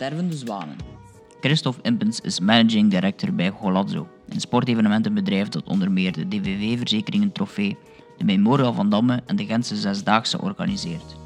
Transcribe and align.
Stervende 0.00 0.36
zwanen. 0.36 0.76
Christophe 1.40 1.80
Impens 1.82 2.20
is 2.20 2.40
managing 2.40 2.90
director 2.90 3.34
bij 3.34 3.50
Golazzo, 3.50 4.08
een 4.28 4.40
sportevenementenbedrijf 4.40 5.48
dat 5.48 5.64
onder 5.64 5.90
meer 5.90 6.12
de 6.12 6.28
DVV-verzekeringen 6.28 7.32
trofee, 7.32 7.76
de 8.18 8.24
Memorial 8.24 8.72
van 8.72 8.90
Damme 8.90 9.22
en 9.26 9.36
de 9.36 9.44
Gentse 9.44 9.76
Zesdaagse 9.76 10.40
organiseert. 10.40 11.16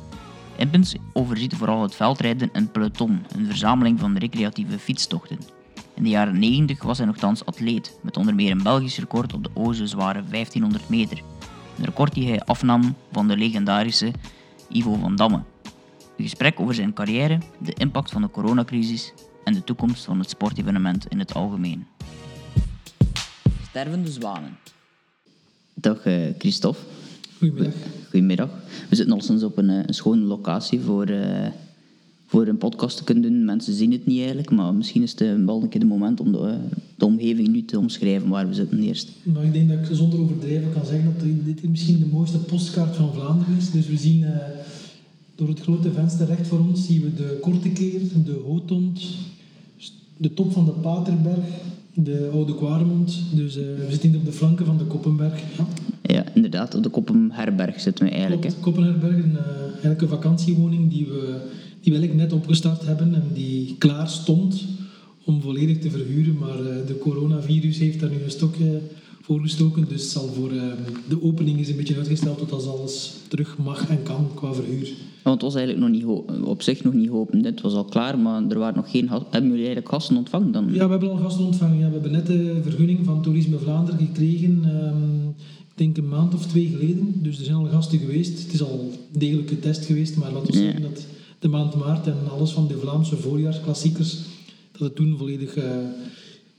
Impens 0.56 0.95
overziet 1.12 1.54
vooral 1.54 1.82
het 1.82 1.95
veldrijden 1.95 2.50
en 2.52 2.71
peloton, 2.71 3.24
een 3.37 3.46
verzameling 3.46 4.00
van 4.00 4.16
recreatieve 4.16 4.79
fietstochten. 4.79 5.38
In 5.95 6.02
de 6.02 6.09
jaren 6.09 6.38
90 6.38 6.82
was 6.82 6.98
hij 6.98 7.06
nogthans 7.06 7.45
atleet, 7.45 7.98
met 8.02 8.16
onder 8.16 8.34
meer 8.34 8.50
een 8.50 8.62
Belgisch 8.62 8.98
record 8.98 9.32
op 9.32 9.43
de 9.43 9.50
oze 9.54 9.86
zware 9.86 10.22
1500 10.30 10.88
meter. 10.88 11.22
Een 11.79 11.84
record 11.84 12.14
die 12.14 12.29
hij 12.29 12.41
afnam 12.41 12.95
van 13.12 13.29
de 13.29 13.36
legendarische 13.36 14.11
Ivo 14.68 14.95
van 14.95 15.16
Damme. 15.16 15.43
Een 16.17 16.25
gesprek 16.25 16.61
over 16.61 16.75
zijn 16.75 16.93
carrière, 16.93 17.39
de 17.62 17.73
impact 17.73 18.11
van 18.11 18.23
de 18.23 18.31
coronacrisis 18.31 19.13
en 19.45 19.55
de 19.55 19.64
toekomst 19.64 20.05
van 20.05 20.18
het 20.18 20.31
sportevenement 20.31 21.07
in 21.09 21.18
het 21.18 21.35
algemeen. 21.35 21.86
Stervende 23.68 24.11
zwanen. 24.11 24.57
Dag 25.75 26.07
eh, 26.07 26.14
Christophe. 26.39 26.81
Goedemiddag. 27.39 27.75
Goedemiddag. 28.11 28.50
We 28.89 28.96
zitten 28.96 29.14
al 29.14 29.21
sinds 29.21 29.43
op 29.43 29.58
een, 29.58 29.71
eh, 29.71 29.79
een 29.86 29.95
schone 29.95 30.22
locatie 30.22 30.81
voor, 30.81 31.07
eh, 31.07 31.46
voor 32.27 32.47
een 32.47 32.58
podcast 32.58 32.97
te 32.97 33.05
kunnen 33.05 33.22
doen. 33.22 33.44
Mensen 33.44 33.75
zien 33.75 33.92
het 33.92 34.06
niet 34.06 34.19
eigenlijk, 34.19 34.50
maar 34.50 34.75
misschien 34.75 35.03
is 35.03 35.11
het 35.11 35.20
wel 35.20 35.62
een 35.62 35.69
keer 35.69 35.81
de 35.81 35.86
moment 35.86 36.20
om 36.20 36.33
de, 36.33 36.58
de 36.97 37.05
omgeving 37.05 37.48
nu 37.48 37.64
te 37.64 37.78
omschrijven 37.78 38.28
waar 38.28 38.48
we 38.48 38.55
zitten 38.55 38.83
eerst. 38.83 39.11
Maar 39.22 39.44
ik 39.44 39.53
denk 39.53 39.69
dat 39.69 39.78
ik 39.78 39.97
zonder 39.97 40.20
overdrijven 40.20 40.72
kan 40.72 40.86
zeggen 40.86 41.14
dat 41.19 41.44
dit 41.44 41.69
misschien 41.69 41.98
de 41.98 42.06
mooiste 42.06 42.39
postkaart 42.39 42.97
van 42.97 43.12
Vlaanderen 43.12 43.56
is. 43.56 43.70
Dus 43.70 43.86
we 43.86 43.97
zien 43.97 44.25
eh, 44.25 44.36
door 45.34 45.48
het 45.48 45.61
grote 45.61 45.92
venster 45.92 46.27
recht 46.27 46.47
voor 46.47 46.58
ons 46.58 46.86
zien 46.86 47.02
we 47.02 47.14
de 47.14 47.38
Korte 47.41 47.69
Keer, 47.69 48.00
de 48.24 48.41
Hootond, 48.47 49.02
de 50.16 50.34
top 50.34 50.52
van 50.52 50.64
de 50.64 50.70
Paterberg, 50.70 51.44
de 51.94 52.30
Oude 52.32 52.54
Kwaremond. 52.54 53.22
Dus 53.32 53.56
eh, 53.56 53.62
we 53.62 53.86
zitten 53.91 54.16
op 54.16 54.24
de 54.24 54.32
flanken 54.32 54.66
van 54.66 54.78
de 54.78 54.84
Koppenberg. 54.84 55.41
Ja, 55.56 55.66
Ja, 56.02 56.24
inderdaad, 56.34 56.74
op 56.74 56.82
de 56.82 56.88
Koppenherberg 56.88 57.80
zitten 57.80 58.04
we 58.04 58.10
eigenlijk. 58.10 58.42
Klopt. 58.42 58.60
Koppenherberg, 58.60 59.16
een, 59.16 59.36
eh, 59.36 59.62
eigenlijk 59.70 60.00
een 60.00 60.08
vakantiewoning 60.08 60.91
die 60.91 61.06
we, 61.06 61.41
die 61.80 61.92
we 61.92 61.98
eigenlijk 61.98 62.14
net 62.14 62.32
opgestart 62.32 62.86
hebben 62.86 63.14
en 63.14 63.24
die 63.32 63.76
klaar 63.78 64.08
stond 64.08 64.64
om 65.24 65.41
volledig 65.41 65.78
te 65.78 65.91
verhuren. 65.91 66.38
Maar 66.38 66.58
eh, 66.58 66.86
de 66.86 66.98
coronavirus 66.98 67.78
heeft 67.78 68.00
daar 68.00 68.10
nu 68.10 68.22
een 68.24 68.30
stokje 68.30 68.80
voor 69.25 69.41
gestoken. 69.41 69.89
Dus 69.89 70.12
zal 70.12 70.28
voor, 70.28 70.50
eh, 70.50 70.62
de 71.08 71.22
opening 71.22 71.58
is 71.58 71.69
een 71.69 71.77
beetje 71.77 71.97
uitgesteld 71.97 72.39
tot 72.39 72.53
als 72.53 72.67
alles 72.67 73.12
terug 73.28 73.58
mag 73.58 73.89
en 73.89 74.03
kan 74.03 74.28
qua 74.34 74.53
verhuur. 74.55 74.92
Want 75.22 75.42
het 75.42 75.53
was 75.53 75.55
eigenlijk 75.61 75.86
nog 75.92 76.19
niet 76.20 76.27
op 76.44 76.62
zich 76.62 76.84
nog 76.84 76.92
niet 76.94 77.08
geopend. 77.08 77.44
Het 77.44 77.61
was 77.61 77.72
al 77.75 77.84
klaar, 77.84 78.19
maar 78.19 78.42
er 78.48 78.58
waren 78.58 78.77
nog 78.77 78.91
geen 78.91 79.08
gasten. 79.08 79.27
Hebben 79.31 79.50
jullie 79.50 79.64
eigenlijk 79.66 79.94
gasten 79.94 80.16
ontvangen 80.16 80.53
dan? 80.53 80.64
Ja, 80.72 80.84
we 80.84 80.91
hebben 80.91 81.11
al 81.11 81.16
gasten 81.16 81.44
ontvangen. 81.44 81.78
Ja, 81.78 81.86
we 81.86 81.92
hebben 81.92 82.12
net 82.12 82.27
de 82.27 82.58
vergunning 82.62 83.05
van 83.05 83.22
Toerisme 83.22 83.58
Vlaanderen 83.58 84.06
gekregen. 84.06 84.61
ehm, 84.64 85.28
ik 85.70 85.81
denk 85.81 85.97
een 85.97 86.09
maand 86.09 86.34
of 86.34 86.47
twee 86.47 86.66
geleden. 86.69 87.14
Dus 87.22 87.38
er 87.38 87.44
zijn 87.44 87.56
al 87.56 87.64
gasten 87.66 87.98
geweest. 87.98 88.42
Het 88.44 88.53
is 88.53 88.62
al 88.62 88.91
degelijk 89.19 89.48
getest 89.48 89.84
geweest. 89.84 90.16
Maar 90.16 90.33
laten 90.33 90.53
we 90.53 90.59
Ja. 90.59 90.64
zeggen 90.64 90.83
dat 90.83 91.06
de 91.38 91.48
maand 91.48 91.75
maart 91.75 92.06
en 92.06 92.16
alles 92.31 92.50
van 92.50 92.69
de 92.69 92.78
Vlaamse 92.78 93.16
voorjaarsklassiekers, 93.16 94.19
dat 94.72 94.81
het 94.81 94.94
toen 94.97 95.16
volledig 95.19 95.56
eh, 95.56 95.70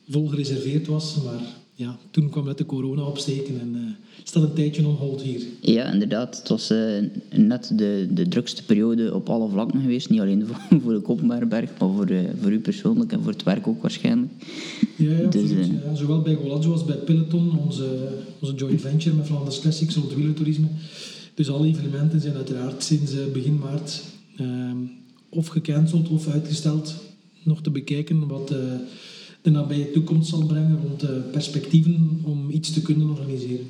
vol 0.09 0.27
gereserveerd 0.27 0.87
was. 0.87 1.17
Maar 1.25 1.41
ja, 1.75 1.97
toen 2.11 2.29
kwam 2.29 2.45
net 2.45 2.57
de 2.57 2.65
corona 2.65 3.01
opsteken 3.01 3.59
en 3.59 3.75
eh 3.75 4.05
staat 4.27 4.43
een 4.43 4.53
tijdje 4.53 4.87
on 4.87 4.95
hold 4.95 5.21
hier. 5.21 5.41
Ja, 5.61 5.91
inderdaad. 5.91 6.37
Het 6.37 6.49
was 6.49 6.69
eh, 6.69 7.03
net 7.35 7.71
de, 7.73 8.07
de 8.11 8.27
drukste 8.27 8.63
periode 8.63 9.13
op 9.13 9.29
alle 9.29 9.49
vlakken 9.49 9.81
geweest. 9.81 10.09
Niet 10.09 10.19
alleen 10.19 10.45
voor, 10.47 10.81
voor 10.81 10.93
de 10.93 10.99
Koppenberg, 10.99 11.49
maar 11.49 11.69
voor, 11.77 12.05
eh, 12.05 12.19
voor 12.41 12.51
u 12.51 12.59
persoonlijk 12.59 13.11
en 13.11 13.21
voor 13.21 13.31
het 13.31 13.43
werk 13.43 13.67
ook 13.67 13.81
waarschijnlijk. 13.81 14.31
Ja, 14.97 15.11
ja, 15.11 15.27
Dus, 15.29 15.41
absoluut. 15.41 15.71
ja. 15.85 15.95
Zowel 15.95 16.21
bij 16.21 16.35
Golazzo 16.35 16.71
als 16.71 16.85
bij 16.85 16.95
Peloton, 16.95 17.59
onze, 17.65 18.09
onze 18.39 18.53
joint 18.53 18.81
venture 18.81 19.15
met 19.15 19.27
Vlaanders 19.27 19.59
Classics 19.59 19.95
rond 19.95 20.13
wielertoerisme. 20.13 20.67
Dus 21.33 21.49
alle 21.49 21.67
evenementen 21.67 22.21
zijn 22.21 22.35
uiteraard 22.35 22.83
sinds 22.83 23.13
begin 23.33 23.57
maart 23.57 24.01
ehm, 24.37 24.77
of 25.29 25.47
gecanceld 25.47 26.09
of 26.09 26.27
uitgesteld. 26.27 26.95
Nog 27.43 27.61
te 27.61 27.69
bekijken 27.69 28.27
wat 28.27 28.53
de 29.45 29.51
nabije 29.51 29.91
toekomst 29.91 30.29
zal 30.29 30.45
brengen 30.45 30.79
rond 30.87 31.03
eh, 31.03 31.09
perspectieven 31.31 32.21
om 32.23 32.49
iets 32.49 32.73
te 32.73 32.81
kunnen 32.81 33.09
organiseren. 33.09 33.65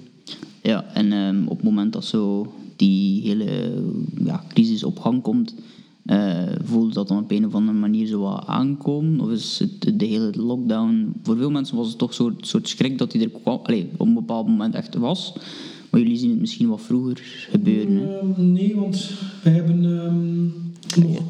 Ja, 0.62 0.86
en 0.94 1.12
ehm, 1.12 1.44
op 1.47 1.56
het 1.56 1.66
moment 1.66 1.94
dat 1.94 2.06
zo 2.06 2.53
die 2.75 3.22
hele 3.22 3.72
ja, 4.24 4.44
crisis 4.53 4.84
op 4.84 5.00
gang 5.00 5.22
komt, 5.22 5.56
eh 6.06 6.44
voelde 6.63 6.94
dat 6.94 7.08
dan 7.08 7.18
op 7.18 7.31
een 7.31 7.46
of 7.46 7.53
andere 7.53 7.78
manier 7.78 8.08
zo 8.08 8.19
wat 8.19 8.44
aankomen? 8.46 9.19
Of 9.19 9.30
is 9.31 9.59
het 9.59 10.00
de 10.00 10.06
hele 10.06 10.31
lockdown... 10.36 11.13
Voor 11.24 11.38
veel 11.38 11.52
mensen 11.52 11.78
was 11.78 11.88
het 11.88 11.97
toch 11.97 12.09
een 12.09 12.16
soort, 12.16 12.47
soort 12.47 12.68
schrik 12.68 12.97
dat 12.97 13.12
die 13.12 13.22
er 13.22 13.30
kwam, 13.30 13.59
allee, 13.63 13.90
op 13.97 14.07
een 14.07 14.13
bepaald 14.13 14.47
moment 14.47 14.75
echt 14.75 14.96
was. 14.96 15.34
Maar 15.90 16.02
jullie 16.02 16.18
zien 16.18 16.30
het 16.30 16.40
misschien 16.40 16.68
wat 16.68 16.81
vroeger 16.81 17.22
gebeuren. 17.50 18.19
Ehm, 18.19 18.52
nee, 18.53 18.75
want 18.75 19.12
wij 19.44 19.53
hebben 19.53 19.84
ehm, 19.86 20.44
nog 21.06 21.22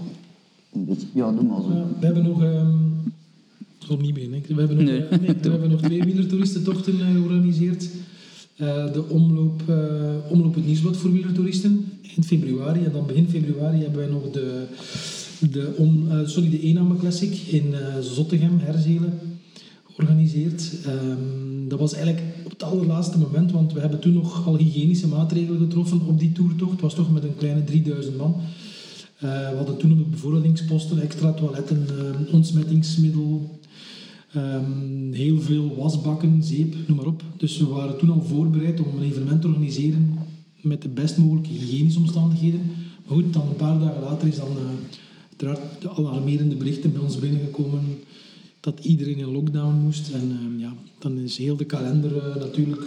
Ja, 1.14 1.32
doe 1.32 1.44
maar 1.44 1.62
Ja, 1.62 1.88
we 2.00 2.06
hebben 2.06 2.24
nog... 2.24 2.44
ehm 2.44 2.96
zal 3.86 3.98
niet 3.98 4.14
beginnen. 4.14 4.42
We 4.48 4.54
hebben 4.56 4.78
nog, 4.78 4.86
Nee. 4.86 5.00
nee, 5.20 5.36
we 5.42 5.50
hebben 5.50 5.70
nog 5.70 5.82
twee 5.82 6.04
wielertoeristentochten 6.04 7.00
eh, 7.00 7.12
georganiseerd. 7.12 7.90
Eh, 8.56 8.94
de 8.94 9.04
omloop, 9.10 9.62
eh, 9.68 9.76
omloop 10.30 10.56
het 10.56 10.66
Nieuwsblad 10.66 10.98
voor 10.98 11.12
wielertoeristen 11.12 11.86
eind 12.16 12.26
februari. 12.26 12.84
En 12.84 12.92
dan 12.92 13.08
begin 13.08 13.30
februari 13.30 13.82
hebben 13.82 14.00
wij 14.00 14.10
nog 14.10 14.32
de, 14.32 14.66
de, 15.52 15.74
om, 15.78 16.08
sorry, 16.26 16.50
de 16.50 16.62
Ename 16.62 16.98
Classic 16.98 17.38
in 17.38 17.74
Zottegem, 18.02 18.60
Herzelen, 18.60 19.20
georganiseerd. 19.94 20.72
Ehm, 20.86 21.68
dat 21.68 21.80
was 21.80 21.94
eigenlijk 21.94 22.26
op 22.44 22.52
het 22.52 22.64
allerlaatste 22.64 23.18
moment, 23.18 23.52
want 23.52 23.74
we 23.74 23.80
hebben 23.80 24.00
toen 24.00 24.14
nog 24.14 24.48
al 24.48 24.58
hygiënische 24.58 25.08
maatregelen 25.08 25.60
getroffen 25.60 26.02
op 26.08 26.20
die 26.20 26.32
toertocht. 26.32 26.72
Het 26.72 26.82
was 26.82 26.96
toch 26.96 27.12
met 27.12 27.24
een 27.24 27.36
kleine 27.38 27.64
3000 27.64 28.18
man. 28.18 28.36
We 29.20 29.54
hadden 29.56 29.78
toen 29.78 29.92
op 29.92 29.98
de 29.98 30.04
bevoorradingsposten 30.04 31.02
extra 31.02 31.32
toiletten, 31.34 31.88
eh, 31.90 32.34
ontsmettingsmiddel, 32.34 33.60
ehm, 34.36 35.12
heel 35.12 35.40
veel 35.40 35.76
wasbakken, 35.76 36.44
zeep, 36.44 36.76
noem 36.88 36.98
maar 36.98 37.06
op. 37.06 37.24
Dus 37.38 37.58
we 37.58 37.66
waren 37.66 37.98
toen 37.98 38.10
al 38.10 38.22
voorbereid 38.22 38.80
om 38.80 38.98
een 38.98 39.04
evenement 39.04 39.42
te 39.42 39.48
organiseren 39.48 40.14
met 40.62 40.82
de 40.82 40.90
best 40.90 41.18
mogelijke 41.18 41.50
hygiënische 41.50 42.00
omstandigheden. 42.00 42.62
Maar 43.06 43.18
goed, 43.18 43.34
dan 43.34 43.48
een 43.48 43.56
paar 43.56 43.80
dagen 43.80 44.02
later 44.02 44.28
is 44.28 44.36
dan 44.36 44.52
uh, 44.52 44.64
uiteraard 45.30 45.82
de 45.82 45.90
alarmerende 45.90 46.56
berichten 46.56 46.92
bij 46.92 47.02
ons 47.02 47.20
binnengekomen 47.20 47.82
dat 48.60 48.80
iedereen 48.86 49.18
in 49.18 49.32
lockdown 49.32 49.76
moest. 49.84 50.10
En 50.14 50.38
ehm, 50.42 50.60
ja, 50.60 50.74
dan 51.00 51.18
is 51.18 51.38
heel 51.38 51.56
de 51.56 51.66
kalender 51.66 52.18
eh, 52.18 52.36
natuurlijk 52.36 52.84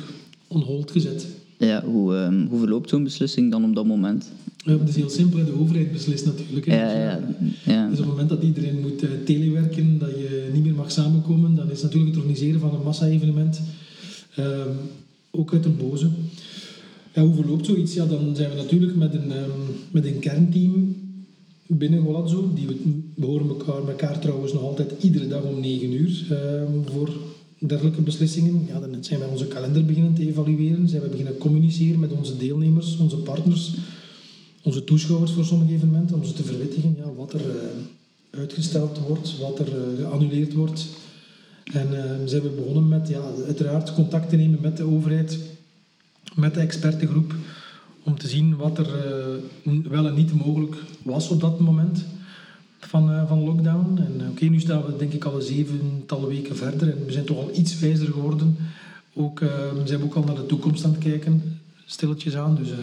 on 0.46 0.60
hold 0.60 0.90
gezet. 0.90 1.26
Ja, 1.58 1.84
hoe, 1.84 2.16
ehm, 2.16 2.46
hoe 2.46 2.58
verloopt 2.58 2.88
zo'n 2.88 3.04
beslissing 3.04 3.50
dan 3.50 3.64
op 3.64 3.74
dat 3.74 3.86
moment? 3.86 4.30
Ja, 4.56 4.78
het 4.78 4.88
is 4.88 4.96
heel 4.96 5.10
simpel, 5.10 5.44
de 5.44 5.58
overheid 5.58 5.92
beslist 5.92 6.24
natuurlijk. 6.24 6.66
hè. 6.66 6.74
Ja, 6.74 6.92
ja, 6.92 7.20
ja. 7.64 7.88
Dus 7.88 7.98
op 7.98 8.04
het 8.04 8.14
moment 8.14 8.28
dat 8.28 8.42
iedereen 8.42 8.80
moet 8.80 9.02
eh, 9.02 9.10
telewerken, 9.24 9.98
dat 9.98 10.10
je 10.10 10.47
samenkomen, 10.90 11.54
dan 11.54 11.70
is 11.70 11.82
natuurlijk 11.82 12.14
het 12.14 12.20
organiseren 12.20 12.60
van 12.60 12.74
een 12.74 12.82
massa-evenement 12.82 13.60
ehm, 14.34 14.70
ook 15.30 15.52
uit 15.52 15.64
een 15.64 15.76
boze. 15.76 16.08
Hoe 17.14 17.34
verloopt 17.34 17.66
zoiets? 17.66 17.94
Ja, 17.94 18.06
dan 18.06 18.36
zijn 18.36 18.50
we 18.50 18.56
natuurlijk 18.56 18.96
met 18.96 19.14
een, 19.14 19.32
ehm, 19.32 19.60
met 19.90 20.04
een 20.04 20.18
kernteam 20.18 20.96
binnen 21.66 22.02
Golazzo. 22.02 22.50
Die 22.54 22.66
we, 22.66 22.76
we 23.14 23.26
horen 23.26 23.48
elkaar, 23.48 23.88
elkaar 23.88 24.18
trouwens 24.18 24.52
nog 24.52 24.62
altijd 24.62 24.92
iedere 25.00 25.28
dag 25.28 25.42
om 25.42 25.60
9 25.60 25.92
uur 25.92 26.26
ehm, 26.30 26.92
voor 26.92 27.10
dergelijke 27.58 28.00
beslissingen. 28.00 28.64
Ja, 28.66 28.80
dan 28.80 28.96
zijn 29.00 29.20
we 29.20 29.26
onze 29.26 29.46
kalender 29.46 29.84
beginnen 29.84 30.14
te 30.14 30.26
evalueren. 30.26 30.88
Zijn 30.88 31.02
we 31.02 31.08
beginnen 31.08 31.38
communiceren 31.38 32.00
met 32.00 32.12
onze 32.12 32.36
deelnemers, 32.36 32.96
onze 32.96 33.16
partners 33.16 33.72
onze 34.62 34.84
toeschouwers 34.84 35.32
voor 35.32 35.44
sommige 35.44 35.72
evenementen, 35.72 36.16
om 36.16 36.24
ze 36.24 36.32
te 36.32 36.42
verwittigen 36.42 36.94
ja, 36.98 37.12
wat 37.12 37.32
er 37.32 37.40
uitgesteld 38.30 38.98
wordt, 38.98 39.38
wat 39.38 39.58
er 39.58 39.66
eh, 39.66 40.04
geannuleerd 40.04 40.52
wordt. 40.52 40.86
En 41.64 42.04
eh, 42.04 42.10
zijn 42.24 42.42
we 42.42 42.48
begonnen 42.48 42.88
met 42.88 43.08
ja, 43.08 43.20
uiteraard 43.46 43.94
contact 43.94 44.28
te 44.28 44.36
nemen 44.36 44.60
met 44.60 44.76
de 44.76 44.84
overheid, 44.84 45.38
met 46.34 46.54
de 46.54 46.60
expertengroep, 46.60 47.34
om 48.02 48.18
te 48.18 48.28
zien 48.28 48.56
wat 48.56 48.78
er 48.78 49.06
eh, 49.06 49.72
wel 49.82 50.06
en 50.06 50.14
niet 50.14 50.34
mogelijk 50.34 50.76
was 51.02 51.28
op 51.28 51.40
dat 51.40 51.60
moment 51.60 52.04
van, 52.78 53.12
eh, 53.12 53.28
van 53.28 53.44
lockdown. 53.44 53.98
En 53.98 54.28
oké, 54.30 54.44
nu 54.44 54.60
staan 54.60 54.84
we 54.84 54.96
denk 54.96 55.12
ik 55.12 55.24
al 55.24 55.34
een 55.34 55.42
zevental 55.42 56.28
weken 56.28 56.56
verder 56.56 56.90
en 56.90 57.04
we 57.04 57.12
zijn 57.12 57.24
toch 57.24 57.36
al 57.36 57.50
iets 57.54 57.78
wijzer 57.78 58.06
geworden. 58.06 58.56
Ook, 59.14 59.40
eh, 59.40 59.48
zijn 59.84 60.00
we 60.00 60.04
ook 60.04 60.14
al 60.14 60.22
naar 60.22 60.34
de 60.34 60.46
toekomst 60.46 60.84
aan 60.84 60.90
het 60.90 61.00
kijken, 61.00 61.60
stilletjes 61.84 62.36
aan. 62.36 62.54
Dus 62.54 62.70
eh, 62.70 62.76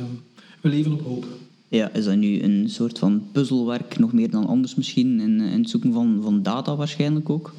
we 0.62 0.69
leven 0.69 0.94
op 0.94 1.01
hoop. 1.01 1.25
Ja, 1.67 1.94
is 1.94 2.06
dat 2.06 2.15
nu 2.15 2.41
een 2.41 2.69
soort 2.69 3.00
van 3.00 3.23
puzzelwerk, 3.31 4.00
nog 4.00 4.13
meer 4.13 4.29
dan 4.29 4.47
anders 4.47 4.75
misschien, 4.75 5.19
in, 5.19 5.39
in 5.39 5.59
het 5.59 5.69
zoeken 5.69 5.94
van, 5.94 6.19
van 6.21 6.44
data 6.44 6.75
waarschijnlijk 6.75 7.29
ook? 7.29 7.53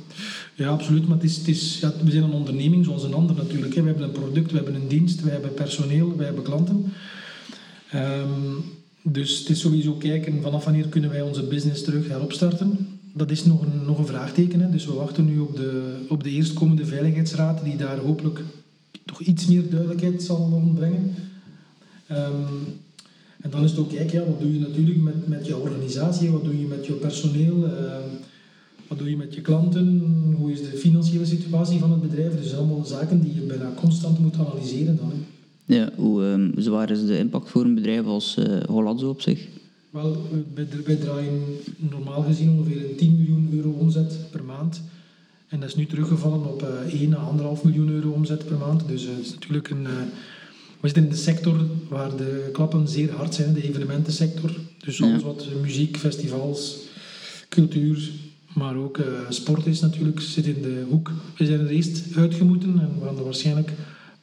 Ja, 0.55 0.69
absoluut. 0.69 1.09
Maar 1.09 1.17
het 1.17 1.27
is, 1.27 1.37
het 1.37 1.49
is, 1.49 1.81
ja, 1.81 1.93
we 2.05 2.11
zijn 2.11 2.23
een 2.23 2.33
onderneming 2.33 2.85
zoals 2.85 3.03
een 3.03 3.15
ander 3.15 3.37
natuurlijk. 3.37 3.75
We 3.75 3.83
hebben 3.83 4.03
een 4.03 4.11
product, 4.11 4.51
we 4.51 4.57
hebben 4.57 4.75
een 4.75 4.89
dienst, 4.89 5.23
we 5.23 5.31
hebben 5.31 5.55
personeel, 5.55 6.17
we 6.17 6.25
hebben 6.25 6.43
klanten. 6.43 6.93
Ehm, 7.91 8.31
dus 9.03 9.39
het 9.39 9.49
is 9.49 9.61
sowieso 9.61 9.93
kijken 9.93 10.43
vanaf 10.43 10.65
wanneer 10.65 10.89
kunnen 10.89 11.11
wij 11.11 11.23
onze 11.23 11.43
business 11.43 11.83
terug 11.85 12.09
heropstarten. 12.09 12.89
dat 13.13 13.31
is 13.31 13.45
nog 13.45 13.63
een, 13.63 13.85
nog 13.87 13.99
een 13.99 14.07
vraagteken. 14.07 14.71
Dus 14.71 14.87
we 14.87 14.93
wachten 14.93 15.25
nu 15.25 15.39
op 15.39 15.57
de, 15.57 15.97
op 16.09 16.25
de 16.25 16.31
eerstkomende 16.31 16.87
Veiligheidsraad, 16.87 17.65
die 17.65 17.77
daar 17.77 17.99
hopelijk 17.99 18.41
toch 19.05 19.21
iets 19.21 19.47
meer 19.47 19.71
duidelijkheid 19.71 20.23
zal 20.23 20.51
ontbrengen. 20.53 21.15
Ehm, 22.07 22.53
en 23.47 23.53
dan 23.53 23.65
is 23.65 23.71
het 23.71 23.81
ook, 23.81 23.89
kijk, 23.89 24.11
ja, 24.11 24.25
wat 24.25 24.41
doe 24.41 24.53
je 24.53 24.59
natuurlijk 24.59 25.03
met, 25.03 25.29
met 25.29 25.47
je 25.47 25.57
organisatie, 25.57 26.31
wat 26.31 26.45
doe 26.45 26.61
je 26.61 26.67
met 26.67 26.87
je 26.87 26.93
personeel, 26.93 27.65
ehm, 27.65 28.09
wat 28.89 28.99
doe 28.99 29.11
je 29.11 29.17
met 29.17 29.35
je 29.35 29.41
klanten, 29.41 30.03
hoe 30.37 30.53
is 30.53 30.61
de 30.61 30.77
financiële 30.77 31.27
situatie 31.27 31.79
van 31.79 31.91
het 31.91 32.01
bedrijf. 32.01 32.37
Dus 32.37 32.55
allemaal 32.55 32.85
zaken 32.85 33.21
die 33.21 33.35
je 33.35 33.41
bijna 33.41 33.73
constant 33.77 34.19
moet 34.19 34.39
analyseren 34.39 34.97
dan. 34.97 35.11
Hè. 35.11 35.17
Ja, 35.75 35.91
hoe 35.97 36.23
um, 36.23 36.53
zwaar 36.57 36.91
is 36.91 37.07
de 37.07 37.19
impact 37.19 37.51
voor 37.51 37.65
een 37.65 37.75
bedrijf 37.75 38.05
als 38.05 38.37
uh, 38.39 38.45
Hollandzo 38.69 39.09
op 39.09 39.21
zich? 39.21 39.47
Wel, 39.91 40.17
wij, 40.85 40.97
draaien 40.97 41.43
normaal 41.77 42.23
gezien 42.23 42.51
ongeveer 42.51 42.91
een 42.91 42.97
10 42.97 43.17
miljoen 43.17 43.49
euro 43.53 43.71
omzet 43.71 44.19
per 44.31 44.45
maand. 44.45 44.83
En 45.49 45.61
dat 45.61 45.69
is 45.69 45.77
nu 45.77 45.87
teruggevallen 45.87 46.47
op 46.47 46.63
uh, 46.63 47.01
1 47.01 47.15
à 47.15 47.57
1,5 47.57 47.63
miljoen 47.63 47.89
euro 47.89 48.11
omzet 48.11 48.47
per 48.47 48.59
maand. 48.59 48.89
Dus 48.89 49.05
uh, 49.05 49.11
het 49.11 49.27
is 49.27 49.35
natuurlijk 49.35 49.71
een... 49.71 49.87
We 50.81 50.89
zitten 50.89 51.03
in 51.03 51.09
de 51.09 51.17
sector 51.17 51.61
waar 51.89 52.17
de 52.17 52.49
klappen 52.53 52.89
zeer 52.89 53.13
hard 53.13 53.35
zijn, 53.35 53.55
de 53.55 53.63
evenementensector. 53.63 54.51
Dus 54.85 55.03
alles 55.03 55.21
ja. 55.21 55.27
wat 55.27 55.47
muziek, 55.63 55.97
festivals, 55.97 56.79
cultuur, 57.49 58.11
maar 58.55 58.77
ook 58.77 59.01
sport 59.29 59.67
is 59.67 59.81
natuurlijk, 59.81 60.21
zit 60.21 60.47
in 60.47 60.63
de 60.63 60.85
hoek. 60.89 61.13
We 61.37 61.47
zijn 61.47 61.61
er 61.61 61.69
eerst 61.69 62.03
uitgemoeten 62.17 62.81
en 62.81 62.91
we 62.99 63.05
gaan 63.07 63.19
er 63.19 63.25
waarschijnlijk 63.25 63.73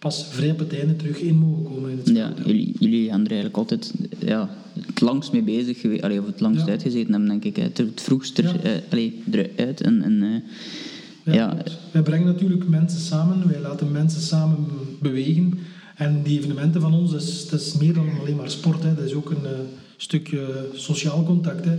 pas 0.04 0.26
vrij 0.30 0.52
op 0.52 0.60
het 0.60 0.74
einde 0.74 0.96
terug 0.96 1.20
in 1.20 1.36
mogen 1.36 1.64
komen. 1.64 1.92
In 1.92 1.98
het 1.98 2.10
ja, 2.10 2.34
jullie, 2.46 2.74
jullie 2.80 3.10
gaan 3.10 3.22
er 3.22 3.32
eigenlijk 3.32 3.58
altijd 3.58 3.94
ja, 4.20 4.50
het 4.80 5.02
langst 5.02 5.32
mee 5.32 5.42
bezig 5.42 5.80
geweest, 5.80 6.04
of 6.04 6.26
het 6.26 6.40
langst 6.40 6.66
ja. 6.66 6.72
uitgezeten 6.72 7.12
hebben, 7.12 7.30
denk 7.30 7.44
ik. 7.44 7.56
Het, 7.56 7.78
het 7.78 8.02
vroegst 8.02 8.38
er, 8.38 8.44
ja. 8.44 8.76
uh, 8.76 8.82
allee, 8.90 9.24
eruit. 9.32 9.82
En, 9.82 10.02
en, 10.02 10.24
uh, 10.24 11.34
ja, 11.34 11.34
ja. 11.34 11.58
Wij 11.92 12.02
brengen 12.02 12.26
natuurlijk 12.26 12.68
mensen 12.68 13.00
samen, 13.00 13.48
wij 13.48 13.62
laten 13.62 13.92
mensen 13.92 14.22
samen 14.22 14.66
bewegen. 15.02 15.60
En 15.96 16.24
die 16.24 16.38
evenementen 16.38 16.82
van 16.82 16.94
ons, 16.94 17.12
dat 17.12 17.22
is, 17.22 17.50
dat 17.50 17.60
is 17.60 17.74
meer 17.74 17.94
dan 17.94 18.10
alleen 18.20 18.36
maar 18.36 18.50
sport. 18.50 18.84
Hè. 18.84 18.96
Dat 18.96 19.06
is 19.06 19.14
ook 19.14 19.30
een 19.30 19.44
uh, 19.44 19.50
stukje 19.98 20.70
sociaal 20.74 21.24
contact. 21.24 21.66
Hè. 21.66 21.78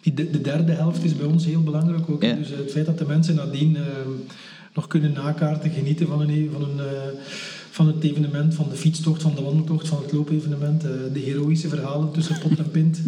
Die 0.00 0.14
de, 0.14 0.30
de, 0.30 0.40
derde 0.40 0.72
helft 0.72 1.04
is 1.04 1.16
bij 1.16 1.26
ons 1.26 1.44
heel 1.44 1.62
belangrijk 1.62 2.10
ook. 2.10 2.20
Dus 2.20 2.48
het 2.48 2.70
feit 2.70 2.86
dat 2.86 2.98
de 2.98 3.06
mensen 3.06 3.34
nadien 3.34 3.76
nog 4.74 4.86
kunnen 4.86 5.12
nakaarten, 5.12 5.70
genieten 5.70 6.06
van 6.06 6.20
een, 6.20 6.50
van 6.52 6.62
een 6.62 6.80
van 7.72 7.86
het 7.86 8.02
evenement, 8.02 8.54
van 8.54 8.68
de 8.68 8.76
fietstocht, 8.76 9.22
van 9.22 9.34
de 9.34 9.42
wandeltocht, 9.42 9.88
van 9.88 10.02
het 10.02 10.12
loopevenement, 10.12 10.84
uh, 10.84 10.90
de 11.12 11.18
heroïsche 11.18 11.68
verhalen 11.68 12.12
tussen 12.12 12.38
pot 12.38 12.58
en 12.58 12.70
pint. 12.70 13.00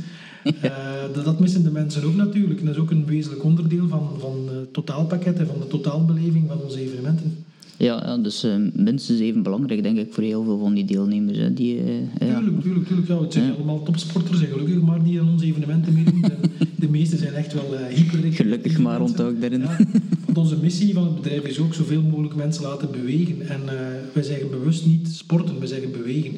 Uh, 0.44 0.52
dat, 1.14 1.24
dat, 1.24 1.40
missen 1.40 1.62
de 1.62 1.70
mensen 1.70 2.04
ook 2.04 2.14
natuurlijk. 2.14 2.60
En 2.60 2.66
dat 2.66 2.74
is 2.74 2.80
ook 2.80 2.90
een 2.90 3.06
wezenlijk 3.06 3.44
onderdeel 3.44 3.88
van, 3.88 4.16
van 4.18 4.48
het 4.52 4.72
totaalpakket 4.72 5.38
en 5.38 5.46
van 5.46 5.60
de 5.60 5.66
totaalbeleving 5.66 6.48
van 6.48 6.60
onze 6.62 6.80
evenementen. 6.80 7.44
Ja, 7.76 8.02
ja 8.06 8.16
dus 8.16 8.44
uh, 8.44 8.54
minstens 8.72 9.20
even 9.20 9.42
belangrijk, 9.42 9.82
denk 9.82 9.98
ik, 9.98 10.12
voor 10.12 10.22
heel 10.22 10.44
veel 10.44 10.58
van 10.58 10.74
die 10.74 10.84
deelnemers. 10.84 11.38
Hè, 11.38 11.54
die, 11.54 11.76
uh, 11.76 11.84
tuurlijk, 12.18 12.62
tuurlijk, 12.62 12.86
tuurlijk. 12.86 13.08
Ja, 13.08 13.20
het 13.20 13.32
zijn 13.32 13.46
ja. 13.46 13.52
allemaal 13.52 13.82
topsporters 13.82 14.40
en 14.40 14.46
gelukkig 14.46 14.80
maar 14.80 15.04
die 15.04 15.20
aan 15.20 15.28
onze 15.28 15.44
evenementen 15.44 15.94
meedoen. 15.94 16.24
de 16.76 16.88
meeste 16.88 17.16
zijn 17.16 17.34
echt 17.34 17.52
wel 17.52 17.74
uh, 17.74 17.86
hyper 17.86 18.32
Gelukkig 18.32 18.78
maar, 18.78 19.00
onthoud 19.00 19.40
daarin. 19.40 19.60
Ja, 19.60 19.76
want 20.24 20.38
onze 20.38 20.56
missie 20.56 20.94
van 20.94 21.04
het 21.04 21.14
bedrijf 21.14 21.44
is 21.44 21.58
ook 21.58 21.74
zoveel 21.74 22.02
mogelijk 22.02 22.34
mensen 22.34 22.62
laten 22.62 22.90
bewegen. 22.90 23.48
En 23.48 23.60
wij 24.12 24.22
zeggen 24.22 24.50
bewust 24.50 24.86
niet 24.86 25.08
sporten, 25.08 25.58
we 25.60 25.66
zeggen 25.66 25.92
bewegen. 25.92 26.32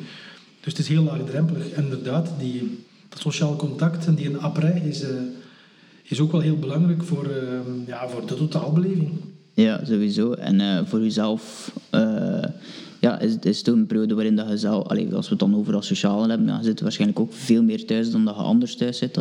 Dus 0.61 0.73
het 0.73 0.79
is 0.79 0.89
heel 0.89 1.03
laagdrempelig. 1.03 1.71
En 1.71 1.83
inderdaad, 1.83 2.33
die, 2.39 2.79
dat 3.09 3.21
sociaal 3.21 3.57
contact 3.57 4.07
en 4.07 4.15
die 4.15 4.27
een 4.27 4.41
après 4.41 4.81
is, 4.89 5.05
is 6.03 6.21
ook 6.21 6.33
wel 6.33 6.41
heel 6.41 6.59
belangrijk 6.59 7.03
voor, 7.03 7.31
ja, 7.87 8.09
voor 8.09 8.27
de 8.27 8.35
totaalbeleving. 8.35 9.11
Ja, 9.57 9.85
sowieso. 9.85 10.33
En 10.33 10.61
uh, 10.61 10.81
voor 10.85 11.01
jezelf 11.01 11.73
uh, 11.95 12.43
ja, 13.01 13.21
is, 13.21 13.37
is 13.43 13.59
het 13.59 13.67
een 13.67 13.87
periode 13.87 14.15
waarin 14.15 14.37
dat 14.37 14.49
je 14.49 14.57
zelf, 14.57 14.87
allee, 14.87 15.15
als 15.15 15.25
we 15.25 15.31
het 15.31 15.39
dan 15.39 15.57
over 15.57 15.75
als 15.75 15.87
sociale 15.87 16.29
hebben, 16.29 16.47
ja, 16.47 16.59
je 16.59 16.65
zit 16.65 16.81
waarschijnlijk 16.81 17.21
ook 17.21 17.33
veel 17.33 17.63
meer 17.63 17.87
thuis 17.87 18.11
dan 18.11 18.25
dat 18.25 18.35
je 18.35 18.41
anders 18.41 18.77
thuis 18.77 18.99
zit. 18.99 19.21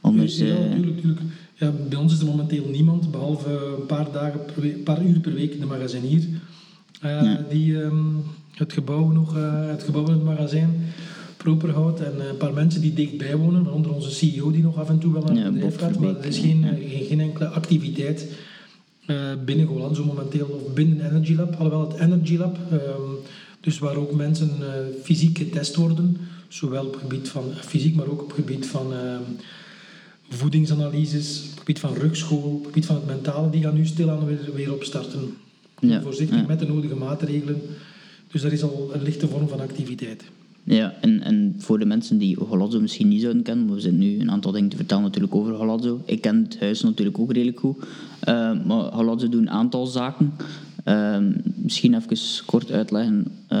Anders, 0.00 0.38
ja, 0.38 0.44
uh, 0.44 0.72
tuurlijk, 0.74 1.00
tuurlijk. 1.00 1.20
Ja, 1.54 1.72
bij 1.88 1.98
ons 1.98 2.12
is 2.12 2.20
er 2.20 2.26
momenteel 2.26 2.68
niemand, 2.68 3.10
behalve 3.10 3.76
een 3.78 3.86
paar, 3.86 4.12
dagen 4.12 4.40
per 4.44 4.62
week, 4.62 4.74
een 4.74 4.82
paar 4.82 5.04
uur 5.04 5.20
per 5.20 5.34
week 5.34 5.60
de 5.60 5.66
magazinier, 5.66 6.22
ja. 7.02 7.44
die 7.48 7.76
um, 7.76 8.22
het 8.54 8.72
gebouw 8.72 9.10
nog, 9.10 9.34
het 9.66 9.82
gebouw 9.82 10.06
in 10.06 10.12
het 10.12 10.22
magazijn 10.22 10.70
proper 11.36 11.70
houdt. 11.70 12.00
En 12.00 12.28
een 12.28 12.36
paar 12.36 12.52
mensen 12.52 12.80
die 12.80 12.92
dichtbij 12.92 13.36
wonen, 13.36 13.64
waaronder 13.64 13.94
onze 13.94 14.10
CEO 14.10 14.50
die 14.50 14.62
nog 14.62 14.78
af 14.78 14.88
en 14.88 14.98
toe 14.98 15.12
wel 15.12 15.22
naar 15.22 15.44
het 15.44 15.54
bedrijf 15.54 15.78
gaat, 15.78 15.98
maar 15.98 16.16
er 16.16 16.24
is 16.24 16.38
geen, 16.38 16.64
geen, 16.88 17.04
geen 17.04 17.20
enkele 17.20 17.48
activiteit 17.48 18.26
uh, 18.30 18.49
binnen 19.44 19.66
Golanzo 19.66 20.04
momenteel, 20.04 20.46
of 20.46 20.74
binnen 20.74 21.10
Energy 21.10 21.34
Lab, 21.34 21.54
alhoewel 21.54 21.88
het 21.88 22.00
Energy 22.00 22.36
Lab, 22.36 22.56
um, 22.72 23.16
dus 23.60 23.78
waar 23.78 23.96
ook 23.96 24.12
mensen 24.12 24.50
uh, 24.60 24.66
fysiek 25.02 25.38
getest 25.38 25.76
worden, 25.76 26.16
zowel 26.48 26.86
op 26.86 26.92
het 26.92 27.00
gebied 27.00 27.28
van 27.28 27.44
fysiek, 27.54 27.94
maar 27.94 28.06
ook 28.06 28.22
op 28.22 28.26
het 28.26 28.36
gebied 28.36 28.66
van 28.66 28.92
uh, 28.92 29.16
voedingsanalyses, 30.28 31.40
op 31.42 31.48
het 31.48 31.58
gebied 31.58 31.78
van 31.78 31.94
rugschool, 31.94 32.38
op 32.42 32.58
het 32.58 32.66
gebied 32.66 32.86
van 32.86 32.96
het 32.96 33.06
mentale, 33.06 33.50
die 33.50 33.62
gaan 33.62 33.74
nu 33.74 33.86
stilaan 33.86 34.26
weer, 34.26 34.54
weer 34.54 34.72
opstarten. 34.72 35.36
Ja, 35.80 36.02
Voorzichtig 36.02 36.40
ja. 36.40 36.46
met 36.46 36.58
de 36.58 36.66
nodige 36.66 36.94
maatregelen. 36.94 37.60
Dus 38.30 38.42
dat 38.42 38.52
is 38.52 38.62
al 38.62 38.90
een 38.92 39.02
lichte 39.02 39.28
vorm 39.28 39.48
van 39.48 39.60
activiteit. 39.60 40.24
Ja, 40.64 40.94
en, 41.00 41.22
en 41.22 41.54
voor 41.58 41.78
de 41.78 41.84
mensen 41.84 42.18
die 42.18 42.36
Holazzo 42.48 42.80
misschien 42.80 43.08
niet 43.08 43.20
zouden 43.20 43.42
kennen, 43.42 43.74
we 43.74 43.80
zitten 43.80 44.00
nu 44.00 44.20
een 44.20 44.30
aantal 44.30 44.52
dingen 44.52 44.68
te 44.68 44.76
vertellen 44.76 45.02
natuurlijk 45.02 45.34
over 45.34 45.54
Holazzo. 45.54 46.02
Ik 46.04 46.20
ken 46.20 46.42
het 46.42 46.60
huis 46.60 46.82
natuurlijk 46.82 47.18
ook 47.18 47.32
redelijk 47.32 47.60
goed. 47.60 47.76
Uh, 47.78 47.84
maar 48.66 48.92
Holazzo 48.92 49.28
doet 49.28 49.40
een 49.40 49.50
aantal 49.50 49.86
zaken. 49.86 50.32
Uh, 50.84 51.16
misschien 51.54 51.94
even 51.94 52.44
kort 52.46 52.72
uitleggen. 52.72 53.26
Uh... 53.48 53.58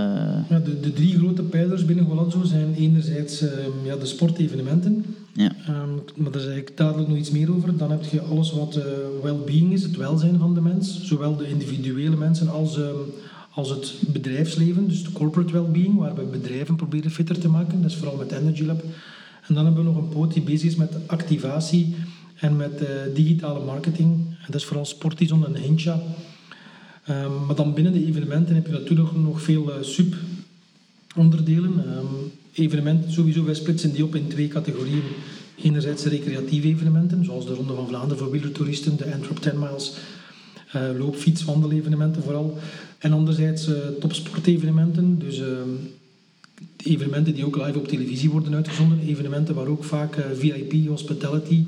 Ja, 0.48 0.58
de, 0.64 0.80
de, 0.80 0.92
drie 0.92 1.18
grote 1.18 1.42
pijlers 1.42 1.84
binnen 1.84 2.04
Holazzo 2.04 2.44
zijn 2.44 2.74
enerzijds 2.74 3.44
ja, 3.84 3.96
de 3.96 4.06
sportevenementen. 4.06 5.04
Ja. 5.32 5.52
Um, 5.68 6.02
maar 6.16 6.32
daar 6.32 6.40
zeg 6.40 6.56
ik 6.56 6.76
dadelijk 6.76 7.08
nog 7.08 7.18
iets 7.18 7.30
meer 7.30 7.54
over. 7.54 7.76
Dan 7.76 7.90
heb 7.90 8.04
je 8.04 8.20
alles 8.20 8.52
wat 8.52 8.76
uh, 8.76 8.84
well-being 9.22 9.72
is, 9.72 9.82
het 9.82 9.96
welzijn 9.96 10.38
van 10.38 10.54
de 10.54 10.60
mens. 10.60 11.04
Zowel 11.04 11.36
de 11.36 11.48
individuele 11.48 12.16
mensen 12.16 12.48
als 12.48 12.78
als 13.50 13.70
het 13.70 13.94
bedrijfsleven, 14.12 14.88
dus 14.88 15.04
de 15.04 15.12
corporate 15.12 15.52
well-being, 15.52 15.98
waar 15.98 16.14
we 16.14 16.22
bedrijven 16.22 16.76
proberen 16.76 17.10
fitter 17.10 17.38
te 17.38 17.48
maken. 17.48 17.82
Dat 17.82 17.90
is 17.90 17.96
vooral 17.96 18.16
met 18.16 18.32
Energy 18.32 18.62
Lab. 18.62 18.82
En 19.46 19.54
dan 19.54 19.64
hebben 19.64 19.84
we 19.84 19.90
nog 19.90 19.98
een 19.98 20.08
poot 20.08 20.32
die 20.32 20.42
bezig 20.42 20.68
is 20.68 20.76
met 20.76 20.96
activatie 21.06 21.94
en 22.36 22.56
met 22.56 22.82
uh, 22.82 22.88
digitale 23.14 23.64
marketing. 23.64 24.18
Dat 24.46 24.54
is 24.54 24.64
vooral 24.64 24.84
Sportizon 24.84 25.46
en 25.46 25.56
Hincha. 25.56 26.02
Um, 27.08 27.46
maar 27.46 27.54
dan 27.54 27.74
binnen 27.74 27.92
de 27.92 28.06
evenementen 28.06 28.54
heb 28.54 28.66
je 28.66 28.72
natuurlijk 28.72 29.16
nog 29.16 29.42
veel 29.42 29.68
uh, 29.68 29.74
sub-onderdelen. 29.80 31.96
Um, 31.96 32.32
evenementen, 32.52 33.12
sowieso, 33.12 33.44
wij 33.44 33.54
splitsen 33.54 33.92
die 33.92 34.04
op 34.04 34.14
in 34.14 34.28
twee 34.28 34.48
categorieën. 34.48 35.02
Enerzijds 35.62 36.04
recreatieve 36.04 36.68
evenementen, 36.68 37.24
zoals 37.24 37.46
de 37.46 37.54
Ronde 37.54 37.74
van 37.74 37.88
Vlaanderen 37.88 38.18
voor 38.18 38.30
wielertoeristen, 38.30 38.96
de 38.96 39.12
Antwerp 39.12 39.38
10 39.38 39.58
Miles, 39.58 39.92
loop, 40.98 41.16
fiets, 41.16 41.44
wandelevenementen 41.44 42.22
vooral. 42.22 42.58
En 42.98 43.12
anderzijds 43.12 43.68
uh, 43.68 43.76
topsportevenementen, 44.00 45.18
dus 45.18 45.38
uh, 45.38 45.46
evenementen 46.76 47.34
die 47.34 47.46
ook 47.46 47.56
live 47.56 47.78
op 47.78 47.88
televisie 47.88 48.30
worden 48.30 48.54
uitgezonden. 48.54 49.00
Evenementen 49.00 49.54
waar 49.54 49.66
ook 49.66 49.84
vaak 49.84 50.16
VIP, 50.34 50.88
hospitality 50.88 51.64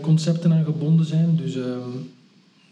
concepten 0.00 0.52
aan 0.52 0.64
gebonden 0.64 1.06
zijn. 1.06 1.36
Dus 1.36 1.56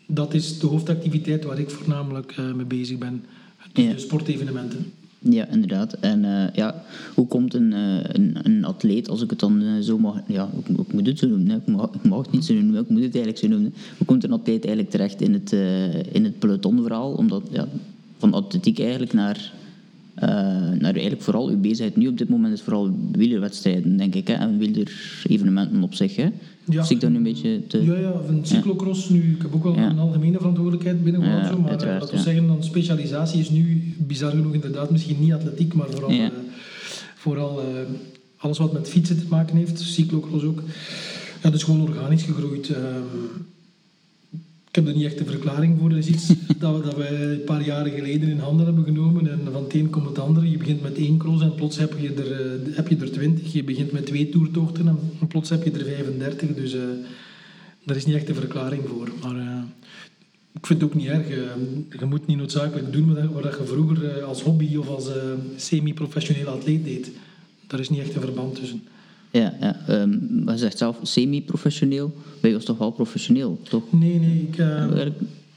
dat 0.06 0.34
is 0.34 0.58
de 0.58 0.66
hoofdactiviteit 0.66 1.44
waar 1.44 1.58
ik 1.58 1.70
voornamelijk 1.70 2.36
mee 2.56 2.64
bezig 2.64 2.98
ben. 2.98 3.24
De 3.72 3.82
ja. 3.82 3.98
sportevenementen. 3.98 4.92
Ja, 5.22 5.48
inderdaad. 5.48 5.92
En 5.92 6.24
uh, 6.24 6.50
ja, 6.52 6.82
hoe 7.14 7.26
komt 7.26 7.54
een, 7.54 7.72
uh, 7.72 7.98
een, 8.02 8.36
een, 8.42 8.64
atleet, 8.64 9.08
als 9.08 9.22
ik 9.22 9.30
het 9.30 9.38
dan 9.38 9.62
uh, 9.62 9.80
zo 9.80 9.98
mag... 9.98 10.20
Ja, 10.26 10.48
ik, 10.66 10.92
moet 10.92 11.06
het 11.06 11.18
zo 11.18 11.26
noemen. 11.28 11.56
Ik, 11.56 11.66
mag, 11.66 11.90
ik 11.92 12.02
mag 12.02 12.24
het 12.24 12.32
niet 12.32 12.44
zo 12.44 12.54
noemen, 12.54 12.80
ik 12.80 12.88
moet 12.88 13.02
het 13.02 13.14
eigenlijk 13.14 13.44
zo 13.44 13.48
noemen. 13.48 13.74
Hoe 13.96 14.06
komt 14.06 14.24
een 14.24 14.32
atleet 14.32 14.64
eigenlijk 14.64 14.90
terecht 14.90 15.20
in 15.20 15.32
het, 15.32 15.52
in 16.12 16.24
het 16.24 16.38
pelotonverhaal? 16.38 17.12
Omdat, 17.12 17.42
ja, 17.50 17.68
van 18.18 18.34
atletiek 18.34 18.78
eigenlijk 18.78 19.12
naar... 19.12 19.52
naar 20.20 20.92
eigenlijk 20.92 21.22
vooral 21.22 21.48
uw 21.48 21.60
bezigheid 21.60 21.96
nu 21.96 22.08
op 22.08 22.18
dit 22.18 22.28
moment 22.28 22.52
is 22.52 22.62
vooral 22.62 22.90
wielerwedstrijden, 23.12 23.96
denk 23.96 24.14
ik. 24.14 24.28
Hè? 24.28 24.34
En 24.34 24.58
wielerevenementen 24.58 25.82
op 25.82 25.94
zich. 25.94 26.16
Hè? 26.16 26.28
Ja. 26.64 26.82
Zie 26.82 26.94
ik 26.94 27.00
dat 27.00 27.10
nu 27.10 27.16
een 27.16 27.22
beetje 27.22 27.66
te... 27.66 27.84
Ja, 27.84 27.98
ja, 27.98 28.12
een 28.28 28.40
cyclocross 28.42 29.08
nu. 29.08 29.32
Ik 29.32 29.42
heb 29.42 29.54
ook 29.54 29.62
wel 29.62 29.74
ja. 29.74 29.90
een 29.90 29.98
algemene 29.98 30.36
verantwoordelijkheid 30.36 31.04
binnen 31.04 31.22
ja, 31.22 31.46
zo, 31.46 31.58
maar 31.58 31.70
laten 31.70 31.88
we 31.88 32.16
ja. 32.16 32.22
zeggen, 32.22 32.46
dan 32.46 32.64
specialisatie 32.64 33.40
is 33.40 33.50
nu 33.50 33.94
bizar 33.98 34.30
genoeg 34.30 34.54
inderdaad 34.54 34.90
misschien 34.90 35.20
niet 35.20 35.32
atletiek, 35.32 35.74
maar 35.74 35.90
vooral, 35.90 36.10
uh, 36.10 36.26
vooral 37.14 37.62
uh, 37.62 37.66
alles 38.36 38.58
wat 38.58 38.72
met 38.72 38.88
fietsen 38.88 39.18
te 39.18 39.24
maken 39.28 39.56
heeft, 39.56 39.80
cyclocross 39.80 40.44
ook. 40.44 40.62
Ja, 41.42 41.50
dus 41.50 41.62
gewoon 41.62 41.80
organisch 41.80 42.22
gegroeid. 42.22 42.68
Uh, 42.68 42.76
ik 44.70 44.76
heb 44.76 44.86
er 44.86 44.94
niet 44.94 45.04
echt 45.04 45.20
een 45.20 45.26
verklaring 45.26 45.78
voor. 45.78 45.88
Dat 45.88 45.98
is 45.98 46.06
iets 46.06 46.26
dat, 46.58 46.76
we, 46.76 46.82
dat 46.84 46.96
wij 46.96 47.22
een 47.22 47.44
paar 47.44 47.64
jaren 47.64 47.92
geleden 47.92 48.28
in 48.28 48.38
handen 48.38 48.66
hebben 48.66 48.84
genomen. 48.84 49.30
En 49.30 49.40
van 49.52 49.62
het 49.62 49.74
een 49.74 49.90
komt 49.90 50.06
het 50.06 50.18
andere. 50.18 50.50
Je 50.50 50.58
begint 50.58 50.82
met 50.82 50.96
één 50.96 51.18
cross 51.18 51.42
en 51.42 51.54
plots 51.54 51.78
heb 51.78 51.94
je 51.98 52.14
er, 52.14 52.60
uh, 52.66 52.76
heb 52.76 52.88
je 52.88 52.96
er 52.96 53.12
twintig. 53.12 53.52
Je 53.52 53.64
begint 53.64 53.92
met 53.92 54.06
twee 54.06 54.28
toertochten 54.28 54.88
en 54.88 54.98
plots 55.28 55.50
heb 55.50 55.64
je 55.64 55.70
er 55.70 55.84
35. 55.84 56.54
Dus 56.54 56.74
uh, 56.74 56.80
daar 57.84 57.96
is 57.96 58.04
niet 58.04 58.16
echt 58.16 58.28
een 58.28 58.34
verklaring 58.34 58.82
voor. 58.88 59.12
Maar 59.22 59.36
eh, 59.36 59.62
ik 60.52 60.66
vind 60.66 60.80
het 60.80 60.90
ook 60.90 60.96
niet 60.96 61.06
erg. 61.06 61.28
Eh, 61.28 61.38
je 61.98 62.06
moet 62.06 62.26
niet 62.26 62.36
noodzakelijk 62.36 62.92
doen 62.92 63.32
wat, 63.32 63.42
je 63.42 63.64
vroeger 63.64 64.18
eh, 64.18 64.24
als 64.24 64.42
hobby 64.42 64.76
of 64.76 64.88
als 64.88 65.08
semi-professionele 65.56 66.50
atleet 66.50 66.84
deed. 66.84 67.10
Daar 67.66 67.80
is 67.80 67.88
niet 67.88 68.00
echt 68.00 68.14
een 68.14 68.20
verband 68.20 68.54
tussen. 68.54 68.82
Ja, 69.30 69.54
ja. 69.60 69.76
Um, 69.88 70.42
je 70.46 70.58
zegt 70.58 70.78
zelf 70.78 70.98
semi-professioneel. 71.02 72.14
Ben 72.40 72.50
je 72.50 72.56
was 72.56 72.64
toch 72.64 72.78
wel 72.78 72.90
professioneel, 72.90 73.60
toch? 73.62 73.92
Nee, 73.92 74.18
nee. 74.18 74.48
Ik, 74.50 74.56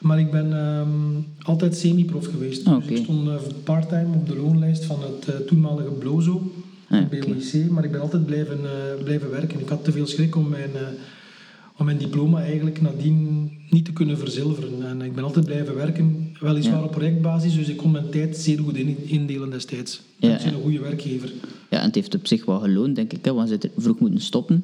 Maar 0.00 0.18
ik 0.18 0.30
ben 0.30 0.52
um, 0.52 1.26
altijd 1.42 1.76
semi-prof 1.76 2.26
geweest. 2.26 2.66
Ah, 2.66 2.76
dus 2.76 2.86
ik 2.98 3.04
stond 3.04 3.28
uh, 3.28 3.34
part-time 3.64 4.14
op 4.14 4.26
de 4.26 4.36
loonlijst 4.36 4.84
van 4.84 5.02
het 5.02 5.28
uh, 5.28 5.34
toenmalige 5.46 5.90
Blozo, 5.90 6.52
ah, 6.88 7.08
BOIC. 7.08 7.70
Maar 7.70 7.84
ik 7.84 7.92
ben 7.92 8.00
altijd 8.00 8.26
blijven, 8.26 8.58
uh, 8.62 8.70
blijven 9.04 9.30
werken. 9.30 9.60
Ik 9.60 9.68
had 9.68 9.84
te 9.84 9.92
veel 9.92 10.06
schrik 10.06 10.36
om 10.36 10.48
mijn, 10.48 10.70
om 11.76 11.84
mijn 11.84 11.98
diploma 11.98 12.42
eigenlijk 12.42 12.80
nadien 12.80 13.50
niet 13.70 13.84
te 13.84 13.92
kunnen 13.92 14.18
verzilveren. 14.18 14.86
En 14.86 15.02
ik 15.02 15.14
ben 15.14 15.24
altijd 15.24 15.44
blijven 15.44 15.74
werken, 15.74 16.32
weliswaar 16.40 16.78
ja. 16.78 16.84
op 16.84 16.90
projectbasis. 16.90 17.54
Dus 17.54 17.68
ik 17.68 17.76
kon 17.76 17.90
mijn 17.90 18.10
tijd 18.10 18.36
zeer 18.36 18.58
goed 18.58 18.76
indelen 19.04 19.50
destijds. 19.50 20.02
Ja, 20.16 20.36
ik 20.36 20.44
ben 20.44 20.54
een 20.54 20.62
goede 20.62 20.80
werkgever. 20.80 21.32
Ja, 21.70 21.78
en 21.78 21.86
het 21.86 21.94
heeft 21.94 22.14
op 22.14 22.26
zich 22.26 22.44
wel 22.44 22.60
geloond, 22.60 22.96
denk 22.96 23.12
ik. 23.12 23.24
Hè, 23.24 23.32
want 23.32 23.48
ze 23.48 23.70
vroeg 23.76 23.98
moeten 23.98 24.20
stoppen. 24.20 24.62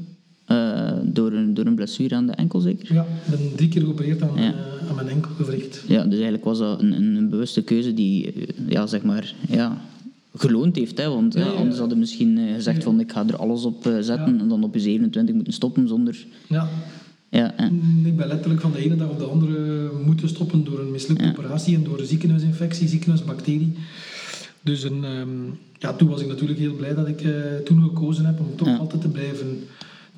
Uh, 0.48 0.92
door, 1.02 1.32
een, 1.32 1.54
door 1.54 1.66
een 1.66 1.74
blessure 1.74 2.14
aan 2.14 2.26
de 2.26 2.32
enkel 2.32 2.60
zeker? 2.60 2.94
Ja, 2.94 3.02
ik 3.02 3.30
ben 3.30 3.54
drie 3.56 3.68
keer 3.68 3.82
geopereerd 3.82 4.22
aan, 4.22 4.30
ja. 4.36 4.48
uh, 4.48 4.88
aan 4.88 4.94
mijn 4.94 5.08
enkelgewricht. 5.08 5.84
Ja, 5.86 6.02
dus 6.02 6.12
eigenlijk 6.12 6.44
was 6.44 6.58
dat 6.58 6.80
een, 6.80 6.92
een, 6.92 7.14
een 7.14 7.28
bewuste 7.28 7.62
keuze 7.62 7.94
die, 7.94 8.34
uh, 8.34 8.46
ja, 8.68 8.86
zeg 8.86 9.02
maar, 9.02 9.34
ja, 9.48 9.80
geloond 10.34 10.76
heeft. 10.76 10.98
Hè? 10.98 11.08
Want 11.08 11.34
ja, 11.34 11.40
ja, 11.40 11.50
anders 11.50 11.78
hadden 11.78 11.98
misschien 11.98 12.38
gezegd 12.54 12.82
van 12.82 13.00
ik 13.00 13.12
ga 13.12 13.26
er 13.26 13.36
alles 13.36 13.64
op 13.64 13.82
zetten 14.00 14.40
en 14.40 14.48
dan 14.48 14.64
op 14.64 14.74
je 14.74 14.80
27 14.80 15.34
moeten 15.34 15.52
stoppen 15.52 15.88
zonder... 15.88 16.26
Ja. 16.46 16.68
Ja, 17.30 17.58
Ik 18.04 18.16
ben 18.16 18.28
letterlijk 18.28 18.60
van 18.60 18.72
de 18.72 18.78
ene 18.84 18.96
dag 18.96 19.08
op 19.08 19.18
de 19.18 19.24
andere 19.24 19.90
moeten 20.04 20.28
stoppen 20.28 20.64
door 20.64 20.78
een 20.78 20.90
mislukte 20.90 21.28
operatie 21.28 21.74
en 21.74 21.84
door 21.84 21.98
een 21.98 22.06
ziekenhuisinfectie, 22.06 22.88
ziekenhuisbacterie. 22.88 23.74
Dus 24.62 24.82
een, 24.82 25.04
um, 25.04 25.58
ja, 25.78 25.92
toen 25.92 26.08
was 26.08 26.20
ik 26.20 26.26
natuurlijk 26.26 26.58
heel 26.58 26.74
blij 26.74 26.94
dat 26.94 27.08
ik 27.08 27.24
toen 27.64 27.82
gekozen 27.82 28.24
heb 28.24 28.40
om 28.40 28.56
toch 28.56 28.78
altijd 28.78 29.00
te 29.00 29.08
blijven 29.08 29.58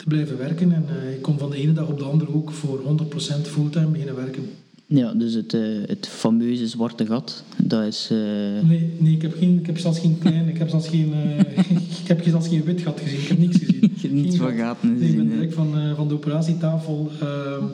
te 0.02 0.08
blijven 0.08 0.38
werken. 0.38 0.72
En 0.72 0.86
uh, 0.90 1.12
ik 1.12 1.22
kon 1.22 1.38
van 1.38 1.50
de 1.50 1.56
ene 1.56 1.72
dag 1.72 1.86
op 1.86 1.98
de 1.98 2.04
andere 2.04 2.34
ook 2.34 2.50
voor 2.50 2.80
100% 2.80 3.42
fulltime 3.42 3.86
beginnen 3.86 4.16
werken. 4.16 4.50
Ja, 4.94 5.12
dus 5.12 5.34
het, 5.34 5.52
uh, 5.52 5.86
het 5.86 6.08
fameuze 6.08 6.66
zwarte 6.66 7.06
gat, 7.06 7.44
dat 7.56 7.84
is... 7.84 8.08
Uh... 8.12 8.18
Nee, 8.62 8.92
nee 8.98 9.12
ik, 9.12 9.22
heb 9.22 9.36
geen, 9.38 9.58
ik 9.58 9.66
heb 9.66 9.78
zelfs 9.78 9.98
geen 9.98 10.18
klein, 10.18 10.48
ik 10.48 10.58
heb 10.58 10.68
zelfs 10.68 10.88
geen, 10.88 11.12
ik 12.02 12.08
heb 12.08 12.22
zelfs 12.24 12.48
geen 12.48 12.64
wit 12.64 12.80
gat 12.80 13.00
gezien, 13.00 13.20
ik 13.20 13.28
heb 13.28 13.38
niks 13.38 13.56
gezien. 13.56 13.80
hebt 14.00 14.14
niets 14.14 14.36
van 14.36 14.52
gaten 14.52 14.96
gezien. 14.98 15.00
Nee, 15.00 15.10
ik 15.10 15.16
ben 15.16 15.28
direct 15.28 15.54
van, 15.54 15.94
van 15.96 16.08
de 16.08 16.14
operatietafel 16.14 17.10
ehm, 17.20 17.64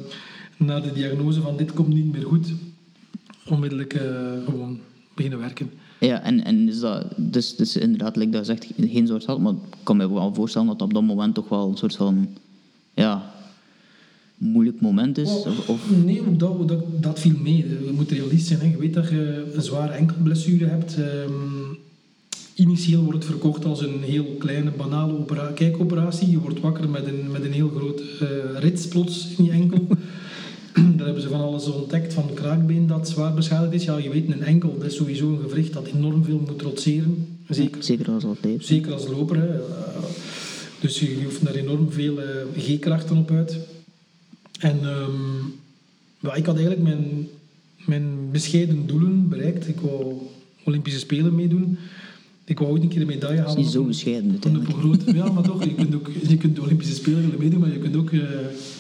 naar 0.57 0.83
de 0.83 0.93
diagnose 0.93 1.41
van 1.41 1.57
dit 1.57 1.73
komt 1.73 1.95
niet 1.95 2.13
meer 2.13 2.25
goed, 2.25 2.53
onmiddellijk 3.49 4.01
gewoon 4.45 4.79
beginnen 5.15 5.39
werken. 5.39 5.71
Ja, 6.01 6.23
en, 6.23 6.45
en 6.45 6.69
is 6.69 6.81
dat, 6.81 7.05
dus, 7.17 7.57
dus 7.57 7.77
inderdaad, 7.77 8.17
like 8.17 8.31
dat 8.31 8.47
zegt, 8.47 8.67
geen 8.77 9.07
soort 9.07 9.25
geld, 9.25 9.41
maar 9.41 9.53
ik 9.53 9.79
kan 9.83 9.97
me 9.97 10.13
wel 10.13 10.35
voorstellen 10.35 10.69
dat 10.69 10.83
op 10.83 10.95
dat 10.95 11.03
moment 11.03 11.35
toch 11.35 11.49
wel 11.49 11.69
een 11.69 11.77
soort 11.77 11.97
van, 11.97 12.29
ja, 12.95 13.37
moeilijk 14.39 14.81
moment 14.81 15.19
is? 15.19 15.29
of, 15.29 15.69
of? 15.69 15.91
Nee, 16.05 16.23
dat, 16.37 16.69
dat, 16.69 17.03
dat 17.03 17.21
viel 17.21 17.39
mee. 17.43 17.57
Je 17.57 17.93
moet 17.95 18.11
realistisch 18.11 18.47
zijn. 18.47 18.61
Hè. 18.61 18.67
Je 18.67 18.77
weet 18.77 18.95
dat 18.95 19.09
je 19.09 19.53
een 19.55 19.63
zware 19.63 19.93
enkelblessure 19.93 20.65
hebt. 20.65 20.97
Um, 20.99 21.79
initieel 22.55 23.03
wordt 23.03 23.19
het 23.19 23.29
verkocht 23.29 23.65
als 23.65 23.83
een 23.83 24.03
heel 24.03 24.25
kleine, 24.39 24.71
banale 24.71 25.25
kijkoperatie. 25.55 26.31
Je 26.31 26.39
wordt 26.39 26.61
wakker 26.61 26.89
met 26.89 27.07
een, 27.07 27.31
met 27.31 27.45
een 27.45 27.53
heel 27.53 27.69
groot 27.69 28.01
uh, 28.23 28.29
rits 28.59 28.89
plots 28.89 29.35
in 29.37 29.45
je 29.45 29.51
enkel. 29.51 29.87
Daar 30.97 31.07
hebben 31.07 31.23
ze 31.23 31.29
van 31.29 31.41
alles 31.41 31.67
ontdekt, 31.67 32.15
van 32.15 32.35
kraakbeen 32.35 32.87
dat 32.87 33.09
zwaar 33.09 33.35
beschadigd 33.35 33.73
is. 33.73 33.85
Ja, 33.85 33.97
je 33.97 34.11
weet, 34.11 34.33
een 34.33 34.43
enkel, 34.43 34.75
dat 34.79 34.87
is 34.87 34.97
sowieso 34.97 35.33
een 35.33 35.41
gewricht 35.41 35.73
dat 35.73 35.87
enorm 35.87 36.25
veel 36.25 36.43
moet 36.47 36.59
trotseren. 36.59 37.39
Zeker, 37.49 37.83
zeker 37.83 38.11
als 38.11 38.25
atleet. 38.25 38.65
Zeker 38.65 38.93
als 38.93 39.07
loper. 39.07 39.37
Hè. 39.37 39.49
Dus 40.81 41.01
je, 41.01 41.21
hoeft 41.25 41.45
daar 41.45 41.55
enorm 41.55 41.93
veel 41.93 42.19
uh, 42.19 42.27
G-krachten 42.57 43.17
op 43.17 43.31
uit. 43.31 43.59
En 44.59 44.85
um, 44.85 45.55
ja, 46.21 46.35
ik 46.35 46.47
had 46.47 46.57
eigenlijk 46.57 46.83
mijn, 46.83 47.29
mijn 47.87 48.31
bescheiden 48.31 48.87
doelen 48.87 49.29
bereikt. 49.29 49.69
Ik 49.69 49.81
wou 49.81 50.15
Olympische 50.65 50.99
Spelen 50.99 51.35
meedoen. 51.35 51.79
Ik 52.45 52.59
wou 52.59 52.71
ooit 52.71 52.83
een 52.83 52.89
keer 52.89 53.01
een 53.01 53.07
medaille 53.07 53.39
halen. 53.39 53.55
Dat 53.55 53.59
is 53.59 53.65
niet 53.65 53.73
zo 53.73 53.85
bescheiden. 53.85 54.41
Groot, 54.79 55.03
ja, 55.15 55.33
maar 55.33 55.43
toch, 55.43 55.65
je 55.65 55.75
kunt, 55.75 55.95
ook, 55.95 56.11
je 56.29 56.37
kunt 56.37 56.57
de 56.57 56.63
Olympische 56.63 56.95
Spelen 56.95 57.23
willen 57.23 57.39
meedoen, 57.39 57.61
maar 57.61 57.73
je 57.73 57.79
kunt 57.79 57.97
ook 57.97 58.11
uh, 58.11 58.23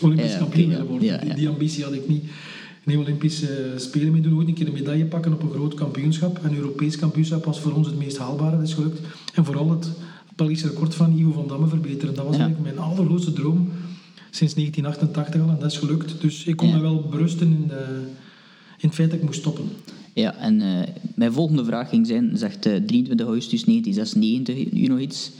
Olympisch 0.00 0.32
ja, 0.32 0.38
kampioen 0.38 0.68
willen 0.68 0.86
worden. 0.86 1.06
Ja, 1.06 1.34
die, 1.34 1.48
ambitie 1.48 1.84
had 1.84 1.92
ik 1.92 2.08
niet. 2.08 2.24
Nee, 2.84 2.98
Olympische 2.98 3.72
Spelen 3.76 4.12
meedoen, 4.12 4.36
ooit 4.36 4.48
een 4.48 4.54
keer 4.54 4.66
een 4.66 4.72
medaille 4.72 5.04
pakken 5.04 5.32
op 5.32 5.42
een 5.42 5.50
groot 5.50 5.74
kampioenschap. 5.74 6.40
Een 6.44 6.56
Europees 6.56 6.96
kampioenschap 6.96 7.44
was 7.44 7.60
voor 7.60 7.72
ons 7.72 7.86
het 7.86 7.98
meest 7.98 8.18
haalbare, 8.18 8.56
dat 8.56 8.66
is 8.66 8.74
gelukt. 8.74 9.00
En 9.34 9.44
vooral 9.44 9.70
het 9.70 9.90
Belgische 10.36 10.68
record 10.68 10.94
van 10.94 11.18
Ivo 11.18 11.32
van 11.32 11.48
Damme 11.48 11.66
verbeteren. 11.66 12.14
Dat 12.14 12.24
was 12.24 12.36
eigenlijk 12.36 12.62
mijn 12.62 12.78
allergrootste 12.78 13.32
droom 13.32 13.68
sinds 14.30 14.54
1988 14.54 15.40
al 15.40 15.48
en 15.48 15.60
dat 15.60 15.72
is 15.72 15.78
gelukt. 15.78 16.20
Dus 16.20 16.44
ik 16.44 16.56
kon 16.56 16.70
me 16.70 16.80
wel 16.80 17.06
berusten 17.10 17.46
in, 17.46 17.64
de, 17.68 18.06
in 18.78 18.88
het 18.88 18.94
feit 18.94 19.10
dat 19.10 19.18
ik 19.18 19.24
moest 19.24 19.40
stoppen. 19.40 19.64
Ja, 20.12 20.36
en 20.36 20.60
uh, 20.60 20.80
mijn 21.14 21.32
volgende 21.32 21.64
vraag 21.64 21.88
ging 21.88 22.06
zijn, 22.06 22.30
zegt 22.34 22.66
uh, 22.66 22.76
23 22.76 23.26
augustus 23.26 23.64
1996 23.64 24.82
u 24.82 24.86
nog 24.86 24.98
iets? 24.98 25.30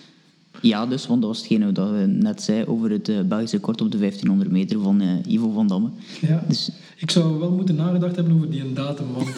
Ja 0.60 0.86
dus, 0.86 1.06
want 1.06 1.20
dat 1.20 1.30
was 1.30 1.38
hetgene 1.38 1.72
dat 1.72 1.90
we 1.90 2.06
net 2.06 2.42
zei 2.42 2.64
over 2.64 2.90
het 2.90 3.08
uh, 3.08 3.20
Belgische 3.20 3.56
record 3.56 3.80
op 3.80 3.90
de 3.90 3.98
1500 3.98 4.50
meter 4.50 4.80
van 4.80 5.02
Ivo 5.26 5.50
van 5.50 5.66
Damme. 5.66 5.88
Ja, 6.20 6.44
dus, 6.48 6.70
ik 6.96 7.10
zou 7.10 7.38
wel 7.38 7.50
moeten 7.50 7.74
nagedacht 7.74 8.16
hebben 8.16 8.34
over 8.34 8.50
die 8.50 8.72
datum, 8.72 9.06
want... 9.14 9.28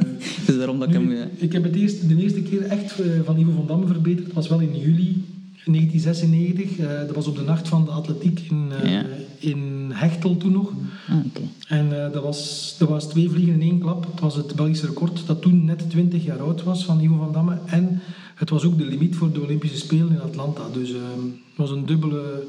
dus 0.46 0.56
daarom 0.56 0.78
dat 0.78 0.88
nu, 0.88 0.94
ik 0.94 1.18
hem... 1.18 1.28
Ik 1.36 1.52
heb 1.52 1.62
het 1.62 1.74
eerst, 1.74 2.08
de 2.08 2.16
eerste 2.16 2.42
keer 2.42 2.62
echt 2.62 2.92
van 3.24 3.38
Ivo 3.38 3.50
van 3.50 3.66
Damme 3.66 3.86
verbeterd, 3.86 4.32
was 4.32 4.48
wel 4.48 4.60
in 4.60 4.78
juli 4.78 5.24
1996. 5.72 7.06
dat 7.06 7.14
was 7.14 7.26
op 7.26 7.36
de 7.36 7.42
nacht 7.42 7.68
van 7.68 7.84
de 7.84 7.90
atletiek 7.90 8.40
in, 8.50 8.72
ja. 8.84 9.04
in 9.38 9.90
Hechtel 9.92 10.36
toen 10.36 10.52
nog. 10.52 10.72
Ah, 11.08 11.16
okay. 11.26 11.48
En 11.68 11.86
uh, 11.86 12.12
dat, 12.12 12.22
was, 12.22 12.74
dat 12.78 12.88
was 12.88 13.08
twee 13.08 13.30
vliegen 13.30 13.52
in 13.52 13.62
één 13.62 13.78
klap. 13.78 14.06
Het 14.10 14.20
was 14.20 14.36
het 14.36 14.54
Belgische 14.54 14.86
record 14.86 15.26
dat 15.26 15.42
toen 15.42 15.64
net 15.64 15.90
20 15.90 16.24
jaar 16.24 16.40
oud 16.40 16.62
was 16.62 16.84
van 16.84 17.00
Ivo 17.00 17.16
van 17.16 17.32
Damme. 17.32 17.58
En 17.66 18.00
het 18.34 18.50
was 18.50 18.64
ook 18.64 18.78
de 18.78 18.84
limiet 18.84 19.16
voor 19.16 19.32
de 19.32 19.40
Olympische 19.40 19.76
Spelen 19.76 20.10
in 20.10 20.20
Atlanta. 20.20 20.62
Dus 20.72 20.90
uh, 20.90 20.96
het 21.32 21.56
was 21.56 21.70
een 21.70 21.86
dubbele 21.86 22.46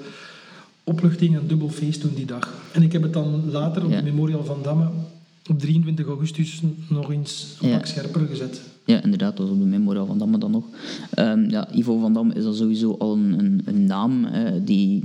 opluchting 0.83 1.35
en 1.35 1.47
dubbel 1.47 1.69
feest 1.69 2.01
toen 2.01 2.13
die 2.15 2.25
dag. 2.25 2.53
En 2.71 2.83
ik 2.83 2.91
heb 2.91 3.01
het 3.01 3.13
dan 3.13 3.51
later 3.51 3.85
op 3.85 3.91
ja. 3.91 4.01
Memorial 4.01 4.45
van 4.45 4.59
Damme 4.63 4.87
op 5.47 5.59
23 5.59 6.05
augustus 6.05 6.61
nog 6.89 7.11
eens 7.11 7.57
een 7.61 7.69
ja. 7.69 7.77
pak 7.77 7.85
scherper 7.85 8.27
gezet. 8.27 8.61
Ja, 8.85 9.03
inderdaad, 9.03 9.37
dat 9.37 9.47
was 9.47 9.55
op 9.55 9.61
de 9.61 9.67
Memorial 9.67 10.05
van 10.05 10.17
Damme 10.17 10.37
dan 10.37 10.51
nog. 10.51 10.65
Um, 11.19 11.49
ja, 11.49 11.75
Ivo 11.75 11.99
van 11.99 12.13
Damme 12.13 12.33
is 12.33 12.45
al 12.45 12.53
sowieso 12.53 12.95
al 12.99 13.13
een, 13.13 13.39
een, 13.39 13.61
een 13.65 13.85
naam 13.85 14.25
uh, 14.25 14.51
die 14.61 15.03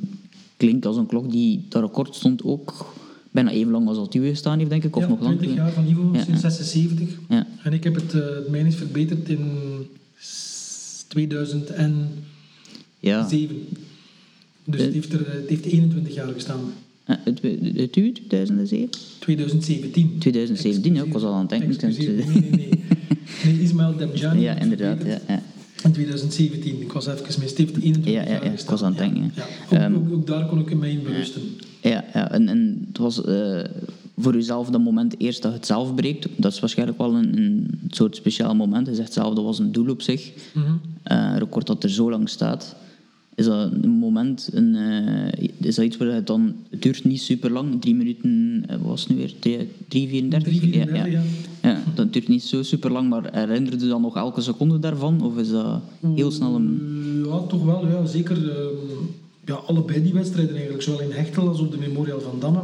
klinkt 0.56 0.86
als 0.86 0.96
een 0.96 1.06
klok 1.06 1.30
die 1.30 1.64
dat 1.68 1.82
record 1.82 2.14
stond 2.14 2.42
ook 2.44 2.94
bijna 3.32 3.50
even 3.50 3.72
lang 3.72 3.88
als 3.88 3.96
dat 3.96 4.14
u 4.14 4.28
gestaan 4.28 4.58
heeft, 4.58 4.70
denk 4.70 4.84
ik. 4.84 4.96
Of 4.96 5.02
ja, 5.02 5.08
nog 5.08 5.20
20 5.20 5.54
jaar 5.54 5.72
van 5.72 5.86
Ivo, 5.86 6.10
sinds 6.24 6.40
76. 6.40 7.08
Ja. 7.28 7.46
En 7.62 7.72
ik 7.72 7.84
heb 7.84 7.94
het, 7.94 8.14
uh, 8.14 8.22
het 8.24 8.48
mijne 8.48 8.68
is 8.68 8.74
verbeterd 8.74 9.28
in 9.28 9.50
2007. 11.08 12.08
Ja. 12.98 13.28
Dus 14.64 14.80
het 14.80 14.92
heeft, 14.92 15.12
er, 15.12 15.32
het 15.32 15.48
heeft 15.48 15.64
21 15.64 16.14
jaar 16.14 16.32
gestaan. 16.32 16.60
Uh, 17.12 17.18
het, 17.24 17.40
het 17.76 17.96
u 17.96 18.12
2007? 18.12 18.88
2017. 19.18 20.18
2017, 20.18 20.94
ja, 20.94 21.02
ik 21.02 21.12
was 21.12 21.22
al 21.22 21.32
aan 21.32 21.40
het 21.40 21.48
denken. 21.48 21.96
Nee, 21.96 22.26
nee, 22.26 22.50
nee. 22.50 22.68
nee 23.44 23.60
Ismail 23.62 23.96
Debjani. 23.96 24.40
Ja, 24.40 24.58
inderdaad. 24.58 25.02
Ja, 25.04 25.18
ja. 25.28 25.42
In 25.82 25.92
2017. 25.92 26.80
Ik 26.80 26.92
was 26.92 27.06
even 27.06 27.40
heeft 27.40 27.58
21 27.58 28.12
ja, 28.12 28.22
ja, 28.22 28.30
ja, 28.30 28.40
ik 28.40 28.60
was 28.60 28.82
aan 28.82 28.88
het 28.88 28.98
denken. 28.98 29.32
Ja, 29.34 29.46
ja. 29.70 29.88
Ook, 29.88 29.96
ook, 29.96 30.12
ook, 30.12 30.26
daar 30.26 30.46
kon 30.46 30.58
ik 30.58 30.70
in 30.70 30.78
mij 30.78 30.90
in 30.90 31.02
berusten. 31.02 31.42
Ja, 31.80 32.04
ja 32.12 32.30
en, 32.30 32.48
en 32.48 32.84
het 32.88 32.98
was 32.98 33.24
uh, 33.26 33.60
voor 34.16 34.34
uzelf 34.34 34.70
dat 34.70 34.80
moment 34.80 35.14
eerst 35.18 35.42
dat 35.42 35.52
het 35.52 35.66
zelf 35.66 35.94
breekt. 35.94 36.28
Dat 36.36 36.52
is 36.52 36.60
waarschijnlijk 36.60 36.98
wel 36.98 37.14
een, 37.14 37.38
een 37.38 37.80
soort 37.90 38.16
speciaal 38.16 38.54
moment. 38.54 38.86
Je 38.86 38.94
zegt 38.94 39.12
zelf, 39.12 39.34
dat 39.34 39.44
was 39.44 39.58
een 39.58 39.72
doel 39.72 39.88
op 39.88 40.02
zich. 40.02 40.32
Mm 40.54 40.62
-hmm. 40.62 40.80
uh, 41.12 41.36
record 41.38 41.66
dat 41.66 41.82
er 41.82 41.90
zo 41.90 42.10
lang 42.10 42.28
staat. 42.28 42.76
Is 43.34 43.44
dat 43.44 43.72
een 43.72 43.90
moment, 43.90 44.48
een, 44.52 44.74
uh, 44.74 45.48
is 45.66 45.74
dat 45.74 45.84
iets 45.84 45.96
waar 45.96 46.08
het 46.08 46.26
dan, 46.26 46.54
het 46.70 46.82
duurt 46.82 47.04
niet 47.04 47.20
super 47.20 47.50
lang, 47.50 47.80
drie 47.80 47.94
minuten, 47.94 48.64
wat 48.68 48.80
was 48.80 49.00
het 49.00 49.10
nu 49.10 49.16
weer, 49.16 49.64
3,34? 49.64 50.70
Ja, 50.70 50.86
ja. 50.94 51.04
ja. 51.04 51.22
ja, 51.62 51.82
dat 51.94 52.12
duurt 52.12 52.28
niet 52.28 52.42
zo 52.42 52.62
super 52.62 52.92
lang, 52.92 53.08
maar 53.08 53.28
herinner 53.32 53.72
je 53.72 53.86
dan 53.86 54.02
nog 54.02 54.16
elke 54.16 54.40
seconde 54.40 54.78
daarvan? 54.78 55.22
Of 55.22 55.38
is 55.38 55.50
dat 55.50 55.80
heel 56.14 56.30
snel 56.30 56.54
een... 56.54 56.80
Ja, 57.26 57.38
toch 57.38 57.64
wel, 57.64 57.86
ja, 57.88 58.06
zeker. 58.06 58.38
Uh, 58.44 58.52
ja, 59.44 59.54
allebei 59.54 60.02
die 60.02 60.12
wedstrijden 60.12 60.52
eigenlijk, 60.54 60.82
zowel 60.82 61.00
in 61.00 61.10
Hechtel 61.10 61.48
als 61.48 61.60
op 61.60 61.70
de 61.70 61.78
Memorial 61.78 62.20
van 62.20 62.40
Damme. 62.40 62.60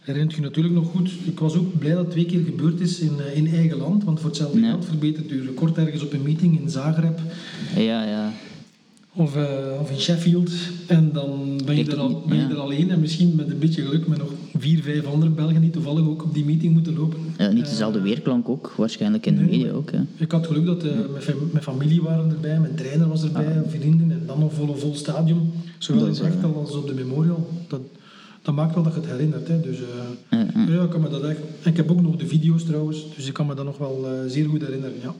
herinnert 0.00 0.34
je 0.34 0.40
natuurlijk 0.40 0.74
nog 0.74 0.90
goed. 0.90 1.10
Ik 1.24 1.38
was 1.38 1.54
ook 1.56 1.78
blij 1.78 1.90
dat 1.92 2.00
het 2.00 2.10
twee 2.10 2.26
keer 2.26 2.44
gebeurd 2.44 2.80
is 2.80 3.00
in, 3.00 3.12
eh, 3.20 3.36
in 3.36 3.46
eigen 3.54 3.76
land. 3.78 4.04
Want 4.04 4.20
voor 4.20 4.28
hetzelfde 4.28 4.60
Ja. 4.60 4.68
geld 4.70 4.84
verbetert 4.84 5.30
u 5.30 5.42
record 5.42 5.76
ergens 5.78 6.02
op 6.02 6.12
een 6.12 6.22
meeting 6.22 6.60
in 6.60 6.70
Zagreb. 6.70 7.20
Ja, 7.76 8.04
ja. 8.04 8.32
Of, 9.16 9.36
eh, 9.36 9.80
of 9.80 9.90
in 9.90 10.00
Sheffield. 10.00 10.50
En 10.86 11.12
dan 11.12 11.60
ben 11.64 11.76
je, 11.76 11.90
er, 11.90 11.98
al, 11.98 12.22
ben 12.26 12.36
je 12.36 12.42
ja. 12.42 12.50
er 12.50 12.58
alleen. 12.58 12.90
En 12.90 13.00
misschien 13.00 13.34
met 13.36 13.50
een 13.50 13.58
beetje 13.58 13.82
geluk 13.82 14.06
met 14.06 14.18
nog 14.18 14.30
vier, 14.58 14.82
vijf 14.82 15.06
andere 15.06 15.30
Belgen 15.30 15.60
die 15.60 15.70
toevallig 15.70 16.06
ook 16.06 16.24
op 16.24 16.34
die 16.34 16.44
meeting 16.44 16.72
moeten 16.72 16.94
lopen. 16.96 17.18
Ja, 17.38 17.50
niet 17.50 17.64
Eh, 17.64 17.70
dezelfde 17.70 18.00
weerklank 18.00 18.48
ook, 18.48 18.74
waarschijnlijk 18.76 19.26
in 19.26 19.36
de 19.36 19.42
media 19.42 19.72
ook. 19.72 19.90
Hè. 19.90 19.98
Ik 20.16 20.30
had 20.32 20.46
geluk 20.46 20.66
dat 20.66 20.84
eh, 20.84 20.90
mijn, 20.92 21.36
mijn 21.52 21.64
familie 21.64 22.02
waren 22.02 22.30
erbij, 22.30 22.60
mijn 22.60 22.74
trainer 22.74 23.08
was 23.08 23.22
erbij, 23.22 23.62
vrienden. 23.68 24.10
En 24.10 24.22
dan 24.26 24.38
nog 24.38 24.52
vol, 24.52 24.76
vol 24.76 24.94
stadion. 24.94 25.52
Zowel 25.78 26.06
in 26.06 26.14
Zechtel 26.14 26.54
als 26.54 26.74
op 26.74 26.86
de 26.86 26.94
Memorial. 26.94 27.48
Dat, 27.68 27.80
dat 28.42 28.54
maakt 28.54 28.74
wel 28.74 28.82
dat 28.82 28.94
je 28.94 29.00
het 29.00 29.10
herinnert. 29.10 29.48
Hè. 29.48 29.60
Dus, 29.60 29.78
Ja, 30.68 30.82
ik 30.82 30.90
kan 30.90 31.00
me 31.00 31.08
dat 31.08 31.22
echt... 31.22 31.38
En 31.62 31.70
ik 31.70 31.76
heb 31.76 31.90
ook 31.90 32.02
nog 32.02 32.16
de 32.16 32.26
video's 32.26 32.64
trouwens. 32.64 33.04
Dus 33.16 33.26
ik 33.26 33.32
kan 33.32 33.46
me 33.46 33.54
dat 33.54 33.64
nog 33.64 33.78
wel 33.78 34.06
zeer 34.26 34.48
goed 34.48 34.60
herinneren. 34.60 34.96
Ja. 35.02 35.14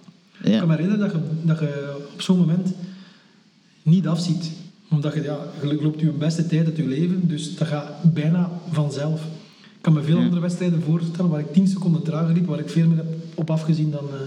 Ik 0.52 0.58
kan 0.58 0.68
me 0.68 0.74
herinneren 0.74 1.04
dat 1.04 1.12
je, 1.12 1.18
dat 1.46 1.58
je 1.58 1.94
op 2.14 2.22
zo'n 2.22 2.38
moment 2.38 2.74
niet 3.84 4.06
afziet. 4.06 4.50
Omdat 4.90 5.14
je, 5.14 5.22
ja, 5.22 5.38
je 5.62 5.82
loopt 5.82 6.00
je 6.00 6.10
beste 6.10 6.46
tijd 6.46 6.66
uit 6.66 6.76
je 6.76 6.86
leven, 6.86 7.28
dus 7.28 7.56
dat 7.56 7.68
gaat 7.68 8.12
bijna 8.14 8.50
vanzelf. 8.70 9.22
Ik 9.62 9.80
kan 9.80 9.92
me 9.92 10.02
veel 10.02 10.18
andere 10.18 10.40
wedstrijden 10.40 10.82
voorstellen 10.82 11.30
waar 11.30 11.40
ik 11.40 11.52
10 11.52 11.68
seconden 11.68 12.02
trager 12.02 12.34
liep, 12.34 12.46
waar 12.46 12.58
ik 12.58 12.68
veel 12.68 12.86
meer 12.86 12.96
heb 12.96 13.06
op 13.34 13.50
afgezien 13.50 13.90
dan, 13.90 14.04
eh 14.12 14.20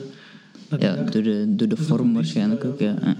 dan 0.70 0.80
Ja, 0.80 0.96
door 1.04 1.24
de, 1.24 1.46
door 1.48 1.68
de 1.68 1.76
de 1.76 1.82
vorm 1.82 2.14
waarschijnlijk 2.14 2.64
ja, 2.64 2.70
ook. 2.70 2.80
Ja. 2.80 3.16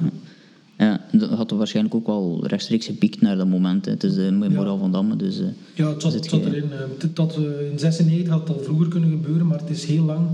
Ja, 0.78 1.02
dat 1.12 1.30
had 1.30 1.52
er 1.52 1.58
waarschijnlijk 1.58 1.96
ook 1.96 2.06
wel 2.06 2.44
rechtstreeks 2.48 2.86
gepiekt 2.86 3.22
naar 3.22 3.38
dat 3.38 3.48
moment. 3.48 3.86
Hè. 3.86 3.92
Het 3.92 4.04
is 4.04 4.14
de 4.16 4.32
Memorial 4.32 4.74
Ja. 4.74 4.80
van 4.80 4.92
Damme, 4.92 5.16
dus... 5.16 5.40
eh, 5.40 5.46
Ja, 5.74 5.90
het 5.90 6.02
zat, 6.02 6.14
het 6.14 6.26
zat 6.26 6.46
erin. 6.46 6.72
eh, 6.72 7.08
Dat, 7.14 7.36
eh, 7.36 7.72
in 7.72 7.80
96 7.80 8.30
had 8.34 8.48
het 8.48 8.58
al 8.58 8.64
vroeger 8.64 8.88
kunnen 8.88 9.10
gebeuren, 9.10 9.48
maar 9.48 9.60
het 9.60 9.70
is 9.70 9.86
heel 9.86 10.04
lang 10.04 10.28
eh, 10.28 10.34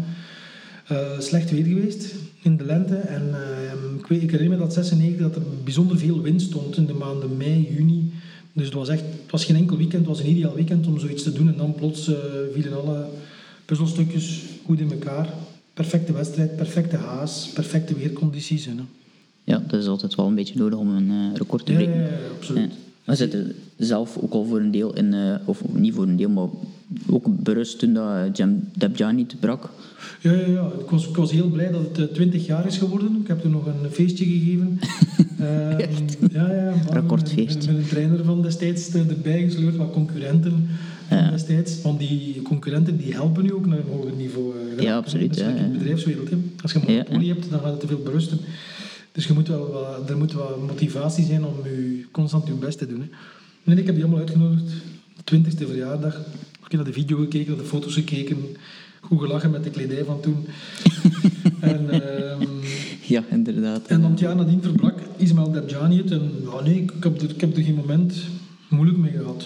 slecht 1.20 1.52
weer 1.52 1.66
geweest 1.66 2.16
in 2.44 2.58
de 2.58 2.64
lente. 2.64 2.96
En 2.96 3.30
eh, 3.34 4.00
ik, 4.00 4.08
weet, 4.08 4.22
ik 4.22 4.32
herinner 4.32 4.58
me 4.58 4.64
dat 4.64 4.74
96 4.74 5.22
dat 5.22 5.36
er 5.36 5.42
bijzonder 5.64 5.98
veel 5.98 6.22
wind 6.22 6.42
stond 6.42 6.78
in 6.78 6.86
de 6.86 6.94
maanden 6.94 7.38
mei, 7.38 7.74
juni. 7.76 8.12
Dus 8.54 8.66
het 8.66 8.74
was 8.74 8.90
echt, 8.90 9.02
het 9.02 9.32
was 9.32 9.46
geen 9.46 9.56
enkel 9.56 9.78
weekend, 9.78 10.08
het 10.08 10.18
was 10.18 10.20
een 10.20 10.30
ideaal 10.30 10.56
weekend 10.56 10.88
om 10.88 11.00
zoiets 11.00 11.24
te 11.24 11.34
doen. 11.34 11.48
En 11.48 11.58
dan 11.58 11.76
plots 11.76 12.08
eh, 12.08 12.16
vielen 12.54 12.82
alle 12.82 13.06
puzzelstukjes 13.66 14.42
goed 14.66 14.80
in 14.80 14.92
elkaar. 14.92 15.34
Perfecte 15.74 16.14
wedstrijd, 16.14 16.56
perfecte 16.56 16.98
haas, 16.98 17.50
perfecte 17.54 17.94
weercondities. 17.94 18.66
Hè. 18.66 18.72
ja, 19.44 19.64
dat 19.68 19.82
is 19.82 19.88
altijd 19.88 20.16
wel 20.16 20.28
een 20.28 20.36
beetje 20.36 20.58
nodig 20.58 20.80
om 20.80 20.96
een 20.96 21.10
eh, 21.10 21.38
record 21.38 21.66
te 21.66 21.72
ja, 21.72 21.80
ja, 21.80 21.86
breken. 21.86 22.04
ja, 22.04 22.18
absoluut. 22.38 22.74
We 23.04 23.16
zitten 23.16 23.56
zelf 23.78 24.18
ook 24.18 24.34
al 24.34 24.46
voor 24.46 24.60
een 24.60 24.72
deel 24.72 24.96
in, 24.96 25.14
eh, 25.14 25.36
of 25.46 25.62
niet 25.74 25.94
voor 25.94 26.04
een 26.04 26.16
deel, 26.16 26.30
maar 26.30 26.48
ook 27.10 27.26
berust 27.44 27.80
toen 27.80 27.94
dat 27.94 28.10
eh, 28.10 28.22
Jam 28.34 28.64
Debjani 28.78 29.22
het 29.22 29.40
brak. 29.40 29.70
Ja, 30.22 30.32
ja, 30.32 30.48
ja. 30.48 30.72
Ik, 30.80 30.90
was, 30.90 31.08
ik 31.08 31.16
was 31.16 31.32
heel 31.32 31.50
blij 31.50 31.72
dat 31.72 31.82
het 31.82 31.98
eh, 31.98 32.16
20 32.16 32.46
jaar 32.46 32.66
is 32.66 32.78
geworden. 32.78 33.18
Ik 33.22 33.28
heb 33.28 33.42
toen 33.42 33.52
nog 33.52 33.66
een 33.66 33.92
feestje 33.92 34.26
gegeven. 34.26 34.80
Ja, 36.32 36.52
ja. 36.54 36.74
Recordfeest. 36.90 37.56
Met, 37.56 37.66
met 37.68 37.76
een 37.76 37.88
trainer 37.88 38.24
van 38.24 38.42
destijds 38.42 38.94
erbij 38.94 39.44
gesleurd, 39.44 39.76
wat 39.76 39.92
concurrenten 39.92 40.68
Ja. 41.10 41.32
destijds. 41.32 41.82
Want 41.82 42.00
die 42.00 42.42
concurrenten 42.42 42.98
die 42.98 43.14
helpen 43.14 43.44
nu 43.44 43.54
ook 43.54 43.66
naar 43.66 43.78
een 43.78 43.92
hoger 43.92 44.12
niveau. 44.18 44.54
absoluut, 44.88 45.28
Dat 45.30 45.38
is 45.38 45.44
ja, 45.44 45.50
like 45.50 45.64
in 45.66 45.72
de 45.72 45.78
bedrijfswereld. 45.78 46.30
Hè. 46.30 46.38
Als 46.62 46.72
je 46.72 46.80
een 46.80 46.86
monopolie 46.94 47.30
hebt, 47.32 47.50
dan 47.50 47.60
gaat 47.60 47.72
het 47.72 47.80
te 47.80 47.88
veel 47.88 48.02
berusten. 48.04 48.38
Dus 49.14 49.26
je 49.28 49.34
moet 49.34 49.48
wel, 49.48 49.86
er 50.08 50.18
moet 50.18 50.34
wel 50.34 50.64
motivatie 50.68 51.26
zijn 51.26 51.46
om 51.46 51.56
je 51.64 52.06
constant 52.12 52.48
je 52.48 52.54
best 52.54 52.78
te 52.78 52.88
doen. 52.88 53.00
Hè. 53.00 53.08
Nee, 53.64 53.78
ik 53.78 53.86
heb 53.86 53.96
die 53.96 54.04
allemaal 54.04 54.22
uitgenodigd. 54.22 54.72
De 55.24 55.38
20ste 55.38 55.68
verjaardag. 55.68 56.18
Ik 56.66 56.72
heb 56.72 56.72
naar 56.72 56.84
de 56.84 56.94
video 56.94 57.18
gekeken, 57.18 57.48
naar 57.52 57.62
de 57.62 57.70
foto's 57.70 57.94
gekeken. 57.94 58.38
Goed 59.02 59.20
gelachen 59.20 59.52
met 59.52 59.64
de 59.64 59.70
kledij 59.70 60.04
van 60.06 60.20
toen. 60.22 60.46
en, 61.60 61.90
ehm, 61.90 62.48
Ja, 63.08 63.24
inderdaad. 63.30 63.88
en 63.88 64.02
dan 64.02 64.12
het 64.12 64.20
jaar 64.20 64.36
nadien 64.36 64.62
verbrak 64.64 65.00
Ismail 65.18 65.52
Debjani 65.52 65.98
het. 65.98 66.12
En 66.12 66.32
ja, 66.44 66.62
nee, 66.62 66.82
ik, 66.82 66.92
ik 66.92 67.04
heb 67.04 67.22
er, 67.22 67.30
ik 67.30 67.42
heb 67.42 67.58
er 67.58 67.64
geen 67.64 67.76
moment 67.76 68.16
moeilijk 68.68 68.98
mee 68.98 69.12
gehad. 69.12 69.46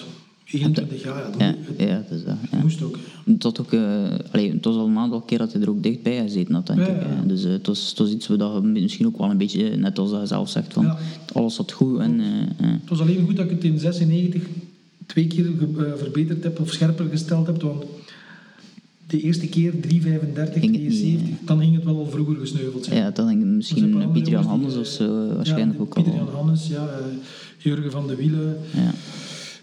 21 0.51 1.03
jaar, 1.03 1.29
ja, 1.37 1.45
Ja, 1.77 1.85
ja, 1.85 2.03
dat 2.09 2.17
is 2.17 2.23
dat. 2.25 2.35
Ja. 2.51 2.57
moest 2.61 2.81
ook. 2.81 2.97
Het, 3.25 3.43
had 3.43 3.59
ook, 3.59 3.73
allee, 4.31 4.51
het 4.51 4.65
was 4.65 4.75
al 4.75 4.87
een 4.87 4.97
aantal 4.97 5.21
keer 5.21 5.37
dat 5.37 5.53
hij 5.53 5.61
er 5.61 5.69
ook 5.69 5.83
dichtbij 5.83 6.21
gezeten 6.21 6.53
had, 6.53 6.67
denk 6.67 6.79
Ja, 6.79 6.85
ik. 6.87 7.01
hè. 7.05 7.25
Dus 7.25 7.43
eh, 7.43 7.51
het, 7.51 7.67
was, 7.67 7.89
het 7.89 7.97
was 7.97 8.09
iets 8.11 8.27
waar 8.27 8.53
je 8.53 8.61
misschien 8.61 9.05
ook 9.07 9.17
wel 9.17 9.29
een 9.29 9.37
beetje, 9.37 9.69
eh, 9.69 9.77
net 9.77 9.99
als 9.99 10.11
je 10.11 10.25
zelf 10.25 10.49
zegt, 10.49 10.73
van 10.73 10.95
alles 11.33 11.55
zat 11.55 11.71
goed. 11.71 11.99
En, 11.99 12.19
Het 12.57 12.89
was 12.89 12.99
alleen 12.99 13.25
goed 13.25 13.35
dat 13.35 13.45
ik 13.45 13.51
het 13.51 13.63
in 13.63 13.79
96 13.79 14.41
twee 15.05 15.27
keer 15.27 15.45
verbeterd 15.97 16.43
heb 16.43 16.59
of 16.59 16.71
scherper 16.71 17.05
gesteld 17.09 17.47
heb. 17.47 17.61
Want 17.61 17.83
de 19.07 19.21
eerste 19.21 19.47
keer 19.47 19.71
3,35, 19.71 19.79
Ging 19.81 20.73
het 20.73 20.81
niet, 20.81 20.91
72, 20.91 21.35
dan 21.45 21.59
ging 21.59 21.75
het 21.75 21.83
wel 21.83 21.97
al 21.97 22.09
vroeger 22.09 22.35
gesneuveld 22.35 22.85
zijn. 22.85 22.97
ja, 22.97 23.11
dan 23.11 23.27
denk 23.27 23.37
ik 23.37 23.43
Er 23.43 23.45
zijn 23.45 23.55
misschien 23.57 23.83
andere 23.93 24.11
Pieter 24.11 24.31
Jan 24.31 24.43
Hannes 24.45 24.75
of 24.75 24.85
zo, 24.87 25.35
waarschijnlijk 25.35 25.81
ook 25.81 25.95
al. 25.95 26.03
Pieter 26.03 26.19
Jan 26.19 26.29
Hannes, 26.33 26.67
ja, 26.67 26.89
Jurgen 27.57 27.91
van 27.91 28.07
de 28.07 28.15
Wielen. 28.15 28.57
Ja. 28.73 28.93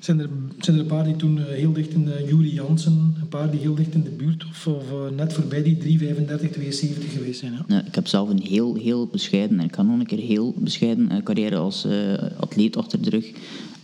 Zijn 0.04 0.18
er, 0.20 0.28
zijn 0.58 0.76
er 0.76 0.82
een 0.82 0.88
paar 0.88 1.04
die 1.04 1.16
toen 1.16 1.38
eh, 1.38 1.44
heel 1.44 1.72
dicht 1.72 1.92
in 1.92 2.04
de 2.04 2.24
Juri 2.28 2.52
Jansen, 2.52 3.14
een 3.20 3.28
paar 3.28 3.50
die 3.50 3.60
heel 3.60 3.74
dicht 3.74 3.94
in 3.94 4.02
de 4.02 4.10
buurt 4.10 4.44
of, 4.44 4.66
of 4.66 4.90
eh, 4.90 5.16
net 5.16 5.32
voorbij 5.32 5.62
die 5.62 5.98
3,35, 5.98 6.50
72 6.50 7.12
geweest 7.12 7.40
zijn. 7.40 7.52
Ja. 7.52 7.64
Ja, 7.68 7.84
ik 7.86 7.94
heb 7.94 8.06
zelf 8.06 8.28
een 8.28 8.42
heel, 8.42 8.74
heel 8.74 9.06
bescheiden, 9.06 9.58
en 9.58 9.64
ik 9.64 9.70
kan 9.70 9.86
nog 9.86 9.98
een 9.98 10.06
keer 10.06 10.18
heel 10.18 10.54
bescheiden 10.56 11.10
eh, 11.10 11.22
carrière 11.22 11.56
als 11.56 11.84
eh, 11.84 12.12
atleet 12.36 12.76
achter 12.76 13.02
de 13.02 13.10
rug. 13.10 13.32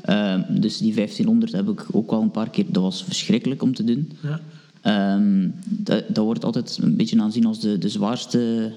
Eh, 0.01 0.41
dus 0.49 0.79
die 0.79 0.95
1500 0.95 1.53
heb 1.53 1.69
ik 1.69 1.87
ook 1.91 2.11
wel 2.11 2.23
een 2.23 2.31
paar 2.31 2.51
keer, 2.51 2.65
dat 2.69 2.83
was 2.83 3.05
verschrikkelijk 3.05 3.63
om 3.63 3.75
te 3.75 3.85
doen. 3.85 4.13
Ja. 4.23 4.41
Ehm, 4.81 5.49
dat, 5.65 6.05
dat 6.09 6.25
wordt 6.25 6.45
altijd 6.45 6.79
een 6.83 6.97
beetje 6.97 7.21
aanzien 7.21 7.47
als 7.47 7.61
de, 7.61 7.79
de 7.79 7.89
zwaarste 7.89 8.73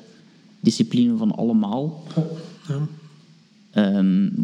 discipline 0.60 1.18
van 1.18 1.36
allemaal. 1.36 2.04
Ja. 2.68 2.88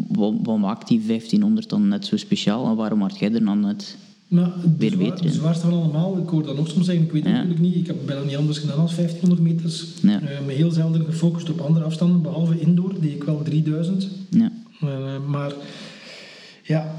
Wat, 0.08 0.34
wat 0.42 0.58
maakt 0.58 0.88
die 0.88 0.98
1500 1.06 1.68
dan 1.68 1.88
net 1.88 2.06
zo 2.06 2.16
speciaal 2.16 2.66
en 2.70 2.76
waarom 2.76 3.00
had 3.02 3.18
jij 3.18 3.32
er 3.32 3.44
dan 3.44 3.60
net... 3.60 3.96
Maar 4.28 4.52
de, 4.62 4.68
Weer 4.78 4.90
zwaar- 4.90 5.08
beter 5.10 5.24
in. 5.24 5.32
zwaarste 5.32 5.66
van 5.66 5.72
allemaal, 5.78 6.18
ik 6.18 6.28
hoor 6.28 6.42
dat 6.42 6.56
nog 6.56 6.68
soms 6.68 6.86
zeggen, 6.86 7.04
ik 7.04 7.12
weet 7.12 7.22
het 7.24 7.32
Ja. 7.32 7.36
natuurlijk 7.38 7.64
niet. 7.64 7.74
Ik 7.76 7.86
heb 7.86 7.96
bijna 8.06 8.22
niet 8.22 8.36
anders 8.36 8.58
gedaan 8.58 8.78
als 8.78 8.94
1500 8.94 9.42
meters. 9.48 9.84
Ja. 10.02 10.20
Eh, 10.20 10.46
me 10.46 10.52
heel 10.52 10.70
zelden 10.70 11.04
gefocust 11.04 11.50
op 11.50 11.60
andere 11.60 11.84
afstanden, 11.84 12.22
behalve 12.22 12.60
indoor, 12.60 12.94
die 13.00 13.14
ik 13.14 13.24
wel 13.24 13.42
3000. 13.42 14.08
Ja, 14.30 14.52
Eh, 14.80 14.88
maar 15.28 15.52
ja, 16.64 16.94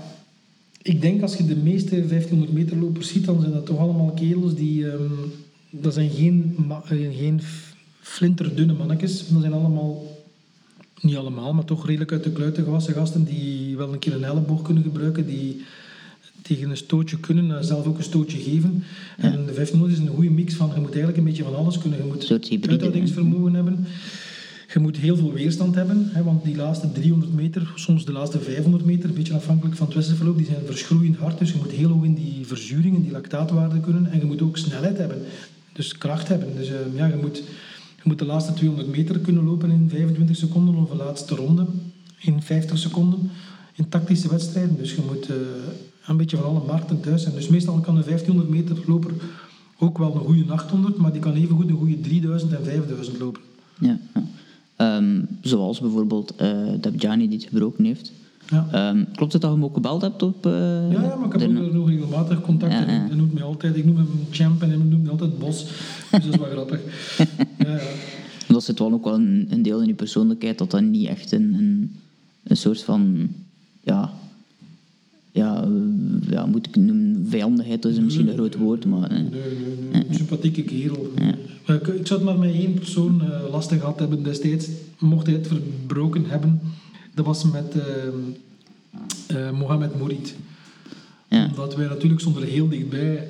ik 0.82 1.02
denk 1.02 1.22
als 1.22 1.36
je 1.36 1.46
de 1.46 1.56
meeste 1.56 1.90
1500 2.08 2.54
meter 2.54 2.78
lopers 2.78 3.08
ziet, 3.08 3.26
dan 3.26 3.40
zijn 3.40 3.54
dat 3.54 3.66
toch 3.66 3.78
allemaal 3.80 4.12
kerels 4.12 4.56
die... 4.56 4.90
ehm, 4.92 5.00
dat 5.70 5.94
zijn 5.94 6.10
geen, 6.10 6.56
eh, 6.90 6.98
geen 7.18 7.42
flinterdunne 8.00 8.74
mannetjes. 8.74 9.28
Dat 9.28 9.42
zijn 9.42 9.54
allemaal, 9.54 10.04
niet 11.02 11.16
allemaal, 11.16 11.54
maar 11.54 11.66
toch 11.66 11.86
redelijk 11.86 12.12
uit 12.12 12.24
de 12.24 12.32
kluiten 12.32 12.64
gewassen 12.64 12.94
gasten 12.94 13.24
die 13.24 13.78
wel 13.78 13.94
een 13.94 14.00
keer 14.00 14.14
een 14.14 14.24
elleboog 14.24 14.62
kunnen 14.62 14.84
gebruiken, 14.84 15.26
die 15.26 15.62
tegen 16.42 16.70
een 16.70 16.78
stootje 16.78 17.20
kunnen, 17.20 17.58
eh, 17.58 17.64
zelf 17.64 17.86
ook 17.86 17.98
een 17.98 18.04
stootje 18.04 18.38
geven. 18.38 18.84
En 19.18 19.46
de 19.46 19.52
1500 19.52 19.92
is 19.92 20.00
een 20.00 20.16
goede 20.16 20.30
mix 20.30 20.54
van, 20.54 20.72
je 20.74 20.80
moet 20.80 20.90
eigenlijk 20.90 21.18
een 21.18 21.24
beetje 21.24 21.44
van 21.44 21.56
alles 21.56 21.78
kunnen. 21.78 22.00
Je 22.00 22.06
moet 22.06 22.32
uithoudingsvermogen 22.70 23.54
hebben. 23.54 23.86
Je 24.74 24.80
moet 24.80 24.98
heel 24.98 25.16
veel 25.16 25.34
weerstand 25.34 25.76
hebben, 25.76 26.10
hè, 26.12 26.24
want 26.24 26.44
die 26.44 26.56
laatste 26.56 26.92
300 26.92 27.34
meter, 27.34 27.72
soms 27.76 28.06
de 28.06 28.12
laatste 28.12 28.40
500 28.40 28.86
meter, 28.86 29.10
een 29.10 29.16
beetje 29.16 29.34
afhankelijk 29.34 29.76
van 29.76 29.86
het 29.86 29.96
wedstrijdverloop, 29.96 30.38
die 30.38 30.46
zijn 30.46 30.66
verschroeiend 30.66 31.18
hard. 31.18 31.40
Dus 31.40 31.52
je 31.52 31.58
moet 31.58 31.72
heel 31.72 31.90
hoog 31.90 32.04
in 32.04 32.14
die 32.14 32.48
verzuring, 32.48 32.96
in 32.96 33.02
die 33.02 33.12
lactaatwaarde 33.12 33.80
kunnen. 33.80 34.12
En 34.12 34.20
je 34.20 34.26
moet 34.26 34.42
ook 34.42 34.58
snelheid 34.58 34.98
hebben, 34.98 35.22
dus 35.74 35.98
kracht 35.98 36.28
hebben. 36.28 36.48
Dus 36.56 36.68
eh, 36.68 36.76
ja, 36.96 37.06
je 37.06 37.16
moet, 37.16 37.44
je 38.04 38.10
moet 38.10 38.20
de 38.20 38.26
laatste 38.26 38.54
200 38.54 38.90
meter 38.90 39.20
kunnen 39.20 39.44
lopen 39.44 39.72
in 39.72 39.90
25 39.90 40.36
seconden 40.36 40.76
of 40.76 40.90
de 40.90 40.96
laatste 40.96 41.36
ronde 41.36 41.66
in 42.20 42.42
50 42.42 42.78
seconden 42.78 43.30
in 43.76 43.90
tactische 43.90 44.30
wedstrijden. 44.30 44.78
Dus 44.78 44.96
je 44.96 45.02
moet 45.08 45.30
eh, 45.30 45.36
een 46.06 46.18
beetje 46.18 46.38
van 46.38 46.46
alle 46.46 46.66
markten 46.68 47.02
thuis 47.02 47.22
zijn. 47.22 47.36
Dus 47.36 47.48
meestal 47.48 47.80
kan 47.80 47.98
een 47.98 48.04
1500 48.04 48.50
meter 48.50 48.84
loper 48.88 49.12
ook 49.80 49.98
wel 49.98 50.16
een 50.16 50.22
goede 50.22 50.52
800, 50.52 50.98
maar 50.98 51.12
die 51.12 51.22
kan 51.22 51.34
even 51.34 51.56
goed 51.56 51.70
een 51.70 51.78
goede 51.78 52.00
3000 52.02 52.52
en 52.52 52.64
5000 52.64 53.20
lopen. 53.20 53.42
ja. 53.80 54.00
Ehm, 54.76 55.22
zoals 55.42 55.80
bijvoorbeeld 55.80 56.36
eh 56.36 56.68
Debjani 56.82 57.28
die 57.28 57.38
het 57.38 57.48
gebroken 57.48 57.86
heeft. 57.86 58.12
Ja. 58.50 58.68
Ehm, 58.72 59.04
klopt 59.16 59.34
het 59.34 59.42
dat 59.42 59.52
je 59.52 59.58
hem 59.58 59.66
ook 59.66 59.74
gebeld 59.74 60.02
hebt 60.02 60.24
op... 60.24 60.46
eh, 60.46 60.52
Ja, 60.92 61.02
ja, 61.04 61.16
maar 61.16 61.34
ik 61.36 61.40
heb 61.42 61.58
ook 61.58 61.74
nog 61.74 61.90
regelmatig 61.90 62.42
contact. 62.42 62.72
Ja, 62.74 62.86
en 62.86 62.94
ja. 62.94 63.06
Hij 63.08 63.16
noemt 63.16 63.34
mij 63.34 63.44
altijd, 63.44 63.76
ik 63.76 63.86
noem 63.86 63.96
hem 63.96 64.08
champ 64.32 64.62
en 64.62 64.70
hij 64.70 64.78
noemt 64.78 65.02
mij 65.02 65.12
altijd 65.12 65.40
bos. 65.40 65.64
Dus 65.66 66.10
dat 66.12 66.24
is 66.34 66.36
wel 66.40 66.50
grappig. 66.56 66.80
Ja, 67.58 67.70
ja. 67.72 67.80
Dat 68.48 68.64
zit 68.64 68.80
wel 68.80 68.92
ook 68.94 69.04
wel 69.04 69.14
een, 69.14 69.48
een 69.50 69.62
deel 69.62 69.82
in 69.82 69.88
je 69.88 69.94
persoonlijkheid 69.94 70.58
dat 70.58 70.72
dat 70.72 70.82
niet 70.82 71.08
echt 71.08 71.32
een, 71.32 71.54
een, 71.54 71.96
een 72.44 72.58
soort 72.58 72.84
van, 72.84 73.28
ja, 73.84 74.12
ja, 75.32 75.64
eh, 75.64 75.70
ja, 76.30 76.46
moet 76.46 76.68
ik 76.68 76.76
noemen, 76.76 77.26
vijandigheid 77.30 77.86
is 77.86 78.00
misschien 78.00 78.28
een 78.28 78.34
groot 78.34 78.56
woord, 78.56 78.86
maar 78.86 79.10
eh, 79.10 79.18
Nee, 79.18 79.30
nee, 79.30 79.40
nee. 79.92 80.06
Een 80.10 80.16
sympathieke 80.16 80.64
kerel. 80.64 81.12
Ik, 81.68 81.88
ik 81.88 82.08
zou 82.08 82.20
het 82.20 82.24
maar 82.30 82.40
met 82.40 82.54
één 82.54 82.74
persoon 82.74 83.22
eh, 83.22 83.52
lastig 83.52 83.80
gehad 83.80 84.00
hebben 84.00 84.24
destijds. 84.24 84.68
Mocht 85.00 85.26
hij 85.26 85.36
het 85.36 85.48
verbroken 85.48 86.26
hebben. 86.28 86.60
Dat 87.14 87.26
was 87.26 87.44
met 87.52 87.76
eh, 89.28 89.50
Mohamed 89.52 89.98
Mourid. 90.00 90.36
ja, 91.28 91.46
Omdat 91.50 91.76
wij 91.76 91.88
natuurlijk 91.88 92.22
stonden 92.22 92.44
heel 92.44 92.70
dichtbij. 92.70 93.28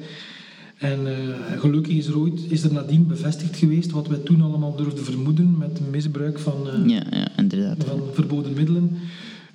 En 0.78 1.08
eh, 1.08 1.60
gelukkig 1.60 1.94
is 1.96 2.08
er 2.08 2.18
ooit 2.20 2.40
is 2.50 2.64
er 2.64 2.74
nadien 2.74 3.08
bevestigd 3.08 3.56
geweest 3.58 3.92
wat 3.92 4.08
wij 4.08 4.18
toen 4.18 4.42
allemaal 4.42 4.76
durfden 4.76 5.04
vermoeden 5.04 5.58
met 5.58 5.80
misbruik 5.92 6.40
van, 6.40 6.70
eh, 6.70 6.88
Ja, 6.90 7.04
ja, 7.12 7.28
inderdaad. 7.38 7.84
van 7.84 8.02
verboden 8.14 8.54
middelen. 8.54 8.98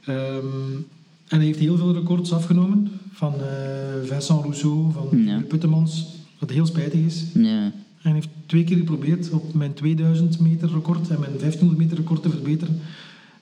Ehm, 0.04 0.44
en 1.28 1.36
hij 1.36 1.44
heeft 1.46 1.58
heel 1.58 1.76
veel 1.76 1.92
records 1.92 2.32
afgenomen 2.32 2.90
van 3.12 3.32
eh, 3.34 3.48
Vincent 4.04 4.42
Rousseau, 4.42 4.92
van 4.92 5.22
Ja. 5.24 5.40
Puttemans, 5.48 6.06
wat 6.38 6.50
heel 6.50 6.66
spijtig 6.66 7.00
is. 7.00 7.24
Ja, 7.34 7.40
En 8.02 8.12
hij 8.12 8.12
heeft 8.12 8.28
twee 8.46 8.64
keer 8.64 8.76
geprobeerd 8.76 9.30
op 9.30 9.54
mijn 9.54 9.74
2000 9.74 10.40
meter 10.40 10.70
record 10.72 11.08
en 11.08 11.20
mijn 11.20 11.32
1500 11.38 11.78
meter 11.78 11.96
record 11.96 12.22
te 12.22 12.30
verbeteren. 12.30 12.78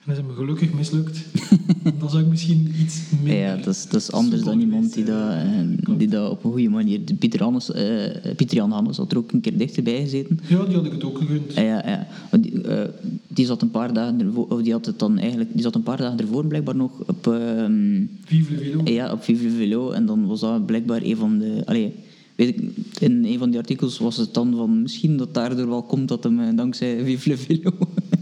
En 0.05 0.13
dat 0.13 0.23
is 0.23 0.27
hem 0.27 0.35
gelukkig 0.35 0.73
mislukt. 0.73 1.19
dan 1.99 2.09
zou 2.09 2.23
ik 2.23 2.29
misschien 2.29 2.73
iets 2.81 3.01
minder... 3.23 3.39
ja 3.39 3.55
dat, 3.55 3.67
is, 3.67 3.87
dat 3.87 4.01
is 4.01 4.11
anders 4.11 4.41
dan 4.41 4.59
iemand 4.59 4.93
die 4.93 5.03
dat, 5.03 5.31
eh, 5.31 5.97
die 5.97 6.07
dat 6.07 6.31
op 6.31 6.43
een 6.43 6.51
goede 6.51 6.69
manier... 6.69 6.99
Pieter, 7.19 7.43
Hannes, 7.43 7.71
eh, 7.71 8.35
Pieter 8.35 8.57
Jan 8.57 8.71
Hannes 8.71 8.97
had 8.97 9.11
er 9.11 9.17
ook 9.17 9.31
een 9.31 9.41
keer 9.41 9.57
dichterbij 9.57 10.01
gezeten. 10.01 10.39
Ja, 10.47 10.65
die 10.65 10.75
had 10.75 10.85
ik 10.85 10.91
het 10.91 11.03
ook 11.03 11.17
gegund. 11.17 11.53
Ja, 11.53 11.61
ja, 11.61 11.83
ja. 12.31 12.37
Die, 12.37 12.61
eh, 12.61 12.89
die 13.27 13.45
zat 13.45 13.61
een 13.61 13.71
paar 13.71 13.93
dagen 13.93 14.21
ervoor, 14.21 14.47
of 14.47 14.61
die 14.61 14.71
had 14.71 14.85
het 14.85 14.99
dan 14.99 15.17
eigenlijk, 15.17 15.49
die 15.53 15.61
zat 15.61 15.75
een 15.75 15.83
paar 15.83 15.97
dagen 15.97 16.19
ervoor 16.19 16.45
blijkbaar 16.45 16.75
nog 16.75 16.91
op, 17.07 17.27
ehm, 17.27 18.03
Vive 18.25 18.53
le 18.53 18.59
vélo. 18.59 18.81
ja, 18.83 19.11
op 19.11 19.23
Vive 19.23 19.49
Velo 19.49 19.91
en 19.91 20.05
dan 20.05 20.25
was 20.27 20.39
dat 20.39 20.65
blijkbaar 20.65 21.01
een 21.01 21.17
van 21.17 21.39
de, 21.39 21.61
allee, 21.65 21.93
weet 22.35 22.47
ik, 22.47 22.61
in 22.99 23.25
een 23.25 23.37
van 23.37 23.49
die 23.49 23.59
artikels 23.59 23.97
was 23.97 24.17
het 24.17 24.33
dan 24.33 24.55
van 24.55 24.81
misschien 24.81 25.17
dat 25.17 25.33
daardoor 25.33 25.67
wel 25.67 25.83
komt 25.83 26.07
dat 26.07 26.23
hem 26.23 26.39
eh, 26.39 26.55
dankzij 26.55 27.03
Vive 27.03 27.37
Velo. 27.37 27.71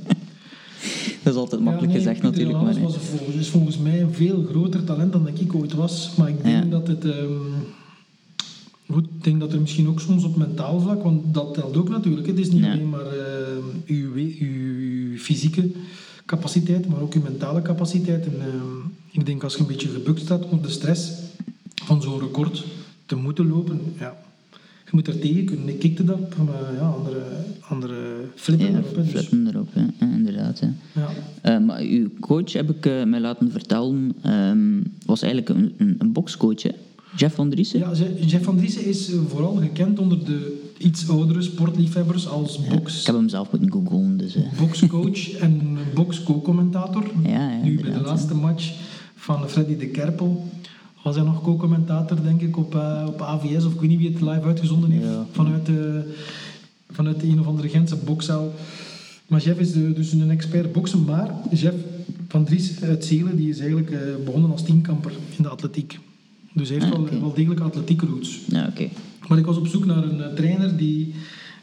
dat 1.34 1.34
is 1.34 1.40
altijd 1.40 1.62
makkelijk 1.62 1.92
Ja, 1.94 1.98
nee, 1.98 2.08
gezegd 2.08 2.22
Pieter 2.22 2.46
natuurlijk, 2.46 2.64
maar 2.78 2.84
was 2.92 2.98
volgens, 3.10 3.36
is 3.36 3.48
volgens 3.50 3.78
mij 3.78 4.02
een 4.02 4.14
veel 4.14 4.44
groter 4.50 4.84
talent 4.84 5.12
dan 5.12 5.24
dat 5.24 5.40
ik 5.40 5.56
ooit 5.56 5.74
was. 5.74 6.12
Maar 6.18 6.30
ik 6.30 6.44
denk 6.44 6.64
Ja. 6.64 6.70
dat 6.70 6.88
het... 6.88 7.06
ehm, 7.06 7.32
goed, 8.92 9.06
ik 9.06 9.24
denk 9.24 9.40
dat 9.40 9.54
er 9.54 9.60
misschien 9.62 9.88
ook 9.88 10.00
soms 10.00 10.24
op 10.24 10.36
mentaal 10.36 10.80
vlak, 10.80 11.04
want 11.04 11.34
dat 11.34 11.54
telt 11.54 11.78
ook 11.78 11.90
natuurlijk. 11.90 12.28
Het 12.28 12.40
is 12.40 12.52
niet 12.52 12.64
Ja. 12.64 12.72
alleen 12.72 12.90
maar 12.90 13.06
ehm, 13.06 13.64
uw, 13.86 14.14
uw 14.40 15.18
fysieke 15.18 15.72
capaciteit, 16.26 16.88
maar 16.88 17.02
ook 17.02 17.14
uw 17.14 17.22
mentale 17.22 17.62
capaciteit. 17.62 18.26
En 18.26 18.34
ehm, 18.42 18.88
ik 19.12 19.26
denk 19.26 19.44
als 19.44 19.54
je 19.54 19.60
een 19.60 19.68
beetje 19.68 19.88
gebukt 19.88 20.20
staat 20.22 20.44
onder 20.44 20.62
de 20.62 20.70
stress 20.74 21.12
van 21.86 22.02
zo'n 22.02 22.20
record 22.20 22.64
te 23.06 23.16
moeten 23.16 23.48
lopen, 23.48 23.80
ja, 24.00 24.18
moet 24.94 25.08
er 25.08 25.20
tegen 25.20 25.46
kunnen. 25.46 25.70
Ik 25.70 25.80
kikte 25.80 26.04
dat, 26.04 26.38
maar 26.38 26.74
ja, 26.76 26.88
andere, 26.98 27.24
andere 27.60 27.96
flippen 28.36 28.72
ja, 28.72 28.78
erop. 28.78 28.96
hè. 28.96 29.02
Dus, 29.04 29.12
flippen 29.12 29.48
erop, 29.48 29.74
hè. 29.74 29.82
Ja, 29.82 30.14
inderdaad. 30.14 30.60
Hè. 30.60 30.68
ja. 31.02 31.10
Eh, 31.42 31.66
maar 31.66 31.82
uw 31.82 32.10
coach, 32.20 32.54
heb 32.54 32.70
ik 32.70 32.86
eh, 32.86 33.04
mij 33.04 33.20
laten 33.20 33.52
vertellen, 33.52 34.14
ehm, 34.22 34.82
was 35.06 35.22
eigenlijk 35.22 35.60
een, 35.60 35.74
een, 35.78 35.96
een 35.98 36.12
bokscoach, 36.12 36.62
hè? 36.64 36.72
Jeff 37.16 37.36
van 37.36 37.50
Driessen. 37.50 37.80
Ja, 37.80 37.92
Jeff 38.26 38.44
van 38.44 38.58
Driessen 38.58 38.86
is 38.86 39.12
eh, 39.12 39.20
vooral 39.28 39.56
gekend 39.56 40.00
onder 40.00 40.26
de 40.26 40.62
iets 40.78 41.10
oudere 41.10 41.42
sportliefhebbers 41.42 42.28
als 42.28 42.68
box, 42.68 43.00
Ik 43.00 43.06
heb 43.06 43.16
hem 43.16 43.30
zelf 43.30 43.52
moeten 43.52 43.72
googlen, 43.72 44.18
dus... 44.18 44.36
eh, 44.36 44.42
boxcoach 44.58 45.32
en 45.46 45.78
box-co-commentator. 45.94 47.04
Ja, 47.24 47.30
ja, 47.30 47.64
nu 47.64 47.82
bij 47.82 47.92
de 47.92 48.02
laatste 48.02 48.36
match 48.36 48.72
van 49.16 49.50
Freddy 49.50 49.78
de 49.78 49.88
Kerpel 49.88 50.48
was 51.04 51.16
hij 51.16 51.24
nog 51.26 51.42
co-commentator, 51.42 52.22
denk 52.24 52.42
ik, 52.42 52.58
op, 52.58 52.76
eh, 52.76 53.04
op 53.08 53.22
AVS, 53.22 53.66
of 53.66 53.74
ik 53.74 53.80
weet 53.80 53.90
niet 53.90 54.00
wie 54.00 54.10
het 54.12 54.22
live 54.22 54.42
uitgezonden 54.42 54.92
heeft, 54.92 55.06
Ja. 55.06 55.26
vanuit, 55.32 55.66
de, 55.66 56.14
vanuit 56.92 57.20
de 57.20 57.28
een 57.28 57.40
of 57.40 57.48
andere 57.48 57.70
Gentse 57.70 57.96
bokszaal. 57.96 58.54
Maar 59.28 59.42
Jeff 59.42 59.60
is 59.60 59.72
de- 59.72 59.94
dus 59.94 60.12
een 60.12 60.30
expert 60.32 60.72
boksen, 60.72 61.04
maar 61.06 61.32
Jeff 61.52 61.76
van 62.28 62.44
Dries 62.46 62.82
uit 62.82 63.06
Zelen, 63.06 63.36
die 63.38 63.50
is 63.50 63.60
eigenlijk 63.60 63.90
eh, 63.92 64.00
begonnen 64.26 64.52
als 64.52 64.64
teamkamper 64.64 65.12
in 65.38 65.44
de 65.44 65.50
atletiek. 65.50 66.00
Dus 66.54 66.70
hij 66.70 66.78
heeft 66.80 66.94
Ah, 66.94 67.00
wel, 67.10 67.20
wel 67.20 67.34
degelijk 67.34 67.60
atletiek 67.62 68.02
roots. 68.02 68.40
ja, 68.48 68.68
oké. 68.70 68.88
Maar 69.28 69.38
ik 69.38 69.46
was 69.46 69.58
op 69.58 69.68
zoek 69.68 69.86
naar 69.86 70.04
een 70.04 70.22
eh, 70.22 70.34
trainer 70.34 70.78
die 70.78 71.14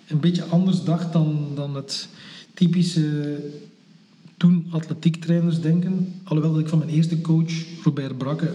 een 0.09 0.21
beetje 0.21 0.45
anders 0.45 0.85
dacht 0.85 1.13
dan, 1.13 1.39
dan 1.55 1.75
het 1.75 2.09
typische 2.55 3.37
toen 4.37 4.67
atletiektrainers 4.71 5.61
denken. 5.61 6.13
Alhoewel 6.25 6.53
dat 6.53 6.63
ik 6.63 6.69
van 6.69 6.79
mijn 6.79 6.91
eerste 6.91 7.21
coach, 7.21 7.53
Robert 7.85 8.19
Brakke, 8.19 8.53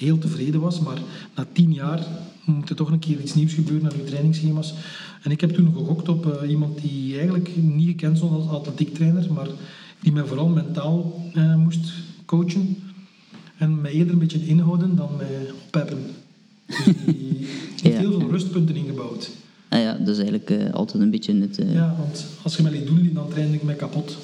heel 0.00 0.18
tevreden 0.18 0.60
was. 0.60 0.80
Maar 0.80 0.98
na 1.36 1.46
tien 1.52 1.72
jaar 1.72 2.06
moet 2.44 2.68
er 2.70 2.76
toch 2.76 2.90
een 2.90 2.98
keer 2.98 3.20
iets 3.20 3.34
nieuws 3.34 3.52
gebeuren 3.54 3.90
aan 3.92 3.98
uw 3.98 4.04
trainingsschema's. 4.06 4.74
En 5.22 5.30
ik 5.30 5.40
heb 5.40 5.50
toen 5.50 5.72
gegokt 5.74 6.08
op 6.08 6.26
eh, 6.32 6.50
iemand 6.50 6.80
die 6.80 7.16
eigenlijk 7.16 7.50
niet 7.56 7.86
gekend 7.88 8.16
stond 8.16 8.32
als 8.32 8.48
atletiektrainer, 8.48 9.32
maar 9.32 9.48
die 10.00 10.12
mij 10.12 10.24
vooral 10.24 10.48
mentaal 10.48 11.22
eh, 11.34 11.56
moest 11.56 11.92
coachen. 12.24 12.76
En 13.56 13.80
mij 13.80 13.92
eerder 13.92 14.12
een 14.12 14.18
beetje 14.18 14.46
inhouden 14.46 14.96
dan 14.96 15.10
mij 15.16 15.50
oppeppen. 15.64 15.98
Dus 16.66 16.84
die 17.06 17.36
heeft 17.82 17.94
Ja. 17.94 17.98
heel 18.00 18.20
veel 18.20 18.30
rustpunten 18.30 18.76
ingebouwd. 18.76 19.30
Ah 19.68 19.80
ja, 19.80 19.92
dat 19.98 20.08
is 20.08 20.18
eigenlijk 20.18 20.50
eh, 20.50 20.72
altijd 20.74 21.02
een 21.02 21.10
beetje 21.10 21.40
het... 21.40 21.60
Ja, 21.72 21.94
want 21.98 22.26
als 22.42 22.56
je 22.56 22.62
mij 22.62 22.72
liet 22.72 22.86
doen, 22.86 23.10
dan 23.14 23.28
train 23.28 23.54
ik 23.54 23.62
mij 23.62 23.74
kapot. 23.74 24.16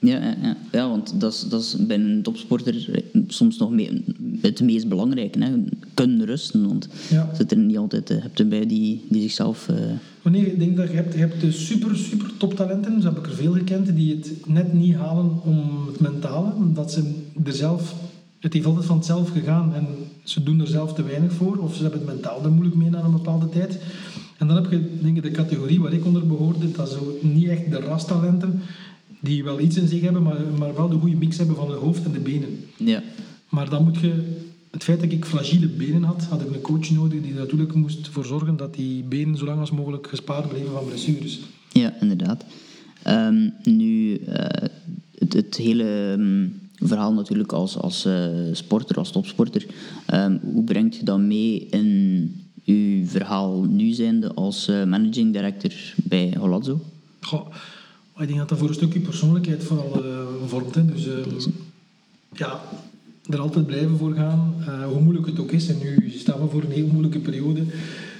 Ja, 0.00 0.16
ja, 0.22 0.36
ja. 0.42 0.56
ja 0.72 0.88
want 0.88 1.20
dat 1.20 1.32
is, 1.32 1.40
dat 1.48 1.60
is 1.62 1.76
bij 1.86 1.96
een 1.98 2.22
topsporter 2.22 2.88
eh, 2.92 3.20
soms 3.28 3.58
nog 3.58 3.70
mee, 3.70 4.04
het 4.40 4.60
meest 4.60 4.88
belangrijke. 4.88 5.44
Hè. 5.44 5.50
Kunnen 5.94 6.26
rusten, 6.26 6.66
want 6.68 6.88
Ja. 7.10 7.30
zit 7.36 7.50
er 7.50 7.58
niet 7.58 7.76
altijd... 7.76 8.10
eh, 8.10 8.22
hebt 8.22 8.38
erbij 8.38 8.66
die, 8.66 9.02
die 9.08 9.22
zichzelf... 9.22 9.68
eh, 9.68 9.76
Wanneer 10.22 10.46
ik 10.46 10.58
denk 10.58 10.76
dat 10.76 10.88
je 10.90 10.94
hebt, 10.94 11.12
je 11.12 11.18
hebt 11.18 11.40
de 11.40 11.52
super, 11.52 11.96
super 11.96 12.30
toptalenten, 12.36 13.02
zo 13.02 13.08
heb 13.08 13.18
ik 13.18 13.26
er 13.26 13.34
veel 13.34 13.52
gekend, 13.52 13.96
die 13.96 14.14
het 14.16 14.32
net 14.46 14.72
niet 14.72 14.94
halen 14.94 15.30
om 15.44 15.86
het 15.86 16.00
mentale, 16.00 16.52
omdat 16.54 16.92
ze 16.92 17.12
er 17.44 17.52
zelf, 17.52 17.94
het 18.40 18.52
heeft 18.52 18.66
altijd 18.66 18.84
van 18.86 18.96
het 18.96 19.06
zelf 19.06 19.30
gegaan 19.30 19.74
en 19.74 19.86
ze 20.24 20.42
doen 20.42 20.60
er 20.60 20.66
zelf 20.66 20.94
te 20.94 21.02
weinig 21.04 21.32
voor, 21.32 21.56
of 21.56 21.74
ze 21.76 21.82
hebben 21.82 22.00
het 22.00 22.08
mentaal 22.08 22.44
er 22.44 22.50
moeilijk 22.50 22.76
mee 22.76 22.90
na 22.90 23.02
een 23.04 23.10
bepaalde 23.12 23.48
tijd. 23.48 23.78
En 24.38 24.46
dan 24.46 24.56
heb 24.56 24.70
je 24.70 24.90
denk 25.02 25.16
ik, 25.16 25.22
de 25.22 25.30
categorie 25.30 25.80
waar 25.80 25.92
ik 25.92 26.04
onder 26.04 26.26
behoorde, 26.26 26.70
dat 26.72 26.90
zo 26.90 27.18
niet 27.22 27.48
echt 27.48 27.70
de 27.70 27.76
rastalenten, 27.80 28.60
die 29.26 29.44
wel 29.44 29.60
iets 29.60 29.76
in 29.76 29.88
zich 29.88 30.00
hebben, 30.00 30.22
maar, 30.22 30.40
maar 30.58 30.74
wel 30.74 30.88
de 30.88 30.98
goede 30.98 31.16
mix 31.16 31.36
hebben 31.38 31.56
van 31.56 31.70
het 31.70 31.80
hoofd 31.80 32.04
en 32.04 32.12
de 32.12 32.20
benen. 32.20 32.64
ja. 32.76 33.02
Maar 33.48 33.70
dan 33.70 33.84
moet 33.84 33.98
je, 34.00 34.12
het 34.70 34.84
feit 34.84 35.00
dat 35.00 35.12
ik 35.12 35.24
fragiele 35.24 35.68
benen 35.68 36.02
had, 36.02 36.24
had 36.24 36.40
ik 36.40 36.54
een 36.54 36.60
coach 36.60 36.90
nodig 36.90 37.22
die 37.22 37.34
natuurlijk 37.34 37.74
moest 37.74 38.08
voor 38.08 38.24
zorgen 38.24 38.56
dat 38.56 38.74
die 38.74 39.02
benen 39.02 39.36
zo 39.36 39.44
lang 39.44 39.60
als 39.60 39.70
mogelijk 39.70 40.06
gespaard 40.06 40.48
bleven 40.48 40.72
van 40.72 40.86
blessures. 40.86 41.40
ja, 41.72 41.94
inderdaad. 42.00 42.44
Ehm, 43.02 43.48
nu, 43.62 44.14
eh, 44.14 44.68
het, 45.18 45.32
het 45.32 45.56
hele 45.56 46.12
ehm, 46.18 46.46
verhaal 46.88 47.12
natuurlijk 47.12 47.52
als, 47.52 47.76
als 47.78 48.04
eh, 48.04 48.28
sporter, 48.52 48.96
als 48.96 49.10
topsporter, 49.10 49.66
ehm, 50.06 50.36
hoe 50.42 50.64
brengt 50.64 50.96
je 50.96 51.04
dat 51.04 51.18
mee 51.18 51.66
in 51.70 52.46
uw 52.64 53.06
verhaal 53.06 53.62
nu 53.62 53.92
zijnde 53.92 54.34
als 54.34 54.68
eh, 54.68 54.84
managing 54.84 55.32
director 55.32 55.72
bij 55.96 56.34
Holazzo? 56.38 56.80
Goh, 57.20 57.46
ik 58.18 58.26
denk 58.26 58.38
dat 58.38 58.48
dat 58.48 58.58
voor 58.58 58.68
een 58.68 58.74
stukje 58.74 59.00
persoonlijkheid 59.00 59.64
vooral 59.64 60.04
eh, 60.04 60.26
vormt. 60.46 60.74
Hè. 60.74 60.84
Dus 60.84 61.06
ehm, 61.06 61.50
ja, 62.32 62.60
er 63.30 63.40
altijd 63.40 63.66
blijven 63.66 63.98
voor 63.98 64.14
gaan, 64.14 64.54
eh, 64.60 64.86
hoe 64.86 65.00
moeilijk 65.00 65.26
het 65.26 65.38
ook 65.38 65.50
is. 65.50 65.68
En 65.68 65.78
nu 65.78 66.10
staan 66.10 66.40
we 66.40 66.48
voor 66.48 66.62
een 66.62 66.70
heel 66.70 66.86
moeilijke 66.86 67.18
periode. 67.18 67.64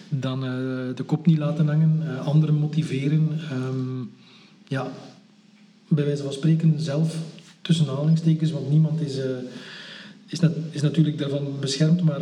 Dan 0.09 0.45
eh, 0.45 0.51
de 0.95 1.03
kop 1.07 1.27
niet 1.27 1.39
laten 1.39 1.67
hangen, 1.67 2.25
anderen 2.25 2.55
motiveren. 2.55 3.29
Ehm, 3.51 4.03
ja, 4.69 4.91
bij 5.89 6.05
wijze 6.05 6.23
van 6.23 6.33
spreken 6.33 6.81
zelf 6.81 7.17
tussen 7.63 7.89
aanhalingstekens, 7.89 8.51
want 8.51 8.71
niemand 8.71 9.01
is, 9.01 9.19
is, 10.27 10.41
is 10.71 10.83
natuurlijk 10.83 11.19
daarvan 11.19 11.47
beschermd, 11.61 12.03
maar 12.03 12.21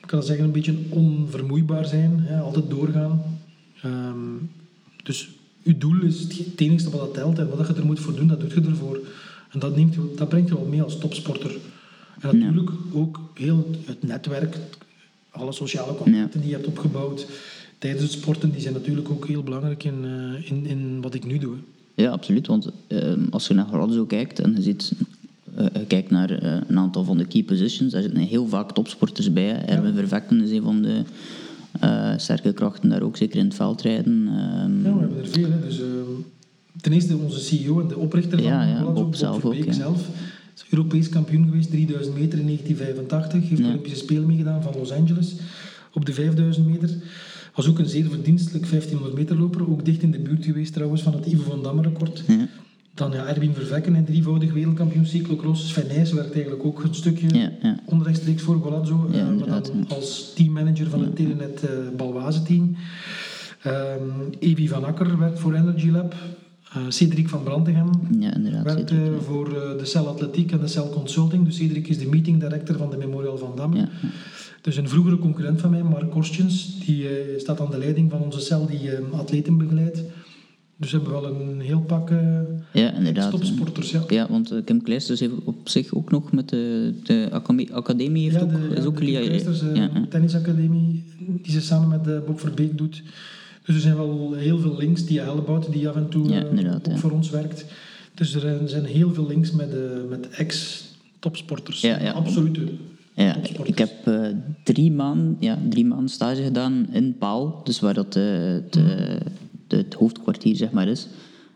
ik 0.00 0.06
kan 0.06 0.22
zeggen 0.22 0.44
een 0.44 0.52
beetje 0.52 0.78
onvermoeibaar 0.88 1.86
zijn, 1.86 2.20
hè, 2.20 2.40
altijd 2.40 2.70
doorgaan. 2.70 3.22
Ehm, 3.82 4.16
dus 5.02 5.28
uw 5.64 5.78
doel 5.78 6.02
is 6.02 6.20
het 6.20 6.60
enige 6.60 6.90
wat 6.90 7.00
dat 7.00 7.14
telt 7.14 7.38
en 7.38 7.48
wat 7.56 7.66
je 7.66 7.74
er 7.74 7.86
moet 7.86 8.00
voor 8.00 8.14
doen, 8.16 8.26
dat 8.26 8.40
doet 8.40 8.52
je 8.52 8.60
ervoor. 8.60 8.98
En 9.50 9.58
dat, 9.58 9.76
neemt, 9.76 9.94
je- 9.94 10.12
dat 10.16 10.28
brengt 10.28 10.48
je 10.48 10.54
wel 10.54 10.64
mee 10.66 10.82
als 10.82 10.98
topsporter. 10.98 11.56
En 12.20 12.38
natuurlijk 12.38 12.70
ook 12.92 13.20
heel 13.34 13.70
het- 13.84 14.02
netwerk, 14.02 14.56
alle 15.30 15.52
sociale 15.52 15.94
contacten 15.96 16.40
die 16.40 16.48
je 16.48 16.54
hebt 16.54 16.66
opgebouwd 16.66 17.26
tijdens 17.78 18.02
het 18.02 18.12
sporten, 18.12 18.50
die 18.50 18.60
zijn 18.60 18.74
natuurlijk 18.74 19.10
ook 19.10 19.26
heel 19.26 19.42
belangrijk 19.42 19.84
in, 19.84 20.04
eh, 20.04 20.50
in, 20.50 20.66
in 20.66 21.00
wat 21.00 21.14
ik 21.14 21.24
nu 21.24 21.38
doe. 21.38 21.54
Ja, 21.94 22.10
absoluut. 22.10 22.46
Want 22.46 22.68
ehm, 22.86 23.20
als 23.30 23.46
je 23.46 23.54
naar 23.54 23.66
Holazzo 23.66 24.04
kijkt 24.04 24.38
en 24.40 24.54
je 24.54 24.62
ziet, 24.62 24.92
eh, 25.54 25.66
je 25.74 25.86
kijkt 25.86 26.10
naar 26.10 26.30
eh, 26.30 26.56
een 26.68 26.78
aantal 26.78 27.04
van 27.04 27.18
de 27.18 27.24
key 27.26 27.42
positions, 27.42 27.92
daar 27.92 28.02
zitten 28.02 28.20
heel 28.22 28.46
vaak 28.46 28.72
topsporters 28.72 29.32
bij. 29.32 29.64
Erwin 29.64 29.94
Vervekken 29.94 30.40
is 30.42 30.50
een 30.50 30.62
van 30.62 30.82
de 30.82 31.02
eh, 31.80 32.12
sterke 32.16 32.52
krachten 32.52 32.88
daar 32.88 33.02
ook, 33.02 33.16
zeker 33.16 33.38
in 33.38 33.44
het 33.44 33.54
veldrijden. 33.54 34.26
Ehm, 34.28 34.84
Ja, 34.84 34.94
we 34.94 35.00
hebben 35.00 35.18
er 35.18 35.26
veel. 35.28 35.50
Hè. 35.50 35.60
Dus, 35.60 35.80
eh, 35.80 35.86
ten 36.80 36.92
eerste 36.92 37.16
onze 37.16 37.40
CEO 37.40 37.80
en 37.80 37.88
de 37.88 37.96
oprichter 37.96 38.38
van 38.38 38.46
Ja, 38.46 38.64
ja, 38.64 38.84
Bob 38.84 39.14
zelf 39.14 39.44
ook, 39.44 39.54
ja. 39.54 39.72
zelf. 39.72 40.08
Is 40.54 40.64
Europees 40.70 41.08
kampioen 41.08 41.44
geweest, 41.44 41.70
3000 41.70 42.18
meter 42.18 42.38
in 42.38 42.44
1985. 42.44 43.48
Heeft 43.48 43.60
de. 43.62 43.68
Olympische 43.68 43.98
Spelen 43.98 44.26
meegedaan 44.26 44.62
van 44.62 44.74
Los 44.78 44.92
Angeles 44.92 45.34
op 45.92 46.06
de 46.06 46.12
5000 46.12 46.66
meter. 46.66 46.90
Was 47.54 47.68
ook 47.68 47.78
een 47.78 47.88
zeer 47.88 48.04
verdienstelijk 48.08 48.66
1500 48.70 49.14
meter 49.14 49.36
loper. 49.38 49.70
Ook 49.70 49.84
dicht 49.84 50.02
in 50.02 50.10
de 50.10 50.18
buurt 50.18 50.44
geweest 50.44 50.72
trouwens 50.72 51.02
van 51.02 51.12
het 51.14 51.26
Ivo 51.26 51.42
van 51.42 51.62
Damme 51.62 51.82
record. 51.82 52.22
Dan 52.94 53.12
ja, 53.12 53.26
Erwin 53.26 53.54
Vervekken, 53.54 53.94
een 53.94 54.04
drievoudig 54.04 54.52
wereldkampioen 54.52 55.06
cyclocross. 55.06 55.68
Sven 55.68 55.86
Nijs 55.86 56.12
werkt 56.12 56.32
eigenlijk 56.32 56.64
ook 56.64 56.82
een 56.82 56.94
stukje 56.94 57.34
Ja, 57.38 57.52
ja. 57.62 57.78
onrechtstreeks 57.86 58.42
voor 58.42 58.56
Golazzo. 58.60 59.08
Ja, 59.12 59.18
eh, 59.18 59.26
maar 59.28 59.46
dan 59.62 59.88
als 59.88 60.32
teammanager 60.34 60.88
van 60.90 61.00
het 61.00 61.16
Telenet 61.16 61.62
eh 61.62 61.70
Balwaze 61.96 62.42
team. 62.42 62.76
Ehm 63.62 64.02
Evi 64.38 64.68
van 64.68 64.84
Akker 64.84 65.18
werkt 65.18 65.38
voor 65.38 65.54
Energy 65.54 65.88
Lab. 65.90 66.14
Eh, 66.72 66.82
Cedric 66.88 67.28
van 67.28 67.42
Brantegem 67.42 67.90
Ja, 68.20 68.62
werkt 68.62 68.90
eh, 68.90 68.98
voor 69.26 69.48
de 69.78 69.84
Cell 69.84 70.02
Atletiek 70.04 70.52
en 70.52 70.60
de 70.60 70.66
Cell 70.68 70.88
Consulting. 70.92 71.44
Dus 71.44 71.56
Cedric 71.56 71.88
is 71.88 71.98
de 71.98 72.06
meeting 72.08 72.40
director 72.40 72.76
van 72.76 72.90
de 72.90 72.96
Memorial 72.96 73.38
van 73.38 73.52
Damme. 73.56 73.76
Ja, 73.76 73.88
Dus 74.60 74.76
een 74.76 74.88
vroegere 74.88 75.18
concurrent 75.18 75.60
van 75.60 75.70
mij, 75.70 75.82
Mark 75.82 76.10
Korstjens, 76.10 76.78
die 76.86 77.06
staat 77.36 77.60
aan 77.60 77.70
de 77.70 77.78
leiding 77.78 78.10
van 78.10 78.20
onze 78.20 78.40
cel 78.40 78.66
die 78.66 78.90
eh, 78.90 79.18
atleten 79.18 79.56
begeleidt. 79.56 80.02
Dus 80.82 80.90
we 80.90 80.96
hebben 81.00 81.20
wel 81.20 81.30
een 81.40 81.60
heel 81.60 81.80
pak 81.80 82.10
eh 82.10 82.18
ja, 82.72 82.92
inderdaad. 82.94 83.30
topsporters. 83.30 83.90
Ja. 83.90 84.02
Ja, 84.08 84.26
want 84.30 84.50
eh, 84.50 84.58
Kim 84.64 84.82
Kleisters 84.82 85.20
heeft 85.20 85.32
op 85.44 85.68
zich 85.68 85.94
ook 85.94 86.10
nog 86.10 86.32
met 86.32 86.48
de, 86.48 86.92
de 87.02 87.28
academie, 87.72 88.22
heeft 88.22 88.34
Ja, 88.34 88.42
ook, 88.42 88.50
de, 88.50 88.68
is 88.74 88.78
ja, 88.82 88.84
ook 88.84 88.98
de 88.98 89.04
Kim 89.04 89.22
Kleisters, 89.22 89.60
eh, 89.62 89.74
ja, 89.74 89.90
tennisacademie, 90.08 91.04
die 91.42 91.52
ze 91.52 91.60
samen 91.60 91.88
met 91.88 92.06
eh, 92.14 92.26
Bob 92.26 92.40
Verbeek 92.40 92.78
doet. 92.78 93.02
Dus 93.64 93.74
er 93.74 93.80
zijn 93.80 93.96
wel 93.96 94.32
heel 94.32 94.58
veel 94.58 94.76
links, 94.76 95.06
die 95.06 95.20
Hellebout, 95.20 95.72
die 95.72 95.88
af 95.88 95.96
en 95.96 96.08
toe 96.08 96.44
ook 96.86 96.98
voor 96.98 97.10
ons 97.10 97.30
werkt. 97.30 97.64
Dus 98.14 98.34
er 98.34 98.60
zijn- 98.68 98.84
heel 98.84 99.14
veel 99.14 99.26
links 99.26 99.50
met, 99.50 99.68
met 100.08 100.28
ex-topsporters. 100.28 101.80
Ja. 101.80 102.10
Absolute 102.10 102.60
Ja, 103.14 103.32
topsporters. 103.32 103.68
ik 103.68 103.78
heb 103.78 103.90
drie, 104.64 104.92
maanden, 104.92 105.36
ja, 105.40 105.58
drie 105.68 105.84
maanden 105.84 106.08
stage 106.08 106.42
gedaan 106.42 106.86
in 106.92 107.16
Paal, 107.18 107.60
dus 107.64 107.80
waar 107.80 107.94
dat 107.94 108.14
het, 108.14 108.72
de, 108.72 109.18
het 109.76 109.94
hoofdkwartier 109.94 110.56
zeg 110.56 110.70
maar 110.70 110.88
is. 110.88 111.08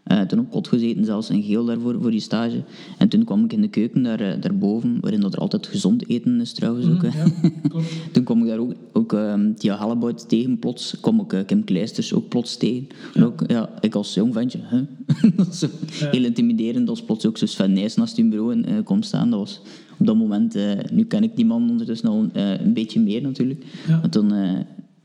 Eh, 0.04 0.20
toen 0.20 0.38
op 0.38 0.50
kot 0.50 0.68
gezeten, 0.68 1.04
zelfs 1.04 1.30
in 1.30 1.42
geel 1.42 1.64
daarvoor 1.64 1.96
voor 2.00 2.10
die 2.10 2.20
stage. 2.20 2.62
En 2.98 3.08
toen 3.08 3.24
kwam 3.24 3.44
ik 3.44 3.52
in 3.52 3.60
de 3.60 3.68
keuken 3.68 4.02
daar, 4.02 4.20
eh, 4.20 4.40
daarboven, 4.40 4.98
waarin 5.00 5.20
dat 5.20 5.32
er 5.32 5.38
altijd 5.38 5.66
gezond 5.66 6.08
eten 6.08 6.40
is 6.40 6.52
trouwens 6.52 6.86
ook. 6.86 7.02
Ja, 7.02 7.10
klopt. 7.68 7.86
Toen 8.12 8.24
kwam 8.24 8.40
ik 8.42 8.46
daar 8.48 8.58
ook, 8.58 8.72
ook 8.92 9.12
ehm 9.12 9.52
Tia 9.54 9.76
Hallebout 9.76 10.28
tegen 10.28 10.58
plots. 10.58 10.96
kwam 11.00 11.20
ik 11.20 11.32
eh, 11.32 11.44
Kim 11.46 11.64
Kleisters 11.64 12.12
ook 12.12 12.28
plots 12.28 12.56
tegen. 12.56 12.86
En 13.14 13.24
ook, 13.24 13.42
ja, 13.46 13.70
ik 13.80 13.94
als 13.94 14.14
jong 14.14 14.32
ventje, 14.32 14.58
hè? 14.62 14.82
dat 15.36 15.48
is 15.48 15.58
zo 15.58 15.66
Ja. 16.00 16.10
heel 16.10 16.24
intimiderend. 16.24 16.88
als 16.88 17.02
plots 17.02 17.26
ook 17.26 17.38
zo 17.38 17.46
Sven 17.46 17.72
Nijs 17.72 17.94
naast 17.96 18.16
je 18.16 18.24
bureau 18.28 18.60
eh, 18.62 18.74
komt 18.84 19.06
staan. 19.06 19.30
Dat 19.30 19.38
was 19.38 19.60
op 19.98 20.06
dat 20.06 20.16
moment... 20.16 20.58
nu 20.92 21.04
ken 21.04 21.22
ik 21.22 21.36
die 21.36 21.46
man 21.46 21.70
ondertussen 21.70 22.08
al 22.08 22.28
een 22.32 22.72
beetje 22.72 23.00
meer 23.00 23.22
natuurlijk. 23.22 23.64
Ja. 23.88 23.96
Maar 23.98 24.08
toen... 24.10 24.32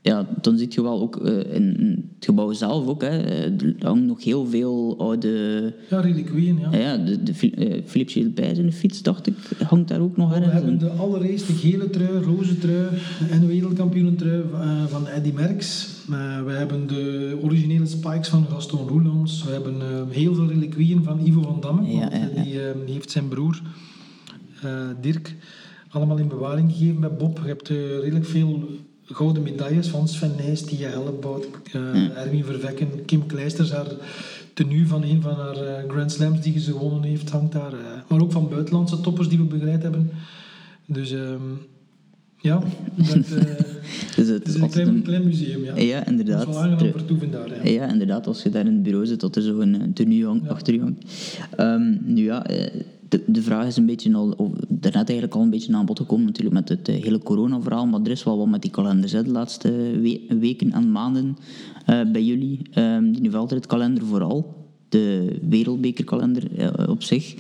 ja, 0.03 0.27
dan 0.41 0.57
zie 0.57 0.67
je 0.69 0.81
wel 0.81 1.01
ook 1.01 1.15
eh, 1.17 1.55
in, 1.55 2.09
het 2.15 2.25
gebouw 2.25 2.51
zelf 2.51 2.87
ook, 2.87 3.01
hè, 3.01 3.19
eh, 3.19 3.43
er 3.43 3.75
hangen 3.79 4.05
nog 4.05 4.23
heel 4.23 4.45
veel 4.45 4.95
oude... 4.97 5.73
Ja, 5.89 5.99
reliquieën, 5.99 6.59
ja. 6.59 6.77
Ja, 6.77 6.97
de, 6.97 7.23
de 7.23 7.51
eh, 7.51 7.81
Philips 7.85 8.13
Gilbert 8.13 8.55
zijn 8.55 8.73
fiets, 8.73 9.01
dacht 9.01 9.27
ik, 9.27 9.35
hangt 9.67 9.87
daar 9.87 9.99
ook 9.99 10.17
nog 10.17 10.29
We 10.29 10.35
ergens. 10.35 10.53
hebben 10.53 10.79
de 10.79 10.89
allereerste 10.89 11.53
gele 11.53 11.89
trui, 11.89 12.23
roze 12.23 12.57
trui 12.57 12.87
en 13.29 13.47
wereldkampioenentrui 13.47 14.43
eh, 14.53 14.85
van 14.85 15.07
Eddy 15.07 15.31
Merckx. 15.31 15.89
We 16.45 16.51
hebben 16.51 16.87
de 16.87 17.37
originele 17.41 17.85
spikes 17.85 18.27
van 18.27 18.45
Gaston 18.49 18.87
Roelands. 18.87 19.43
We 19.43 19.51
hebben 19.51 19.75
heel 20.09 20.35
veel 20.35 20.47
reliquieën 20.47 21.03
van 21.03 21.19
Ivo 21.25 21.41
van 21.41 21.57
Damme. 21.61 21.91
Ja, 21.91 22.09
Die 22.85 22.93
heeft 22.93 23.11
zijn 23.11 23.27
broer 23.27 23.61
Dirk 25.01 25.35
allemaal 25.89 26.17
in 26.17 26.27
bewaring 26.27 26.71
gegeven 26.71 26.99
bij 26.99 27.13
Bob. 27.13 27.39
Je 27.43 27.47
hebt 27.47 27.67
redelijk 28.01 28.25
veel 28.25 28.63
gouden 29.13 29.43
medailles 29.43 29.87
van 29.87 30.07
Sven 30.07 30.31
Nijs, 30.37 30.61
Tia 30.61 30.89
Hellebout, 30.89 31.45
eh 31.73 32.17
Erwin 32.17 32.43
Vervekken, 32.43 33.05
Kim 33.05 33.25
Kleisters. 33.25 33.71
Haar 33.71 33.87
tenue 34.53 34.87
van 34.87 35.03
een 35.03 35.21
van 35.21 35.33
haar 35.35 35.55
eh, 35.55 35.89
Grand 35.89 36.11
Slams 36.11 36.41
die 36.41 36.59
ze 36.59 36.71
gewonnen 36.71 37.03
heeft, 37.03 37.29
hangt 37.29 37.51
daar. 37.53 37.73
eh. 37.73 37.79
maar 38.07 38.21
ook 38.21 38.31
van 38.31 38.49
buitenlandse 38.49 39.01
toppers 39.01 39.27
die 39.29 39.37
we 39.37 39.43
begeleid 39.43 39.81
hebben. 39.83 40.09
Dus 40.85 41.11
ehm, 41.11 41.41
ja, 42.37 42.61
dat, 42.95 43.07
Dus 44.15 44.27
het 44.27 44.37
het 44.37 44.47
is 44.47 44.55
een 44.55 44.69
klein, 44.69 44.87
een- 44.87 45.01
klein 45.01 45.23
museum. 45.23 45.63
Ja. 45.63 45.75
Ja, 45.77 46.05
inderdaad. 46.05 46.47
is 46.47 46.55
wel 46.55 46.91
vertoeven 46.91 47.31
daar. 47.31 47.49
Ja. 47.65 47.71
Ja, 47.71 47.87
inderdaad, 47.91 48.27
als 48.27 48.43
je 48.43 48.49
daar 48.49 48.65
in 48.65 48.73
het 48.73 48.83
bureau 48.83 49.05
zit, 49.05 49.19
dat 49.19 49.35
er 49.35 49.41
zo'n 49.41 49.91
tenue 49.93 50.25
hangt, 50.25 50.49
achter 50.49 50.73
je 50.73 50.79
hangt. 50.79 51.03
Ehm, 51.55 51.97
nu 52.13 52.23
ja, 52.23 52.45
de, 53.11 53.23
de 53.27 53.41
vraag 53.41 53.67
is 53.67 53.77
een 53.77 53.85
beetje 53.85 54.13
al, 54.13 54.33
of, 54.37 54.51
daarnet 54.67 55.09
eigenlijk 55.09 55.35
al 55.35 55.41
een 55.41 55.49
beetje 55.49 55.73
aan 55.73 55.85
bod 55.85 55.99
gekomen 55.99 56.25
natuurlijk 56.25 56.55
met 56.55 56.69
het 56.69 56.87
eh, 56.87 57.03
hele 57.03 57.19
corona-verhaal, 57.19 57.87
maar 57.87 58.01
er 58.01 58.11
is 58.11 58.23
wel 58.23 58.37
wat 58.37 58.47
met 58.47 58.61
die 58.61 58.71
kalenders 58.71 59.11
hè, 59.11 59.23
de 59.23 59.31
laatste 59.31 59.71
we- 60.01 60.35
weken 60.39 60.71
en 60.71 60.91
maanden 60.91 61.37
eh, 61.85 62.11
bij 62.11 62.23
jullie. 62.23 62.59
Ehm 62.71 63.11
die 63.11 63.59
kalender 63.67 64.05
vooral, 64.05 64.55
de 64.89 65.37
wereldbekerkalender 65.49 66.57
eh, 66.57 66.89
op 66.89 67.03
zich, 67.03 67.35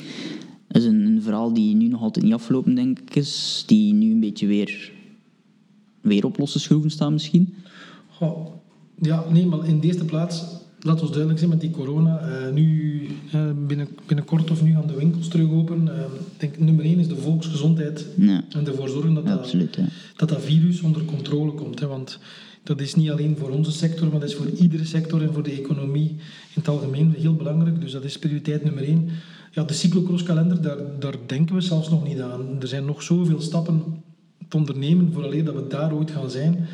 is 0.71 0.85
een, 0.85 1.05
een 1.05 1.21
verhaal 1.21 1.53
die 1.53 1.75
nu 1.75 1.87
nog 1.87 2.01
altijd 2.01 2.25
niet 2.25 2.33
afgelopen, 2.33 2.75
denk 2.75 2.99
ik, 2.99 3.15
is, 3.15 3.63
die 3.67 3.93
nu 3.93 4.11
een 4.11 4.19
beetje 4.19 4.47
weer, 4.47 4.91
weer 6.01 6.25
op 6.25 6.37
losse 6.37 6.59
schroeven 6.59 6.91
staan 6.91 7.13
misschien. 7.13 7.53
Goh, 8.09 8.47
ja, 9.01 9.23
nee, 9.31 9.45
maar 9.45 9.67
in 9.67 9.79
de 9.79 9.87
eerste 9.87 10.05
plaats, 10.05 10.43
laat 10.81 11.01
ons 11.01 11.09
duidelijk 11.09 11.39
zijn 11.39 11.49
met 11.51 11.61
die 11.61 11.71
corona. 11.71 12.19
eh, 12.19 12.53
nu, 12.53 13.07
eh, 13.31 13.41
binnen, 13.67 13.87
binnenkort 14.07 14.51
of 14.51 14.63
nu 14.63 14.73
gaan 14.73 14.87
de 14.87 14.95
winkels 14.95 15.27
terug 15.27 15.49
open. 15.51 15.83
Ik 15.83 16.39
denk, 16.39 16.59
nummer 16.59 16.85
één 16.85 16.99
is 16.99 17.07
de 17.07 17.15
volksgezondheid. 17.15 18.05
Ja, 18.17 18.43
En 18.49 18.67
ervoor 18.67 18.89
zorgen 18.89 19.13
dat 19.13 19.25
absoluut. 19.25 19.77
Dat 20.15 20.29
dat 20.29 20.41
virus 20.41 20.81
onder 20.81 21.05
controle 21.05 21.51
komt. 21.51 21.79
Hè, 21.79 21.87
want 21.87 22.19
dat 22.63 22.81
is 22.81 22.95
niet 22.95 23.09
alleen 23.09 23.37
voor 23.37 23.49
onze 23.49 23.71
sector, 23.71 24.09
maar 24.09 24.19
dat 24.19 24.29
is 24.29 24.35
voor 24.35 24.49
iedere 24.49 24.85
sector 24.85 25.21
en 25.21 25.33
voor 25.33 25.43
de 25.43 25.51
economie 25.51 26.09
in 26.09 26.17
het 26.53 26.67
algemeen 26.67 27.13
heel 27.17 27.35
belangrijk. 27.35 27.81
Dus 27.81 27.91
dat 27.91 28.03
is 28.03 28.19
prioriteit 28.19 28.63
nummer 28.63 28.83
één. 28.83 29.09
Ja, 29.51 29.63
de 29.63 29.73
cyclocrosskalender, 29.73 30.61
daar, 30.61 30.77
daar 30.99 31.15
denken 31.25 31.55
we 31.55 31.61
zelfs 31.61 31.89
nog 31.89 32.03
niet 32.07 32.19
aan. 32.21 32.61
Er 32.61 32.67
zijn 32.67 32.85
nog 32.85 33.03
zoveel 33.03 33.41
stappen 33.41 33.83
te 34.47 34.57
ondernemen 34.57 35.13
vooraleer 35.13 35.45
dat 35.45 35.55
we 35.55 35.67
daar 35.67 35.93
ooit 35.93 36.11
gaan 36.11 36.29
zijn. 36.31 36.67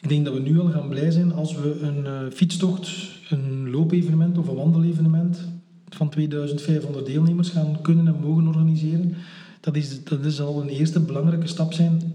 Ik 0.00 0.08
denk 0.08 0.24
dat 0.24 0.34
we 0.34 0.40
nu 0.40 0.60
al 0.60 0.70
gaan 0.70 0.88
blij 0.88 1.10
zijn 1.10 1.32
als 1.32 1.54
we 1.54 1.78
een 1.80 2.32
fietstocht, 2.32 2.90
een 3.30 3.70
loopevenement 3.70 4.38
of 4.38 4.48
een 4.48 4.54
wandelevenement 4.54 5.48
van 5.88 6.10
2500 6.10 7.06
deelnemers 7.06 7.48
gaan 7.48 7.80
kunnen 7.82 8.06
en 8.06 8.20
mogen 8.20 8.46
organiseren. 8.46 9.14
Dat 9.60 9.76
is, 9.76 10.04
dat 10.04 10.24
is 10.24 10.40
al 10.40 10.62
een 10.62 10.68
eerste 10.68 11.00
belangrijke 11.00 11.46
stap 11.46 11.72
zijn 11.72 12.12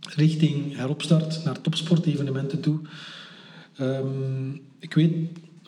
richting 0.00 0.76
heropstart 0.76 1.44
naar 1.44 1.60
topsportevenementen 1.60 2.60
toe. 2.60 2.78
Ehm, 3.76 4.52
ik 4.78 4.94
weet 4.94 5.12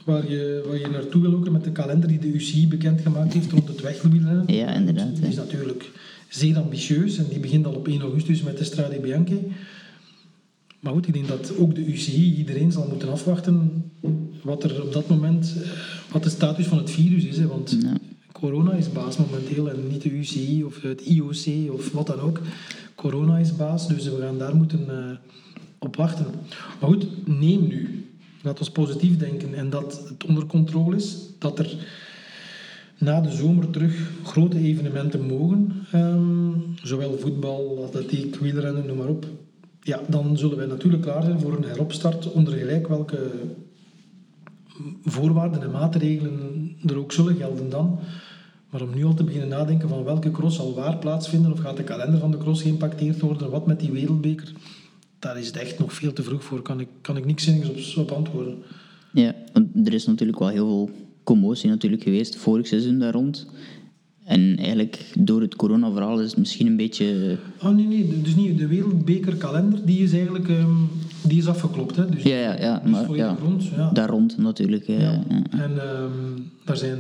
waar 0.05 0.31
je, 0.31 0.62
waar 0.66 0.79
je 0.79 0.88
naartoe 0.88 1.22
wil 1.22 1.35
ook 1.35 1.51
met 1.51 1.64
de 1.64 1.72
kalender 1.72 2.09
die 2.09 2.18
de 2.18 2.33
UCI 2.33 2.68
bekendgemaakt 2.68 3.33
heeft 3.33 3.51
rond 3.53 3.68
het 3.68 3.81
wegwielrennen. 3.81 4.55
Ja, 4.55 4.74
inderdaad, 4.74 5.16
Die 5.16 5.27
is 5.27 5.37
natuurlijk 5.37 5.90
zeer 6.29 6.57
ambitieus 6.57 7.18
en 7.18 7.29
die 7.29 7.40
begint 7.40 7.66
al 7.66 7.74
op 7.74 7.88
1 7.88 8.01
augustus 8.01 8.42
met 8.42 8.59
de 8.59 8.64
Strade 8.64 9.01
Bianchi. 9.01 9.53
Maar 10.81 10.92
goed, 10.92 11.07
ik 11.07 11.12
denk 11.12 11.29
dat 11.29 11.57
ook 11.57 11.74
de 11.74 11.87
UCI 11.87 12.35
iedereen 12.35 12.72
zal 12.72 12.87
moeten 12.88 13.11
afwachten 13.11 13.85
wat 14.42 14.64
er 14.64 14.83
op 14.83 14.92
dat 14.92 15.09
moment, 15.09 15.55
eh, 15.62 15.70
wat 16.12 16.22
de 16.22 16.29
status 16.31 16.66
van 16.66 16.79
het 16.79 16.90
virus 16.90 17.24
is. 17.24 17.37
Hè, 17.38 17.46
want 17.46 17.77
Ja. 17.83 17.92
corona 18.33 18.72
is 18.72 18.92
baas 18.92 19.16
momenteel 19.16 19.70
en 19.70 19.88
niet 19.88 20.03
de 20.03 20.11
UCI 20.11 20.64
of 20.64 20.83
het 20.83 21.01
IOC 21.01 21.72
of 21.72 21.92
wat 21.92 22.07
dan 22.07 22.20
ook. 22.20 22.40
Corona 22.94 23.38
is 23.38 23.57
baas, 23.57 23.88
dus 23.88 24.05
we 24.05 24.20
gaan 24.20 24.38
daar 24.38 24.57
moeten 24.57 24.85
eh, 24.88 25.16
op 25.79 25.96
wachten. 25.96 26.27
Maar 26.81 26.88
goed, 26.90 27.07
neem 27.40 27.66
nu. 27.66 28.07
Laat 28.42 28.59
ons 28.59 28.70
positief 28.70 29.16
denken 29.18 29.55
en 29.55 29.70
dat 29.70 30.03
het 30.09 30.24
onder 30.24 30.46
controle 30.46 30.96
is. 30.96 31.16
Dat 31.38 31.59
er 31.59 31.74
na 32.98 33.20
de 33.20 33.31
zomer 33.31 33.70
terug 33.70 34.11
grote 34.24 34.59
evenementen 34.59 35.20
mogen. 35.27 35.72
ehm, 35.92 36.51
zowel 36.83 37.18
voetbal, 37.18 37.85
atletiek, 37.87 38.37
wielrennen, 38.37 38.87
noem 38.87 38.96
maar 38.96 39.09
op. 39.09 39.27
Ja, 39.83 40.01
dan 40.09 40.38
zullen 40.38 40.57
wij 40.57 40.66
natuurlijk 40.66 41.03
klaar 41.03 41.22
zijn 41.22 41.40
voor 41.40 41.57
een 41.57 41.64
heropstart 41.64 42.33
onder 42.33 42.53
gelijk 42.59 42.88
welke 42.88 43.31
voorwaarden 45.05 45.62
en 45.62 45.71
maatregelen 45.71 46.77
er 46.87 46.99
ook 46.99 47.12
zullen 47.12 47.37
gelden 47.37 47.71
dan. 47.71 47.99
Maar 48.71 48.83
om 48.83 48.95
nu 48.95 49.05
al 49.05 49.14
te 49.14 49.25
beginnen 49.25 49.49
nadenken 49.49 49.88
van 49.88 50.05
welke 50.05 50.31
cross 50.31 50.57
zal 50.57 50.75
waar 50.75 50.97
plaatsvinden 50.97 51.53
of 51.53 51.59
gaat 51.59 51.77
de 51.77 51.85
kalender 51.85 52.21
van 52.21 52.31
de 52.31 52.38
cross 52.38 52.62
geïmpacteerd 52.62 53.21
worden, 53.21 53.51
wat 53.51 53.67
met 53.67 53.81
die 53.81 53.91
wereldbeker, 53.91 54.53
daar 55.19 55.38
is 55.38 55.47
het 55.47 55.57
echt 55.57 55.79
nog 55.79 55.93
veel 55.93 56.12
te 56.12 56.23
vroeg 56.23 56.45
voor. 56.45 56.62
Kan 56.62 56.81
ik, 56.81 56.88
kan 57.01 57.17
ik 57.17 57.25
niks 57.25 57.45
zinnigs 57.45 57.97
op, 57.97 58.11
op 58.11 58.17
antwoorden. 58.17 58.59
Ja, 59.12 59.35
want 59.53 59.87
er 59.87 59.95
is 59.95 60.07
natuurlijk 60.07 60.38
wel 60.38 60.49
heel 60.49 60.67
veel 60.67 60.91
commotie 61.23 61.69
natuurlijk 61.69 62.03
geweest 62.03 62.37
vorig 62.37 62.67
seizoen 62.67 62.99
daar 62.99 63.12
rond. 63.12 63.47
En 64.25 64.57
eigenlijk 64.57 65.12
door 65.19 65.41
het 65.41 65.57
corona-verhaal 65.57 66.21
is 66.21 66.31
het 66.31 66.38
misschien 66.38 66.67
een 66.67 66.77
beetje... 66.77 67.38
Oh 67.62 67.71
nee, 67.71 67.87
nee, 67.87 68.21
dus 68.23 68.35
niet 68.35 68.59
de 68.59 68.67
wereldbekerkalender, 68.67 69.87
die 69.87 70.03
is 70.03 70.12
eigenlijk 70.12 70.49
ehm, 70.49 70.77
die 71.22 71.38
is 71.38 71.46
afgeklopt. 71.48 71.96
Hè? 71.96 72.09
Dus 72.09 72.22
Ja, 72.22 72.38
ja, 72.38 72.83
is 72.85 72.90
maar 72.90 73.04
volledig 73.04 73.26
ja, 73.26 73.37
rond. 73.44 73.64
Ja. 73.66 73.90
daar 73.90 74.09
rond 74.09 74.38
natuurlijk. 74.38 74.85
eh, 74.88 75.00
Ja. 75.00 75.22
ja. 75.28 75.42
En 75.50 75.90
ehm, 75.90 76.40
daar 76.64 76.76
zijn 76.76 76.98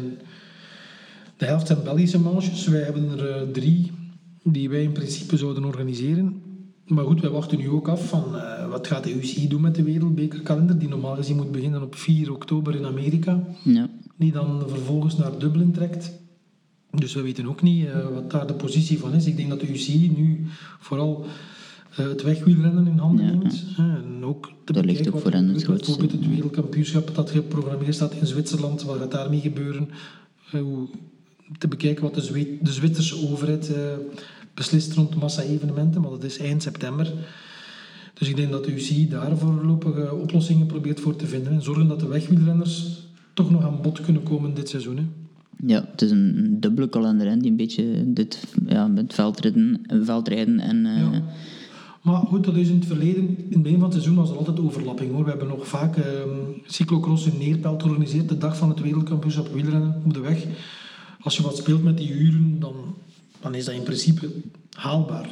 de 1.36 1.44
helft 1.44 1.66
zijn 1.66 1.82
Belgische 1.84 2.18
manches. 2.20 2.66
Wij 2.66 2.80
hebben 2.82 3.10
er 3.18 3.30
eh, 3.30 3.42
drie 3.52 3.90
die 4.42 4.68
wij 4.68 4.82
in 4.82 4.92
principe 4.92 5.36
zouden 5.36 5.64
organiseren. 5.64 6.42
Maar 6.86 7.04
goed, 7.04 7.20
wij 7.20 7.30
wachten 7.30 7.58
nu 7.58 7.68
ook 7.68 7.88
af 7.88 8.08
van 8.08 8.36
eh, 8.36 8.68
wat 8.70 8.86
gaat 8.86 9.04
de 9.04 9.14
UCI 9.14 9.48
doen 9.48 9.60
met 9.60 9.74
de 9.74 9.82
wereldbekerkalender, 9.82 10.78
die 10.78 10.88
normaal 10.88 11.14
gezien 11.14 11.36
moet 11.36 11.52
beginnen 11.52 11.82
op 11.82 11.94
4 11.94 12.32
oktober 12.32 12.74
in 12.76 12.86
Amerika. 12.86 13.40
Ja. 13.62 13.88
die 14.16 14.32
dan 14.32 14.62
vervolgens 14.68 15.16
naar 15.16 15.38
Dublin 15.38 15.72
trekt. 15.72 16.12
Dus 16.90 17.14
we 17.14 17.22
weten 17.22 17.46
ook 17.48 17.62
niet 17.62 17.86
uh, 17.86 17.92
wat 18.14 18.30
daar 18.30 18.46
de 18.46 18.52
positie 18.54 18.98
van 18.98 19.12
is. 19.14 19.26
Ik 19.26 19.36
denk 19.36 19.48
dat 19.48 19.60
de 19.60 19.68
UCI 19.72 20.12
nu 20.16 20.46
vooral 20.80 21.24
het 22.04 22.22
wegwielrennen 22.22 22.86
in 22.86 22.98
handen 22.98 23.24
Ja, 23.24 23.30
neemt. 23.30 23.64
En 23.76 24.24
ook 24.24 24.52
te 24.64 24.72
Dat 24.72 24.84
ligt 24.84 25.08
ook 25.08 25.20
voor 25.20 25.30
hen 25.32 25.48
het 25.48 25.62
grootste. 25.62 25.86
Bijvoorbeeld 25.90 26.20
het 26.24 26.30
wereldkampioenschap 26.34 27.14
dat 27.14 27.30
geprogrammeerd 27.30 27.94
staat 27.94 28.12
in 28.12 28.26
Zwitserland. 28.26 28.82
Wat 28.82 28.98
gaat 28.98 29.10
daarmee 29.10 29.40
gebeuren? 29.40 29.88
Hoe, 30.50 30.88
te 31.58 31.68
bekijken 31.68 32.02
wat 32.02 32.14
de, 32.14 32.20
Zwe- 32.22 32.58
de 32.62 32.72
Zwitserse 32.72 33.28
overheid 33.28 33.70
uh, 33.70 33.76
beslist 34.54 34.94
rond 34.94 35.14
massa-evenementen. 35.14 36.00
Maar 36.00 36.10
dat 36.10 36.24
is 36.24 36.38
eind 36.38 36.62
september. 36.62 37.12
Dus 38.14 38.28
ik 38.28 38.36
denk 38.36 38.50
dat 38.50 38.64
de 38.64 38.72
UCI 38.74 39.08
daar 39.08 39.36
voorlopige 39.38 40.14
oplossingen 40.14 40.66
probeert 40.66 41.00
voor 41.00 41.16
te 41.16 41.26
vinden. 41.26 41.52
En 41.52 41.62
zorgen 41.62 41.88
dat 41.88 42.00
de 42.00 42.06
wegwielrenners 42.08 43.06
toch 43.34 43.50
nog 43.50 43.64
aan 43.64 43.82
bod 43.82 44.00
kunnen 44.00 44.22
komen 44.22 44.54
dit 44.54 44.68
seizoen. 44.68 44.96
Hè. 44.96 45.02
Ja, 45.66 45.88
het 45.90 46.02
is 46.02 46.10
een 46.10 46.56
dubbele 46.60 46.88
kalender 46.88 47.28
hè, 47.28 47.36
die 47.36 47.50
een 47.50 47.56
beetje 47.56 48.12
dit, 48.12 48.44
ja, 48.66 48.86
met 48.88 49.14
veldrijden, 49.14 49.80
veldrijden 50.02 50.60
en... 50.60 50.86
eh, 50.86 50.96
Ja. 50.98 51.22
Maar 52.02 52.20
goed, 52.20 52.44
dat 52.44 52.56
is 52.56 52.68
in 52.68 52.74
het 52.74 52.86
verleden, 52.86 53.22
in 53.22 53.46
het 53.50 53.62
begin 53.62 53.78
van 53.78 53.88
het 53.88 53.92
seizoen 53.92 54.16
was 54.16 54.30
er 54.30 54.36
altijd 54.36 54.60
overlapping 54.60 55.12
hoor. 55.12 55.24
We 55.24 55.30
hebben 55.30 55.48
nog 55.48 55.68
vaak 55.68 55.96
ehm 55.96 56.28
cyclocross 56.66 57.26
in 57.26 57.38
Neerpelt 57.38 57.82
georganiseerd, 57.82 58.28
de 58.28 58.38
dag 58.38 58.56
van 58.56 58.68
het 58.68 58.80
wereldkampioenschap 58.80 59.52
wielrennen 59.52 60.02
op 60.04 60.14
de 60.14 60.20
weg. 60.20 60.44
Als 61.20 61.36
je 61.36 61.42
wat 61.42 61.56
speelt 61.56 61.82
met 61.82 61.96
die 61.96 62.10
uren, 62.10 62.60
dan, 62.60 62.74
dan 63.40 63.54
is 63.54 63.64
dat 63.64 63.74
in 63.74 63.82
principe 63.82 64.30
haalbaar. 64.72 65.28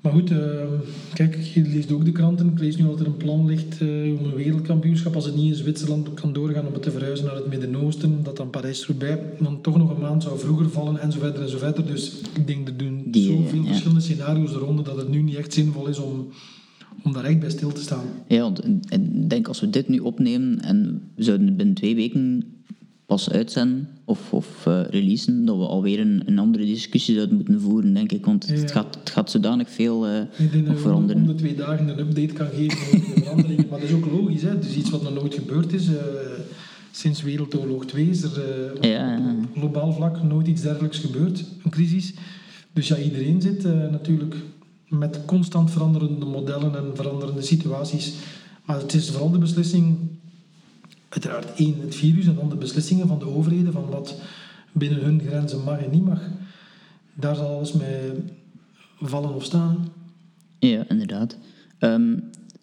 Maar 0.00 0.12
goed, 0.12 0.30
ehm, 0.30 0.72
kijk, 1.14 1.36
je 1.36 1.62
leest 1.62 1.92
ook 1.92 2.04
de 2.04 2.12
kranten. 2.12 2.48
Ik 2.48 2.58
lees 2.58 2.76
nu 2.76 2.84
dat 2.84 3.00
er 3.00 3.06
een 3.06 3.16
plan 3.16 3.46
ligt 3.46 3.80
eh, 3.80 3.88
om 3.88 4.24
een 4.24 4.34
wereldkampioenschap, 4.34 5.14
als 5.14 5.24
het 5.24 5.36
niet 5.36 5.50
in 5.50 5.54
Zwitserland 5.54 6.14
kan 6.14 6.32
doorgaan, 6.32 6.66
om 6.66 6.72
het 6.72 6.82
te 6.82 6.90
verhuizen 6.90 7.26
naar 7.26 7.34
het 7.34 7.46
Midden-Oosten, 7.46 8.22
dat 8.22 8.36
dan 8.36 8.50
Parijs-Roubaix 8.50 9.20
dan 9.38 9.60
toch 9.60 9.76
nog 9.76 9.90
een 9.90 10.00
maand 10.00 10.22
zou 10.22 10.38
vroeger 10.38 10.70
vallen, 10.70 11.00
en 11.00 11.12
zo 11.12 11.18
verder 11.18 11.42
en 11.42 11.48
zo 11.48 11.58
verder. 11.58 11.86
Dus 11.86 12.20
ik 12.34 12.46
denk, 12.46 12.68
er 12.68 12.76
doen 12.76 13.02
Die, 13.06 13.30
eh, 13.30 13.36
zoveel 13.36 13.60
ja. 13.60 13.66
verschillende 13.66 14.00
scenario's 14.00 14.54
eronder 14.54 14.84
dat 14.84 14.96
het 14.96 15.08
nu 15.08 15.22
niet 15.22 15.36
echt 15.36 15.52
zinvol 15.52 15.86
is 15.86 15.98
om, 15.98 16.28
om 17.02 17.12
daar 17.12 17.24
echt 17.24 17.40
bij 17.40 17.50
stil 17.50 17.72
te 17.72 17.80
staan. 17.80 18.04
Ja, 18.28 18.40
want 18.40 18.64
ik 18.88 19.30
denk 19.30 19.48
als 19.48 19.60
we 19.60 19.70
dit 19.70 19.88
nu 19.88 19.98
opnemen 19.98 20.60
en 20.60 21.02
we 21.14 21.22
zouden 21.22 21.56
binnen 21.56 21.74
twee 21.74 21.94
weken 21.94 22.44
pas 23.06 23.30
uitzenden 23.30 23.88
of, 24.04 24.32
of 24.32 24.66
eh, 24.66 24.80
releasen, 24.90 25.44
dat 25.44 25.56
we 25.56 25.66
alweer 25.66 26.00
een, 26.00 26.22
een 26.26 26.38
andere 26.38 26.64
discussie 26.64 27.14
zouden 27.14 27.36
moeten 27.36 27.60
voeren, 27.60 27.94
denk 27.94 28.12
ik. 28.12 28.26
Want 28.26 28.46
Ja. 28.48 28.54
het, 28.54 28.70
gaat, 28.70 28.94
het 29.00 29.10
gaat 29.10 29.30
zodanig 29.30 29.70
veel 29.70 30.06
eh, 30.06 30.20
Ik 30.36 30.52
denk 30.52 30.66
dat 30.66 30.80
veranderen. 30.80 31.22
om 31.22 31.28
de 31.28 31.34
twee 31.34 31.54
dagen 31.54 31.88
een 31.88 31.98
update 31.98 32.32
kan 32.32 32.46
geven 32.54 32.78
over 32.78 33.14
de 33.14 33.20
veranderingen. 33.22 33.66
Maar 33.70 33.80
dat 33.80 33.88
is 33.88 33.94
ook 33.94 34.06
logisch, 34.06 34.42
hè. 34.42 34.48
Het 34.48 34.64
is 34.64 34.74
iets 34.76 34.90
wat 34.90 35.02
nog 35.02 35.14
nooit 35.14 35.34
gebeurd 35.34 35.72
is. 35.72 35.88
eh, 35.88 35.94
sinds 36.90 37.22
Wereldoorlog 37.22 37.86
2 37.86 38.08
is 38.08 38.22
er 38.22 38.72
op 38.76 38.86
globaal 39.56 39.92
vlak 39.92 40.22
nooit 40.22 40.46
iets 40.46 40.62
dergelijks 40.62 40.98
gebeurd, 40.98 41.44
een 41.64 41.70
crisis. 41.70 42.14
Dus 42.72 42.88
ja, 42.88 42.96
iedereen 42.98 43.40
zit 43.42 43.62
natuurlijk 43.90 44.34
met 44.88 45.20
constant 45.26 45.70
veranderende 45.70 46.26
modellen 46.26 46.76
en 46.76 46.84
veranderende 46.94 47.42
situaties. 47.42 48.12
Maar 48.64 48.78
het 48.80 48.94
is 48.94 49.10
vooral 49.10 49.30
de 49.30 49.38
beslissing, 49.38 49.96
uiteraard 51.08 51.54
één, 51.54 51.80
het 51.80 51.94
virus 51.94 52.26
en 52.26 52.34
dan 52.34 52.48
de 52.48 52.56
beslissingen 52.56 53.08
van 53.08 53.18
de 53.18 53.28
overheden 53.28 53.72
van 53.72 53.86
wat 53.90 54.20
binnen 54.72 55.00
hun 55.00 55.20
grenzen 55.20 55.64
mag 55.64 55.78
en 55.78 55.90
niet 55.90 56.04
mag. 56.04 56.20
Daar 57.14 57.34
zal 57.34 57.48
alles 57.56 57.72
mee 57.72 58.12
vallen 59.00 59.34
of 59.34 59.44
staan. 59.44 59.88
Ja, 60.58 60.84
inderdaad. 60.88 61.36
Ehm, 61.78 62.12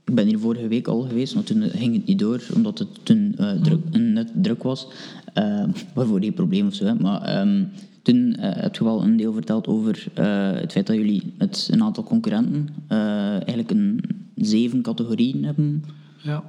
ik 0.06 0.16
ben 0.16 0.28
hier 0.28 0.40
vorige 0.40 0.68
week 0.68 0.88
al 0.88 1.02
geweest, 1.02 1.36
maar 1.36 1.44
toen 1.44 1.62
ging 1.62 1.94
het 1.94 2.06
niet 2.06 2.20
door, 2.20 2.44
omdat 2.54 2.80
het 2.80 3.06
toen 3.06 3.36
eh, 3.38 3.52
druk, 3.52 3.98
net 3.98 4.32
druk 4.36 4.64
was. 4.64 4.88
Ehm 5.34 5.70
waarvoor 5.94 6.22
geen 6.22 6.34
probleem 6.34 6.68
of 6.68 6.74
zo. 6.74 6.86
Hè. 6.86 6.94
Maar 6.96 7.22
ehm, 7.22 7.64
toen 8.02 8.36
eh, 8.36 8.62
heb 8.62 8.76
je 8.76 8.84
wel 8.84 9.04
een 9.04 9.18
deel 9.18 9.34
verteld 9.34 9.68
over 9.68 10.06
eh, 10.14 10.52
het 10.52 10.72
feit 10.72 10.88
dat 10.88 10.96
jullie 10.96 11.34
met 11.38 11.70
een 11.72 11.84
aantal 11.84 12.04
concurrenten 12.04 12.70
eigenlijk 12.88 13.72
een 13.72 14.04
zeven 14.36 14.82
categorieën 14.82 15.44
hebben 15.44 15.84
Ja. 16.18 16.44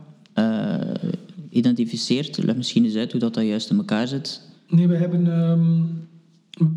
Identificeerd. 1.55 2.43
Leg 2.43 2.57
misschien 2.57 2.85
eens 2.85 2.95
uit 2.97 3.11
hoe 3.11 3.21
dat, 3.21 3.35
dat 3.35 3.45
juist 3.45 3.71
in 3.71 3.77
elkaar 3.77 4.09
zit. 4.09 4.41
Nee, 4.69 4.89
we 4.89 4.97
hebben 4.97 5.33
ehm, 5.33 5.83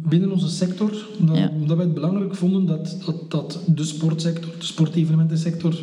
binnen 0.09 0.31
onze 0.31 0.49
sector, 0.49 1.07
dat, 1.19 1.37
Ja. 1.37 1.51
dat 1.65 1.77
wij 1.77 1.85
het 1.85 1.93
belangrijk 1.93 2.35
vonden 2.35 2.65
dat, 2.65 2.97
dat, 3.05 3.31
dat 3.31 3.59
de 3.67 3.83
sportsector, 3.83 4.51
de 4.59 4.65
sportevenementensector, 4.65 5.75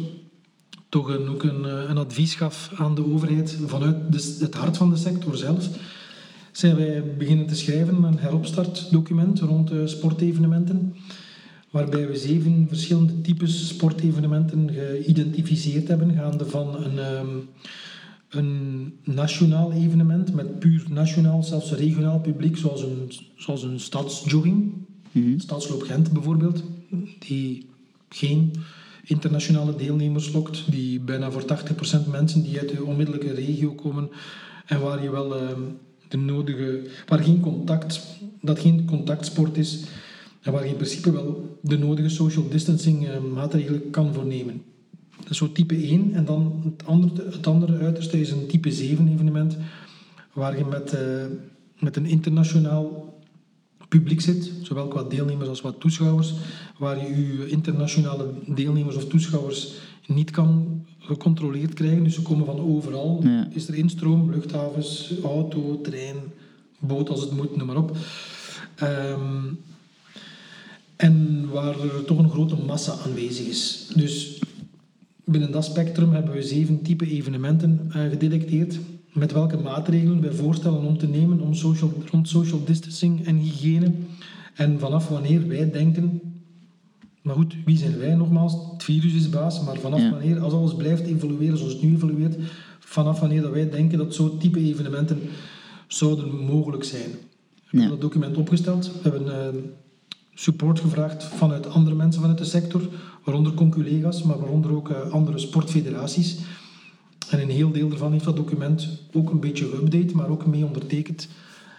toch 0.89 1.09
een, 1.09 1.29
ook 1.29 1.43
een, 1.43 1.65
eh, 1.65 1.83
een 1.89 1.99
advies 1.99 2.35
gaf 2.35 2.73
aan 2.77 2.95
de 2.95 3.13
overheid 3.13 3.59
vanuit 3.67 3.97
de, 4.13 4.37
het 4.41 4.55
hart 4.55 4.77
van 4.77 4.91
de 4.91 4.97
sector 4.97 5.37
zelf. 5.37 5.69
Zijn 6.53 6.77
wij 6.77 7.03
beginnen 7.19 7.47
te 7.47 7.55
schrijven 7.57 8.03
een 8.03 8.19
heropstartdocument 8.19 9.41
rond 9.41 9.71
sportevenementen, 9.85 10.95
waarbij 11.71 12.09
we 12.09 12.17
zeven 12.17 12.67
verschillende 12.69 13.21
types 13.21 13.69
sportevenementen 13.69 14.71
geïdentificeerd 14.73 15.89
hebben, 15.89 16.15
gaande 16.15 16.47
van 16.47 16.85
een, 16.85 16.99
ehm, 16.99 17.27
een 18.37 18.93
nationaal 19.03 19.73
evenement 19.73 20.35
met 20.35 20.59
puur 20.59 20.85
nationaal, 20.91 21.43
zelfs 21.43 21.73
regionaal 21.73 22.21
publiek, 22.21 22.57
zoals 22.57 22.83
een, 22.83 23.13
zoals 23.37 23.63
een 23.63 23.81
stadsjogging, 23.81 24.73
Stadsloop 25.37 25.83
Gent 25.83 26.13
bijvoorbeeld, 26.13 26.63
die 27.19 27.67
geen 28.09 28.53
internationale 29.05 29.77
deelnemers 29.77 30.33
lokt, 30.33 30.71
die 30.71 31.01
bijna 31.01 31.31
voor 31.31 31.43
80% 31.43 32.11
mensen 32.11 32.43
die 32.43 32.59
uit 32.59 32.69
de 32.69 32.85
onmiddellijke 32.85 33.35
regio 33.35 33.73
komen 33.73 34.09
en 34.67 34.81
waar 34.81 35.03
je 35.03 35.11
wel 35.11 35.37
ehm, 35.39 35.61
de 36.09 36.17
nodige, 36.17 36.91
waar 37.07 37.23
geen 37.23 37.41
contact, 37.41 38.01
dat 38.41 38.59
geen 38.59 38.85
contactsport 38.85 39.57
is 39.57 39.85
en 40.41 40.53
waar 40.53 40.65
je 40.65 40.71
in 40.71 40.77
principe 40.77 41.13
wel 41.13 41.59
de 41.61 41.79
nodige 41.79 42.09
social 42.09 42.49
distancing 42.49 43.09
eh, 43.09 43.21
maatregelen 43.21 43.91
kan 43.91 44.15
voornemen. 44.15 44.63
Dat 45.25 45.33
is 45.33 45.39
zo 45.39 45.53
type 45.53 45.75
1. 45.75 46.13
En 46.15 46.25
dan 46.25 46.63
het 46.65 46.87
andere, 46.87 47.31
het 47.31 47.47
andere 47.47 47.79
uiterste 47.79 48.21
is 48.21 48.31
een 48.31 48.47
type 48.47 48.71
7 48.71 49.13
evenement, 49.13 49.57
waar 50.33 50.59
je 50.59 50.65
met, 50.65 50.93
eh, 50.93 51.25
met 51.79 51.97
een 51.97 52.07
internationaal 52.07 53.15
publiek 53.89 54.21
zit, 54.21 54.53
zowel 54.63 54.89
qua 54.89 55.03
deelnemers 55.03 55.49
als 55.49 55.61
qua 55.61 55.73
toeschouwers, 55.79 56.35
waar 56.79 56.99
je 56.99 57.37
je 57.37 57.49
internationale 57.49 58.33
deelnemers 58.47 58.97
of 58.97 59.07
toeschouwers 59.07 59.73
niet 60.07 60.31
kan 60.31 60.83
gecontroleerd 60.99 61.75
krijgen. 61.75 62.05
Dus 62.05 62.15
ze 62.15 62.23
komen 62.23 62.47
van 62.47 62.61
overal. 62.61 63.21
Ja. 63.23 63.49
Is 63.51 63.69
er 63.69 63.75
instroom, 63.75 64.31
luchthavens, 64.31 65.13
auto, 65.23 65.81
trein, 65.81 66.17
boot 66.79 67.09
als 67.09 67.21
het 67.21 67.33
moet, 67.33 67.57
noem 67.57 67.67
maar 67.67 67.77
op. 67.77 67.97
Ehm, 68.75 69.43
en 70.97 71.49
waar 71.51 71.81
er 71.81 72.05
toch 72.05 72.19
een 72.19 72.31
grote 72.31 72.57
massa 72.67 72.95
aanwezig 73.05 73.47
is. 73.47 73.91
Dus 73.95 74.41
binnen 75.25 75.51
dat 75.53 75.65
spectrum 75.65 76.13
hebben 76.13 76.33
we 76.33 76.43
zeven 76.43 76.83
type 76.83 77.07
evenementen 77.07 77.81
gedetecteerd. 78.11 78.79
Met 79.13 79.33
welke 79.33 79.57
maatregelen 79.57 80.21
wij 80.21 80.33
voorstellen 80.33 80.83
om 80.83 80.99
te 80.99 81.07
nemen 81.07 81.41
om 81.41 81.55
social, 81.55 81.93
rond 82.11 82.29
social 82.29 82.65
distancing 82.65 83.27
en 83.27 83.37
hygiëne. 83.37 83.93
En 84.55 84.79
vanaf 84.79 85.09
wanneer 85.09 85.49
wij 85.49 85.71
denken. 85.71 86.21
Maar 87.23 87.35
goed, 87.35 87.55
wie 87.65 87.77
zijn 87.77 87.99
wij 87.99 88.15
nogmaals? 88.15 88.57
Het 88.73 88.83
virus 88.85 89.15
is 89.15 89.29
baas, 89.29 89.65
maar 89.65 89.77
vanaf 89.79 90.01
Ja. 90.01 90.11
wanneer, 90.11 90.39
als 90.41 90.53
alles 90.53 90.75
blijft 90.75 91.07
evolueren 91.07 91.59
zoals 91.59 91.73
het 91.73 91.83
nu 91.83 91.95
evolueert, 91.95 92.37
vanaf 92.79 93.21
wanneer 93.21 93.43
dat 93.43 93.53
wij 93.53 93.71
denken 93.71 93.99
dat 93.99 94.15
zo'n 94.15 94.39
type 94.39 94.59
evenementen 94.59 95.19
zouden 95.87 96.45
mogelijk 96.45 96.85
zijn. 96.85 97.11
We 97.71 97.81
hebben 97.81 97.89
dat 97.89 98.01
document 98.01 98.37
opgesteld. 98.37 98.87
We 99.03 99.09
hebben 99.09 99.47
eh, 99.47 99.61
support 100.35 100.81
gevraagd 100.81 101.25
vanuit 101.25 101.67
andere 101.67 101.97
mensen 101.97 102.21
vanuit 102.21 102.39
de 102.39 102.45
sector, 102.45 102.89
waaronder 103.25 103.55
conculega's, 103.55 104.23
maar 104.23 104.39
waaronder 104.39 104.71
ook 104.73 104.91
eh, 104.91 105.11
andere 105.11 105.39
sportfederaties. 105.39 106.39
En 107.31 107.41
een 107.43 107.51
heel 107.51 107.71
deel 107.73 107.89
daarvan 107.89 108.13
heeft 108.13 108.25
dat 108.25 108.37
document 108.37 108.89
ook 109.13 109.31
een 109.31 109.41
beetje 109.41 109.67
geüpdate, 109.67 110.15
maar 110.15 110.29
ook 110.29 110.47
mee 110.47 110.65
ondertekend. 110.65 111.29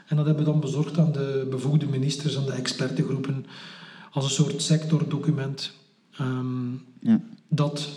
En 0.07 0.15
dat 0.15 0.25
hebben 0.25 0.45
we 0.45 0.51
dan 0.51 0.59
bezorgd 0.59 0.97
aan 0.97 1.11
de 1.11 1.47
bevoegde 1.49 1.85
ministers 1.85 2.35
en 2.35 2.45
de 2.45 2.51
expertengroepen 2.51 3.45
als 4.11 4.23
een 4.23 4.29
soort 4.45 4.61
sectordocument. 4.61 5.71
ehm, 6.17 6.71
Ja. 6.99 7.21
dat 7.47 7.89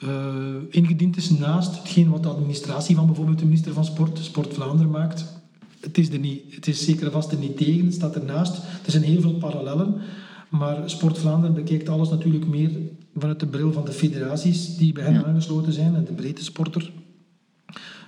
eh, 0.00 0.54
ingediend 0.70 1.16
is 1.16 1.30
naast 1.30 1.76
hetgeen 1.76 2.10
wat 2.10 2.22
de 2.22 2.28
administratie 2.28 2.96
van 2.96 3.06
bijvoorbeeld 3.06 3.38
de 3.38 3.44
minister 3.44 3.72
van 3.72 3.84
Sport, 3.84 4.18
Sport 4.18 4.54
Vlaanderen, 4.54 4.90
maakt. 4.90 5.24
Het 5.80 5.98
is, 5.98 6.08
er 6.10 6.18
niet, 6.18 6.54
het 6.54 6.66
is 6.66 6.84
zeker 6.84 7.10
vast 7.10 7.32
er 7.32 7.38
niet 7.38 7.56
tegen, 7.56 7.84
het 7.84 7.94
staat 7.94 8.14
ernaast. 8.16 8.56
Er 8.56 8.90
zijn 8.90 9.02
heel 9.02 9.20
veel 9.20 9.34
parallellen, 9.34 9.94
maar 10.52 10.90
Sport 10.90 11.18
Vlaanderen 11.18 11.54
bekijkt 11.54 11.88
alles 11.88 12.08
natuurlijk 12.10 12.46
meer 12.46 12.70
vanuit 13.16 13.40
de 13.40 13.46
bril 13.46 13.72
van 13.72 13.84
de 13.84 13.92
federaties 13.92 14.76
die 14.76 14.92
bij 14.92 15.04
hen 15.04 15.12
Ja. 15.12 15.24
aangesloten 15.24 15.72
zijn 15.72 15.94
en 15.94 16.04
de 16.04 16.12
breedte 16.12 16.44
sporter. 16.44 16.90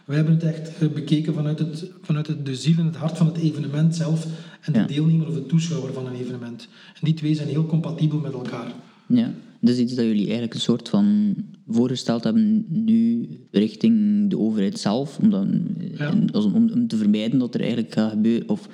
Wij 0.04 0.16
hebben 0.16 0.34
het 0.34 0.42
echt 0.42 0.78
eh, 0.78 0.88
bekeken 0.88 1.34
vanuit, 1.34 1.58
het, 1.58 1.90
vanuit 2.02 2.26
het, 2.26 2.46
de 2.46 2.56
ziel 2.56 2.78
en 2.78 2.84
het 2.86 2.96
hart 2.96 3.16
van 3.16 3.26
het 3.26 3.36
evenement 3.36 3.96
zelf 3.96 4.26
en 4.60 4.72
de 4.72 4.78
Ja. 4.78 4.86
deelnemer 4.86 5.28
of 5.28 5.34
de 5.34 5.46
toeschouwer 5.46 5.92
van 5.92 6.06
een 6.06 6.14
evenement. 6.14 6.68
En 6.94 7.00
die 7.02 7.14
twee 7.14 7.34
zijn 7.34 7.48
heel 7.48 7.66
compatibel 7.66 8.18
met 8.18 8.32
elkaar. 8.32 8.72
Ja, 9.06 9.32
dat 9.60 9.74
is 9.74 9.78
iets 9.78 9.94
dat 9.94 10.04
jullie 10.04 10.22
eigenlijk 10.24 10.54
een 10.54 10.60
soort 10.60 10.88
van 10.88 11.34
voorgesteld 11.68 12.24
hebben 12.24 12.64
nu 12.68 13.28
richting 13.50 14.30
de 14.30 14.38
overheid 14.38 14.78
zelf, 14.78 15.18
om, 15.18 15.30
dan, 15.30 15.60
Ja. 15.98 16.14
als- 16.32 16.44
om, 16.44 16.70
om 16.74 16.86
te 16.88 16.96
vermijden 16.96 17.38
dat 17.38 17.54
er 17.54 17.60
eigenlijk 17.60 17.92
gaat 17.92 18.10
gebeuren, 18.10 18.48
of 18.48 18.68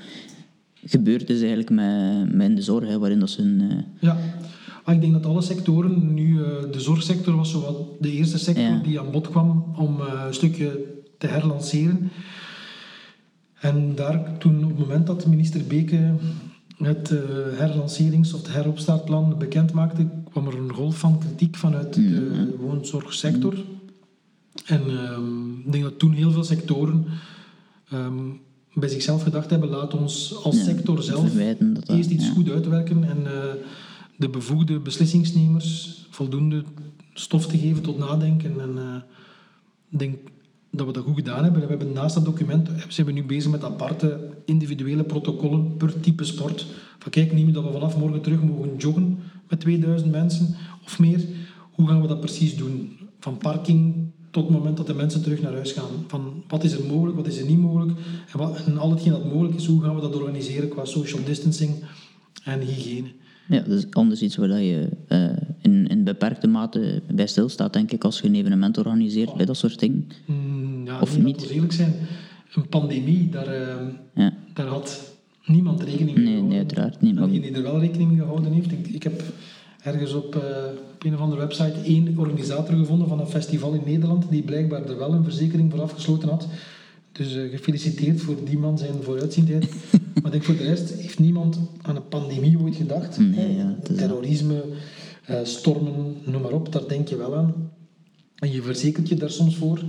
gebeurd 0.84 1.30
is 1.30 1.38
eigenlijk 1.38 1.70
met, 1.70 2.34
met 2.34 2.48
in 2.48 2.54
de 2.54 2.62
zorg, 2.62 2.88
hè, 2.88 2.98
waarin 2.98 3.18
dat 3.20 3.30
ze 3.30 3.42
een... 3.42 3.60
eh, 3.70 3.76
Ja, 4.00 4.16
maar 4.84 4.94
ik 4.94 5.00
denk 5.00 5.12
dat 5.12 5.26
alle 5.26 5.42
sectoren, 5.42 6.14
nu 6.14 6.42
eh, 6.42 6.72
de 6.72 6.80
zorgsector 6.80 7.36
was 7.36 7.50
zo 7.50 7.60
wat 7.60 7.76
de 8.02 8.10
eerste 8.12 8.38
sector 8.38 8.64
Ja. 8.64 8.78
die 8.82 9.00
aan 9.00 9.10
bod 9.10 9.28
kwam 9.28 9.64
om 9.76 10.00
eh, 10.00 10.22
een 10.26 10.34
stukje 10.34 10.84
te 11.18 11.26
herlanceren. 11.26 12.10
En 13.60 13.94
daar 13.94 14.38
toen, 14.38 14.62
op 14.64 14.70
het 14.70 14.78
moment 14.78 15.06
dat 15.06 15.26
minister 15.26 15.60
Beke 15.68 16.14
het 16.76 17.08
herlancerings- 17.56 18.32
of 18.34 18.42
het 18.42 18.52
heropstartplan 18.52 19.38
bekend 19.38 19.72
maakte, 19.72 20.06
kwam 20.30 20.46
er 20.46 20.58
een 20.58 20.72
golf 20.72 20.98
van 20.98 21.18
kritiek 21.18 21.56
vanuit 21.56 21.94
de 21.94 22.54
woonzorgsector. 22.60 23.54
En 24.66 24.80
ehm, 24.80 25.50
ik 25.66 25.72
denk 25.72 25.84
dat 25.84 25.98
toen 25.98 26.12
heel 26.12 26.30
veel 26.30 26.44
sectoren 26.44 27.04
ehm, 27.90 28.18
bij 28.74 28.88
zichzelf 28.88 29.22
gedacht 29.22 29.50
hebben, 29.50 29.68
laat 29.68 29.94
ons 29.94 30.34
als 30.42 30.56
Ja, 30.56 30.64
sector 30.64 31.02
zelf 31.02 31.32
dat 31.34 31.74
dat- 31.86 31.96
eerst 31.96 32.10
iets 32.10 32.26
ja. 32.26 32.32
goed 32.32 32.50
uitwerken 32.50 33.04
en 33.04 33.26
eh, 33.26 33.32
de 34.16 34.28
bevoegde 34.28 34.80
beslissingsnemers 34.80 35.98
voldoende 36.10 36.64
stof 37.14 37.46
te 37.46 37.58
geven 37.58 37.82
tot 37.82 37.98
nadenken. 37.98 38.60
En 38.60 38.78
eh, 38.78 38.94
ik 39.90 39.98
denk 39.98 40.18
dat 40.70 40.86
we 40.86 40.92
dat 40.92 41.04
goed 41.04 41.14
gedaan 41.14 41.42
hebben. 41.44 41.62
We 41.62 41.66
hebben 41.68 41.92
naast 41.92 42.14
dat 42.14 42.24
document 42.24 42.68
zijn 42.88 43.06
we 43.06 43.12
nu 43.12 43.24
bezig 43.24 43.50
met 43.50 43.64
aparte 43.64 44.30
individuele 44.44 45.04
protocollen 45.04 45.76
per 45.76 46.00
type 46.00 46.24
sport. 46.24 46.66
Van 46.98 47.10
kijk, 47.10 47.32
neem 47.32 47.46
je 47.46 47.52
dat 47.52 47.64
we 47.64 47.72
vanaf 47.72 47.96
morgen 47.96 48.20
terug 48.20 48.42
mogen 48.42 48.76
joggen 48.76 49.18
met 49.48 49.60
2000 49.60 50.10
mensen 50.10 50.56
of 50.84 50.98
meer. 50.98 51.24
Hoe 51.72 51.88
gaan 51.88 52.00
we 52.02 52.08
dat 52.08 52.20
precies 52.20 52.56
doen? 52.56 52.96
Van 53.20 53.36
parking 53.38 54.09
tot 54.30 54.44
het 54.44 54.52
moment 54.52 54.76
dat 54.76 54.86
de 54.86 54.94
mensen 54.94 55.22
terug 55.22 55.42
naar 55.42 55.52
huis 55.52 55.72
gaan. 55.72 55.90
Van 56.06 56.42
wat 56.48 56.64
is 56.64 56.72
er 56.72 56.84
mogelijk, 56.86 57.16
wat 57.16 57.26
is 57.26 57.38
er 57.38 57.46
niet 57.46 57.58
mogelijk. 57.58 57.98
En, 58.32 58.38
wat, 58.38 58.64
en 58.66 58.78
al 58.78 58.90
hetgeen 58.90 59.12
dat 59.12 59.24
mogelijk 59.24 59.54
is, 59.54 59.66
hoe 59.66 59.82
gaan 59.82 59.94
we 59.94 60.00
dat 60.00 60.14
organiseren 60.16 60.68
qua 60.68 60.84
social 60.84 61.24
distancing 61.24 61.70
en 62.44 62.60
hygiëne. 62.60 63.08
Ja, 63.48 63.60
dat 63.60 63.78
is 63.78 63.86
anders 63.90 64.22
iets 64.22 64.36
waar 64.36 64.48
dat 64.48 64.58
je 64.58 64.88
eh, 65.08 65.28
in, 65.60 65.86
in 65.86 66.04
beperkte 66.04 66.46
mate 66.46 67.02
bij 67.14 67.26
stilstaat, 67.26 67.72
denk 67.72 67.92
ik, 67.92 68.04
als 68.04 68.20
je 68.20 68.26
een 68.28 68.34
evenement 68.34 68.78
organiseert 68.78 69.34
bij 69.34 69.46
dat 69.46 69.56
soort 69.56 69.78
dingen. 69.78 70.08
Mm, 70.26 70.86
ja, 70.86 71.00
Of 71.00 71.14
nee, 71.14 71.24
niet? 71.24 71.48
eerlijk 71.50 71.72
zijn. 71.72 71.94
Een 72.54 72.68
pandemie, 72.68 73.28
daar, 73.28 73.46
eh, 73.46 73.76
Ja. 74.14 74.34
daar 74.54 74.66
had 74.66 75.14
niemand 75.44 75.80
rekening 75.82 76.06
mee 76.06 76.14
Nee, 76.16 76.24
gehouden. 76.24 76.48
nee, 76.48 76.58
uiteraard 76.58 77.00
niet. 77.00 77.10
En 77.14 77.20
Maar, 77.20 77.28
degene 77.28 77.46
die 77.46 77.54
er 77.56 77.62
wel 77.62 77.80
rekening 77.80 78.08
mee 78.10 78.18
gehouden 78.20 78.52
heeft, 78.52 78.72
ik, 78.72 78.86
ik 78.88 79.02
heb 79.02 79.22
ergens 79.82 80.12
op, 80.12 80.36
eh, 80.36 80.42
op 80.94 81.04
een 81.04 81.14
of 81.14 81.20
andere 81.20 81.40
website 81.40 81.80
één 81.84 82.18
organisator 82.18 82.74
gevonden 82.74 83.08
van 83.08 83.20
een 83.20 83.26
festival 83.26 83.72
in 83.72 83.82
Nederland 83.84 84.30
die 84.30 84.42
blijkbaar 84.42 84.84
er 84.84 84.98
wel 84.98 85.12
een 85.12 85.24
verzekering 85.24 85.70
voor 85.70 85.82
afgesloten 85.82 86.28
had. 86.28 86.46
Dus 87.12 87.36
eh, 87.36 87.50
gefeliciteerd 87.50 88.20
voor 88.20 88.36
die 88.44 88.58
man 88.58 88.78
zijn 88.78 89.02
vooruitziendheid. 89.02 89.68
maar 90.14 90.24
ik 90.24 90.30
denk 90.30 90.44
voor 90.44 90.56
de 90.56 90.64
rest 90.64 90.94
heeft 90.94 91.18
niemand 91.18 91.58
aan 91.82 91.96
een 91.96 92.08
pandemie 92.08 92.58
ooit 92.58 92.76
gedacht. 92.76 93.18
Nee, 93.18 93.56
ja, 93.56 93.76
Terrorisme, 93.96 94.64
eh, 95.24 95.38
stormen, 95.42 96.16
noem 96.24 96.42
maar 96.42 96.52
op, 96.52 96.72
daar 96.72 96.88
denk 96.88 97.08
je 97.08 97.16
wel 97.16 97.36
aan. 97.36 97.70
En 98.34 98.52
je 98.52 98.62
verzekert 98.62 99.08
je 99.08 99.14
daar 99.14 99.30
soms 99.30 99.56
voor. 99.56 99.82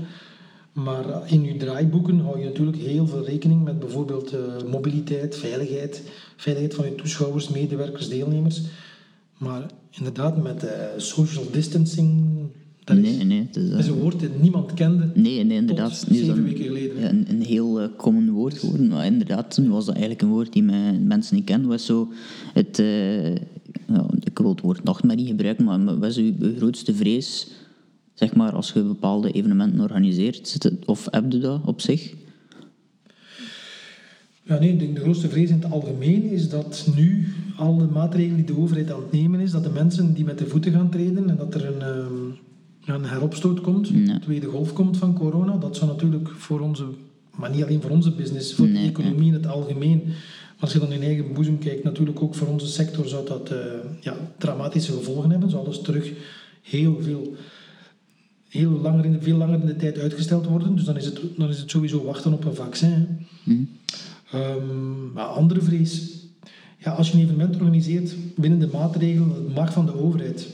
Maar 0.71 1.31
in 1.31 1.43
je 1.43 1.57
draaiboeken 1.57 2.19
hou 2.19 2.39
je 2.39 2.45
natuurlijk 2.45 2.77
heel 2.77 3.07
veel 3.07 3.25
rekening 3.25 3.63
met 3.63 3.79
bijvoorbeeld 3.79 4.35
mobiliteit, 4.69 5.35
veiligheid, 5.35 6.01
veiligheid 6.35 6.75
van 6.75 6.85
je 6.85 6.95
toeschouwers, 6.95 7.49
medewerkers, 7.49 8.09
deelnemers. 8.09 8.61
Maar 9.41 9.71
inderdaad, 9.91 10.43
met 10.43 10.63
eh, 10.63 10.85
social 10.97 11.43
distancing, 11.51 12.23
dat 12.83 12.97
is, 12.97 13.03
nee, 13.03 13.23
nee, 13.25 13.39
het 13.39 13.55
is, 13.55 13.63
dat 13.63 13.73
eh, 13.73 13.79
is 13.79 13.87
een 13.87 13.99
woord 13.99 14.19
dat 14.19 14.41
niemand 14.41 14.73
kende. 14.73 15.11
nee, 15.15 15.43
nee, 15.43 15.57
inderdaad. 15.57 16.05
Nu 16.09 16.17
zeven 16.17 16.43
weken 16.43 16.63
geleden. 16.63 17.09
een, 17.09 17.25
een 17.29 17.41
heel 17.41 17.81
eh, 17.81 17.87
common 17.97 18.29
woord 18.29 18.59
geworden. 18.59 18.87
Maar 18.87 19.05
inderdaad, 19.05 19.53
toen 19.53 19.69
was 19.69 19.85
dat 19.85 19.93
eigenlijk 19.95 20.23
een 20.23 20.29
woord 20.29 20.53
die 20.53 20.63
men- 20.63 21.07
mensen 21.07 21.35
niet 21.35 21.45
kenden. 21.45 21.69
Was 21.69 21.85
zo 21.85 22.11
het, 22.53 22.77
ja, 23.87 24.05
ik 24.23 24.37
wil 24.39 24.49
het 24.49 24.61
woord 24.61 24.83
nachtmerrie 24.83 25.27
gebruiken, 25.27 25.65
maar 25.65 25.99
wat 25.99 26.09
is 26.09 26.17
uw 26.17 26.33
grootste 26.57 26.93
vrees, 26.93 27.47
zeg 28.13 28.35
maar, 28.35 28.51
als 28.51 28.71
je 28.71 28.83
bepaalde 28.83 29.31
evenementen 29.31 29.79
organiseert? 29.79 30.71
Of 30.85 31.07
heb 31.11 31.31
je 31.31 31.37
dat 31.39 31.61
op 31.65 31.81
zich? 31.81 32.13
Ja, 34.51 34.59
nee, 34.59 34.77
denk 34.77 34.95
de 34.95 35.01
grootste 35.01 35.29
vrees 35.29 35.49
in 35.49 35.61
het 35.61 35.71
algemeen 35.71 36.29
is 36.29 36.49
dat 36.49 36.87
nu 36.95 37.27
alle 37.55 37.87
maatregelen 37.87 38.35
die 38.35 38.45
de 38.45 38.57
overheid 38.57 38.91
aan 38.91 38.99
het 39.01 39.11
nemen 39.11 39.39
is, 39.39 39.51
dat 39.51 39.63
de 39.63 39.69
mensen 39.69 40.13
die 40.13 40.23
met 40.25 40.37
de 40.37 40.47
voeten 40.47 40.71
gaan 40.71 40.89
treden 40.89 41.29
en 41.29 41.37
dat 41.37 41.53
er 41.55 41.65
een, 41.65 41.81
ehm, 41.81 42.95
een 42.97 43.05
heropstoot 43.05 43.61
komt, 43.61 43.87
Ja. 43.87 43.95
een 43.95 44.19
tweede 44.21 44.47
golf 44.47 44.73
komt 44.73 44.97
van 44.97 45.13
corona, 45.13 45.57
dat 45.57 45.75
zou 45.75 45.91
natuurlijk 45.91 46.29
voor 46.29 46.59
onze, 46.59 46.83
maar 47.35 47.49
niet 47.51 47.63
alleen 47.63 47.81
voor 47.81 47.91
onze 47.91 48.11
business, 48.11 48.53
voor 48.53 48.67
Nee, 48.67 48.83
de 48.83 48.89
economie 48.89 49.27
in 49.27 49.33
het 49.33 49.47
algemeen, 49.47 50.01
als 50.59 50.73
je 50.73 50.79
dan 50.79 50.91
in 50.91 51.01
eigen 51.01 51.33
boezem 51.33 51.57
kijkt, 51.59 51.83
natuurlijk 51.83 52.21
ook 52.21 52.35
voor 52.35 52.47
onze 52.47 52.67
sector 52.67 53.07
zou 53.07 53.27
dat 53.27 53.51
eh, 53.51 53.57
ja, 54.01 54.15
dramatische 54.37 54.91
gevolgen 54.91 55.29
hebben. 55.31 55.49
Zou 55.49 55.63
alles 55.65 55.81
terug 55.81 56.11
heel 56.61 56.97
veel 57.01 57.35
heel 58.49 58.69
langer 58.71 59.05
in, 59.05 59.17
veel 59.21 59.37
langer 59.37 59.59
in 59.59 59.65
de 59.65 59.75
tijd 59.75 59.97
uitgesteld 59.99 60.45
worden. 60.45 60.75
Dus 60.75 60.83
dan 60.85 60.97
is 60.97 61.05
het, 61.05 61.19
dan 61.37 61.49
is 61.49 61.59
het 61.59 61.69
sowieso 61.69 62.03
wachten 62.03 62.33
op 62.33 62.45
een 62.45 62.55
vaccin. 62.55 62.89
hè. 63.43 63.53
Hm? 64.31 64.37
Ehm, 64.37 65.11
maar 65.13 65.25
andere 65.25 65.61
vrees. 65.61 66.19
Ja, 66.77 66.91
als 66.91 67.09
je 67.09 67.17
een 67.17 67.23
evenement 67.23 67.55
organiseert 67.55 68.15
binnen 68.35 68.59
de 68.59 68.69
maatregelen, 68.73 69.29
het 69.29 69.55
mag 69.55 69.73
van 69.73 69.85
de 69.85 69.95
overheid. 69.95 70.47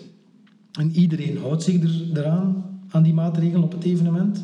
En 0.72 0.92
iedereen 0.92 1.38
houdt 1.38 1.64
zich 1.64 1.84
er, 1.84 2.20
eraan, 2.20 2.80
aan 2.90 3.04
die 3.04 3.14
maatregelen 3.14 3.64
op 3.64 3.72
het 3.72 3.84
evenement, 3.84 4.44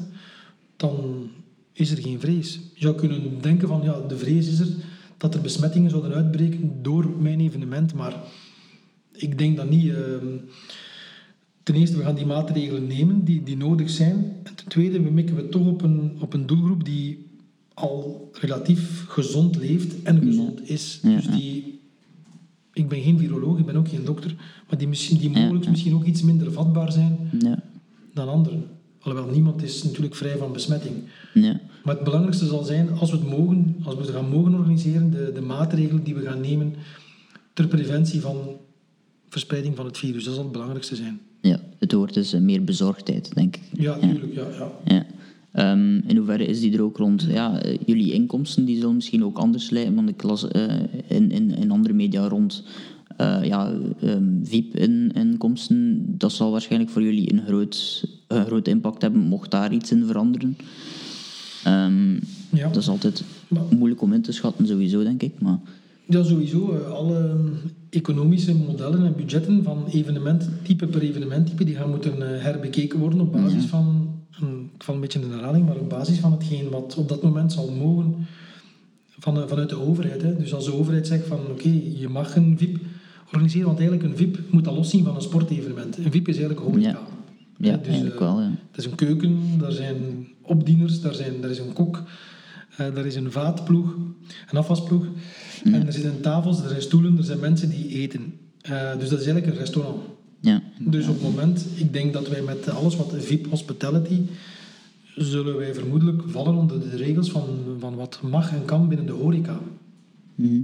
dan 0.76 1.30
is 1.74 1.92
er 1.92 2.02
geen 2.02 2.20
vrees. 2.20 2.54
Je 2.74 2.82
zou 2.82 2.96
kunnen 2.96 3.42
denken 3.42 3.68
van, 3.68 3.82
ja, 3.84 4.00
de 4.08 4.18
vrees 4.18 4.48
is 4.48 4.60
er 4.60 4.68
dat 5.18 5.36
er 5.36 5.42
besmettingen 5.42 5.90
zouden 5.90 6.14
uitbreken 6.14 6.82
door 6.82 7.10
mijn 7.20 7.40
evenement, 7.40 7.94
maar 7.94 8.14
ik 9.12 9.38
denk 9.38 9.58
dat 9.58 9.70
niet. 9.70 9.94
ehm, 9.94 10.38
ten 11.64 11.76
eerste, 11.76 11.98
we 11.98 12.04
gaan 12.04 12.16
die 12.16 12.26
maatregelen 12.26 12.88
nemen 12.88 13.24
die, 13.24 13.44
die 13.44 13.58
nodig 13.58 13.90
zijn. 13.90 14.36
En 14.44 14.56
ten 14.56 14.68
tweede, 14.68 15.02
we 15.02 15.10
mikken 15.10 15.36
we 15.36 15.50
toch 15.50 15.68
op 15.68 15.82
een, 15.82 16.18
op 16.20 16.34
een 16.34 16.46
doelgroep 16.46 16.86
die 16.86 17.23
al 17.74 18.30
relatief 18.40 19.06
gezond 19.08 19.56
leeft 19.56 20.02
en 20.04 20.22
gezond 20.22 20.70
is. 20.70 21.00
Ja, 21.04 21.16
Dus 21.16 21.28
die, 21.28 21.80
ik 22.74 22.90
ben 22.90 23.02
geen 23.02 23.18
viroloog, 23.18 23.60
ik 23.60 23.66
ben 23.66 23.76
ook 23.76 23.88
geen 23.90 24.06
dokter, 24.06 24.36
maar 24.70 24.78
die, 24.78 24.88
misschien, 24.88 25.18
die 25.18 25.30
mogelijk 25.30 25.64
ja. 25.64 25.70
misschien 25.70 25.94
ook 25.94 26.06
iets 26.06 26.22
minder 26.22 26.52
vatbaar 26.52 26.92
zijn 26.92 27.30
Ja. 27.40 27.64
dan 28.14 28.30
anderen. 28.30 28.64
Alhoewel, 29.00 29.32
niemand 29.34 29.64
is 29.64 29.84
natuurlijk 29.84 30.16
vrij 30.16 30.38
van 30.38 30.54
besmetting. 30.54 30.96
Ja. 31.34 31.60
Maar 31.84 31.96
het 31.96 32.04
belangrijkste 32.04 32.46
zal 32.46 32.64
zijn, 32.64 32.90
als 32.92 33.12
we 33.12 33.18
het 33.18 33.28
mogen, 33.30 33.76
als 33.84 33.96
we 33.96 34.02
het 34.02 34.10
gaan 34.10 34.30
mogen 34.30 34.54
organiseren, 34.54 35.12
de, 35.12 35.32
de 35.34 35.42
maatregelen 35.42 36.04
die 36.04 36.16
we 36.16 36.22
gaan 36.22 36.42
nemen 36.42 36.74
ter 37.54 37.68
preventie 37.68 38.22
van 38.22 38.38
verspreiding 39.30 39.76
van 39.76 39.86
het 39.86 39.98
virus. 39.98 40.24
Dat 40.24 40.34
zal 40.34 40.44
het 40.44 40.52
belangrijkste 40.52 40.96
zijn. 40.96 41.20
ja, 41.42 41.60
het 41.80 41.94
woord 41.94 42.16
is 42.16 42.34
eh, 42.34 42.42
meer 42.42 42.64
bezorgdheid, 42.64 43.36
denk 43.36 43.56
ik. 43.56 43.62
Ja, 43.74 43.98
tuurlijk. 44.00 44.34
Ja, 44.34 44.48
ja. 44.86 45.06
Ehm, 45.54 45.96
in 46.08 46.18
hoeverre 46.18 46.46
is 46.46 46.60
die 46.60 46.74
er 46.74 46.82
ook 46.84 46.98
rond? 46.98 47.22
Ja, 47.30 47.62
jullie 47.86 48.12
inkomsten 48.14 48.66
die 48.66 48.78
zullen 48.80 48.96
misschien 48.96 49.24
ook 49.24 49.38
anders 49.38 49.70
lijken, 49.70 49.96
want 49.96 50.10
ik 50.10 50.24
las 50.24 50.48
eh, 50.48 50.64
in, 51.08 51.32
in, 51.32 51.52
in 51.58 51.72
andere 51.72 51.94
media 51.94 52.28
rond 52.28 52.64
eh, 53.18 53.40
ja, 53.44 53.74
ehm, 54.02 54.24
VIP-inkomsten. 54.44 56.06
Dat 56.18 56.32
zal 56.32 56.52
waarschijnlijk 56.52 56.92
voor 56.92 57.02
jullie 57.04 57.32
een 57.34 57.42
groot, 57.48 58.04
een 58.28 58.46
groot 58.46 58.68
impact 58.68 59.02
hebben, 59.02 59.22
mocht 59.22 59.52
daar 59.52 59.74
iets 59.74 59.92
in 59.92 60.06
veranderen. 60.06 60.58
Ehm, 61.64 62.14
Ja. 62.50 62.68
Dat 62.68 62.76
is 62.82 62.90
altijd 62.90 63.24
Maar- 63.48 63.64
moeilijk 63.78 64.02
om 64.02 64.14
in 64.14 64.22
te 64.22 64.32
schatten, 64.32 64.68
sowieso, 64.68 65.04
denk 65.04 65.22
ik. 65.24 65.40
Maar 65.42 65.60
Ja, 66.08 66.24
sowieso. 66.24 66.72
eh, 66.72 66.92
Alle 66.92 67.36
economische 67.90 68.56
modellen 68.56 69.06
en 69.06 69.14
budgetten 69.18 69.64
van 69.64 69.84
evenementtype 69.92 70.88
per 70.88 71.02
evenementtype, 71.02 71.64
die 71.64 71.76
gaan 71.76 71.90
moeten 71.90 72.42
herbekeken 72.42 73.00
worden 73.00 73.20
op 73.22 73.32
basis 73.32 73.66
van, 73.66 74.03
een, 74.40 74.70
ik 74.76 74.84
val 74.84 74.96
een 74.96 75.02
beetje 75.02 75.20
in 75.20 75.28
de 75.28 75.34
herhaling, 75.34 75.66
maar 75.66 75.76
op 75.76 75.90
basis 75.90 76.20
van 76.20 76.32
hetgeen 76.32 76.70
wat 76.70 76.96
op 76.96 77.10
dat 77.10 77.24
moment 77.24 77.54
zal 77.54 77.72
mogen 77.72 78.28
van, 79.20 79.50
vanuit 79.50 79.70
de 79.70 79.80
overheid. 79.80 80.22
Hè. 80.22 80.38
Dus 80.38 80.54
als 80.54 80.66
de 80.66 80.74
overheid 80.74 81.08
zegt 81.08 81.28
van 81.28 81.40
oké, 81.52 81.82
je 81.98 82.10
mag 82.10 82.36
een 82.36 82.58
VIP 82.58 82.80
organiseren, 83.26 83.68
want 83.68 83.80
eigenlijk 83.80 84.10
een 84.10 84.18
VIP 84.18 84.40
moet 84.50 84.64
dat 84.64 84.76
loszien 84.76 85.04
van 85.04 85.16
een 85.16 85.22
sportevenement. 85.22 85.98
Een 85.98 86.12
VIP 86.12 86.28
is 86.28 86.38
eigenlijk 86.38 86.66
horeca. 86.66 86.90
Ja. 86.90 87.00
ja, 87.58 87.78
Dus, 87.78 87.88
eigenlijk 87.88 88.16
eh, 88.16 88.22
wel. 88.22 88.42
Ja. 88.42 88.52
Het 88.72 88.78
is 88.78 88.86
een 88.86 88.96
keuken, 88.96 89.40
daar 89.58 89.72
zijn 89.72 90.28
opdieners, 90.42 91.02
daar, 91.02 91.14
zijn, 91.14 91.42
daar 91.42 91.50
is 91.50 91.60
een 91.60 91.74
kok, 91.74 92.04
eh, 92.78 92.94
daar 92.94 93.06
is 93.06 93.16
een 93.16 93.32
vaatploeg, 93.32 93.96
een 94.52 94.58
afwasploeg. 94.58 95.06
En 95.64 95.86
er 95.86 95.94
zitten 95.94 96.22
tafels, 96.22 96.62
er 96.62 96.70
zijn 96.70 96.82
stoelen, 96.82 97.18
er 97.18 97.24
zijn 97.24 97.40
mensen 97.40 97.70
die 97.70 97.88
eten. 97.90 98.34
Eh, 98.62 98.92
dus 99.00 99.10
dat 99.10 99.20
is 99.20 99.26
eigenlijk 99.26 99.48
een 99.48 99.60
restaurant. 99.60 99.98
Ja. 100.44 100.62
Dus 100.80 101.08
op 101.08 101.14
het 101.14 101.24
moment, 101.24 101.66
ik 101.76 101.94
denk 101.94 102.14
dat 102.14 102.30
wij 102.30 102.42
met 102.42 102.70
alles 102.70 102.96
wat 102.96 103.14
VIP 103.18 103.50
hospitality, 103.50 104.22
zullen 105.16 105.58
wij 105.58 105.74
vermoedelijk 105.74 106.22
vallen 106.28 106.56
onder 106.56 106.80
de 106.80 106.96
regels 106.96 107.32
van, 107.32 107.46
van 107.80 107.96
wat 107.96 108.20
mag 108.22 108.52
en 108.52 108.66
kan 108.66 108.88
binnen 108.88 109.06
de 109.06 109.12
horeca. 109.12 109.60
Mhm. 110.36 110.62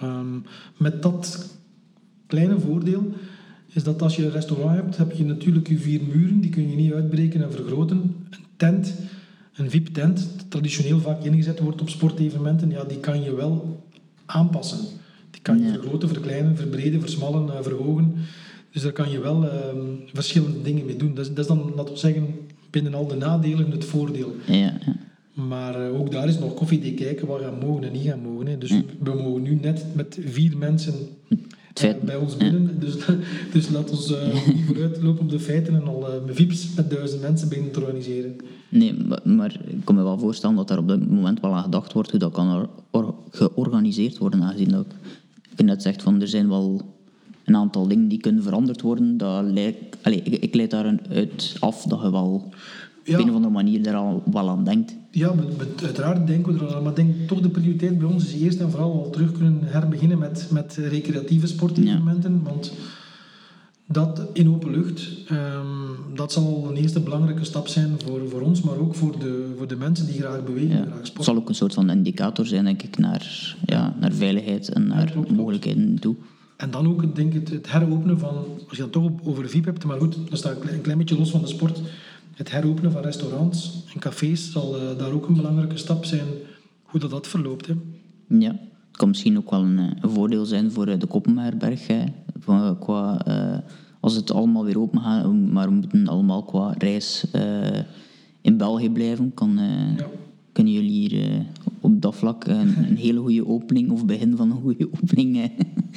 Ehm, 0.00 0.38
met 0.76 1.02
dat 1.02 1.56
kleine 2.26 2.60
voordeel 2.60 3.12
is 3.72 3.82
dat 3.82 4.02
als 4.02 4.16
je 4.16 4.24
een 4.24 4.30
restaurant 4.30 4.76
hebt, 4.76 4.96
heb 4.96 5.12
je 5.12 5.24
natuurlijk 5.24 5.68
je 5.68 5.78
vier 5.78 6.00
muren, 6.14 6.40
die 6.40 6.50
kun 6.50 6.70
je 6.70 6.76
niet 6.76 6.92
uitbreken 6.92 7.42
en 7.42 7.52
vergroten. 7.52 7.96
Een 8.30 8.44
tent, 8.56 8.94
een 9.54 9.70
VIP-tent, 9.70 10.46
traditioneel 10.48 11.00
vaak 11.00 11.24
ingezet 11.24 11.60
wordt 11.60 11.80
op 11.80 11.88
sportevenementen, 11.88 12.70
ja, 12.70 12.84
die 12.84 12.98
kan 13.00 13.22
je 13.22 13.34
wel 13.34 13.84
aanpassen. 14.26 14.78
Die 15.30 15.42
kan 15.42 15.58
je 15.58 15.64
Ja. 15.64 15.72
vergroten, 15.72 16.08
verkleinen, 16.08 16.56
verbreden, 16.56 17.00
versmallen, 17.00 17.56
eh, 17.56 17.62
verhogen. 17.62 18.14
Dus 18.74 18.82
daar 18.82 18.92
kan 18.92 19.10
je 19.10 19.20
wel 19.20 19.48
ehm, 19.48 19.78
verschillende 20.12 20.62
dingen 20.62 20.84
mee 20.86 20.96
doen. 20.96 21.14
Dat 21.14 21.24
is, 21.26 21.30
dat 21.34 21.38
is 21.38 21.46
dan, 21.46 21.72
laten 21.76 21.92
we 21.94 21.98
zeggen, 22.00 22.26
binnen 22.70 22.94
al 22.94 23.06
de 23.06 23.14
nadelen 23.16 23.70
het 23.70 23.84
voordeel. 23.84 24.32
Ja, 24.46 24.54
ja. 24.54 24.96
Maar 25.34 25.86
eh, 25.86 26.00
ook 26.00 26.10
daar 26.12 26.28
is 26.28 26.38
nog 26.38 26.54
koffiedik 26.54 26.96
kijken 26.96 27.26
wat 27.26 27.40
gaan 27.40 27.58
mogen 27.66 27.84
en 27.84 27.92
niet 27.92 28.02
gaan 28.06 28.20
mogen. 28.22 28.46
Hè. 28.46 28.58
Dus 28.58 28.70
we 29.00 29.14
mogen 29.14 29.42
nu 29.42 29.58
net 29.62 29.84
met 29.92 30.18
vier 30.24 30.56
mensen 30.56 30.94
eh, 31.74 31.90
bij 32.04 32.16
ons 32.16 32.36
binnen. 32.36 32.80
Dus, 32.80 32.94
dus 33.52 33.68
laat 33.70 33.90
ons 33.90 34.12
eh, 34.14 34.46
niet 34.54 34.64
vooruitlopen 34.66 35.20
op 35.22 35.30
de 35.30 35.40
feiten 35.40 35.74
en 35.74 35.86
al 35.88 36.22
met 36.26 36.36
VIP's 36.36 36.74
met 36.76 36.90
duizend 36.90 37.20
mensen 37.20 37.48
beginnen 37.48 37.72
te 37.72 37.80
organiseren. 37.80 38.36
Nee, 38.68 38.92
ma- 38.94 39.20
maar 39.24 39.60
ik 39.66 39.84
kan 39.84 39.94
me 39.94 40.02
wel 40.02 40.18
voorstellen 40.18 40.56
dat 40.56 40.68
daar 40.68 40.78
op 40.78 40.88
dit 40.88 41.10
moment 41.10 41.40
wel 41.40 41.54
aan 41.54 41.62
gedacht 41.62 41.92
wordt 41.92 42.10
hoe 42.10 42.18
dat 42.20 42.32
kan 42.32 42.54
or- 42.54 42.68
or- 42.90 43.14
georganiseerd 43.30 44.18
worden, 44.18 44.42
aangezien 44.42 44.68
dat 44.68 44.86
ik 45.56 45.64
net 45.64 45.82
zegt 45.82 46.02
van 46.02 46.20
er 46.20 46.28
zijn 46.28 46.48
wel 46.48 46.93
een 47.44 47.56
aantal 47.56 47.88
dingen 47.88 48.08
die 48.08 48.20
kunnen 48.20 48.42
veranderd 48.42 48.80
worden. 48.80 49.16
Dat 49.16 49.44
lijkt, 49.44 49.96
allee, 50.02 50.20
ik, 50.22 50.42
ik 50.42 50.54
leid 50.54 50.70
daaruit 50.70 51.56
af 51.60 51.82
dat 51.82 52.00
je 52.02 52.10
wel 52.10 52.52
Ja. 53.04 53.14
op 53.18 53.22
een 53.24 53.28
of 53.30 53.34
andere 53.36 53.52
manier 53.52 53.82
daar 53.82 53.94
al 53.94 54.22
wel 54.32 54.48
aan 54.50 54.64
denkt. 54.64 54.96
Ja, 55.10 55.34
uiteraard 55.82 56.26
denken 56.26 56.52
we 56.52 56.58
er 56.58 56.66
al 56.66 56.74
aan. 56.76 56.82
Maar 56.82 56.90
ik 56.90 56.96
denk 56.96 57.28
toch 57.28 57.40
de 57.40 57.48
prioriteit 57.48 57.98
bij 57.98 58.08
ons 58.08 58.24
is 58.34 58.40
eerst 58.42 58.60
en 58.60 58.70
vooral 58.70 58.92
al 58.92 59.10
terug 59.10 59.32
kunnen 59.32 59.58
herbeginnen 59.64 60.18
met, 60.18 60.48
met 60.50 60.76
recreatieve 60.76 61.46
sportevenementen. 61.46 62.42
Want 62.42 62.72
dat 63.86 64.22
in 64.32 64.48
open 64.50 64.70
lucht, 64.70 65.10
ehm, 65.28 65.66
dat 66.14 66.32
zal 66.32 66.66
een 66.70 66.76
eerste 66.76 67.00
belangrijke 67.00 67.44
stap 67.44 67.68
zijn 67.68 67.92
voor, 68.04 68.28
voor 68.28 68.40
ons, 68.40 68.60
maar 68.62 68.76
ook 68.78 68.94
voor 68.94 69.18
de, 69.18 69.52
voor 69.56 69.68
de 69.68 69.76
mensen 69.76 70.06
die 70.06 70.14
graag 70.20 70.44
bewegen, 70.44 70.76
Ja. 70.76 70.82
graag 70.84 70.96
Het 70.96 71.06
sporten. 71.06 71.24
zal 71.24 71.36
ook 71.42 71.48
een 71.48 71.54
soort 71.54 71.74
van 71.74 71.90
indicator 71.90 72.46
zijn, 72.46 72.64
denk 72.64 72.82
ik, 72.82 72.98
naar, 72.98 73.56
ja, 73.66 73.96
naar 74.00 74.12
veiligheid 74.12 74.68
en 74.68 74.86
naar 74.86 75.14
mogelijkheden 75.34 75.98
toe. 75.98 76.14
En 76.56 76.70
dan 76.70 76.86
ook 76.88 77.16
denk 77.16 77.34
ik, 77.34 77.40
het, 77.40 77.50
het 77.50 77.72
heropenen 77.72 78.18
van, 78.18 78.34
als 78.68 78.76
je 78.76 78.82
dan 78.82 78.90
toch 78.90 79.10
over 79.24 79.48
VIP 79.48 79.64
hebt, 79.64 79.84
maar 79.84 79.98
goed, 79.98 80.16
dat 80.30 80.38
staat 80.38 80.54
een 80.54 80.60
klein, 80.60 80.74
een 80.76 80.82
klein 80.82 80.98
beetje 80.98 81.18
los 81.18 81.30
van 81.30 81.40
de 81.40 81.46
sport. 81.46 81.80
Het 82.34 82.50
heropenen 82.50 82.92
van 82.92 83.02
restaurants 83.02 83.84
en 83.94 84.00
cafés 84.00 84.52
zal 84.52 84.76
eh, 84.80 84.98
daar 84.98 85.12
ook 85.12 85.26
een 85.28 85.34
belangrijke 85.34 85.76
stap 85.76 86.04
zijn, 86.04 86.26
hoe 86.82 87.00
dat, 87.00 87.10
dat 87.10 87.26
verloopt. 87.26 87.66
Hè. 87.66 87.74
Ja, 88.28 88.50
het 88.88 88.96
kan 88.96 89.08
misschien 89.08 89.38
ook 89.38 89.50
wel 89.50 89.62
een, 89.62 89.78
eh, 89.78 89.90
een 90.00 90.10
voordeel 90.10 90.44
zijn 90.44 90.72
voor 90.72 90.86
eh, 90.86 90.98
de 90.98 91.06
Koppenmaarberg. 91.06 91.86
Hè. 91.86 92.04
Van, 92.38 92.78
qua, 92.78 93.24
als 94.00 94.14
het 94.14 94.30
allemaal 94.30 94.64
weer 94.64 94.78
open 94.80 95.00
gaat, 95.00 95.32
maar 95.32 95.68
we 95.68 95.74
moeten 95.74 96.08
allemaal 96.08 96.42
qua 96.42 96.74
reis 96.78 97.26
in 98.40 98.56
België 98.56 98.90
blijven, 98.90 99.34
kan, 99.34 99.58
Ja. 99.96 100.06
kunnen 100.52 100.72
jullie 100.72 100.90
hier 100.90 101.46
op 101.84 102.02
dat 102.02 102.14
vlak 102.14 102.46
een, 102.46 102.74
een 102.88 102.96
hele 102.96 103.20
goede 103.20 103.46
opening 103.46 103.90
of 103.90 104.04
begin 104.06 104.36
van 104.36 104.50
een 104.50 104.60
goede 104.60 104.88
opening. 105.02 105.50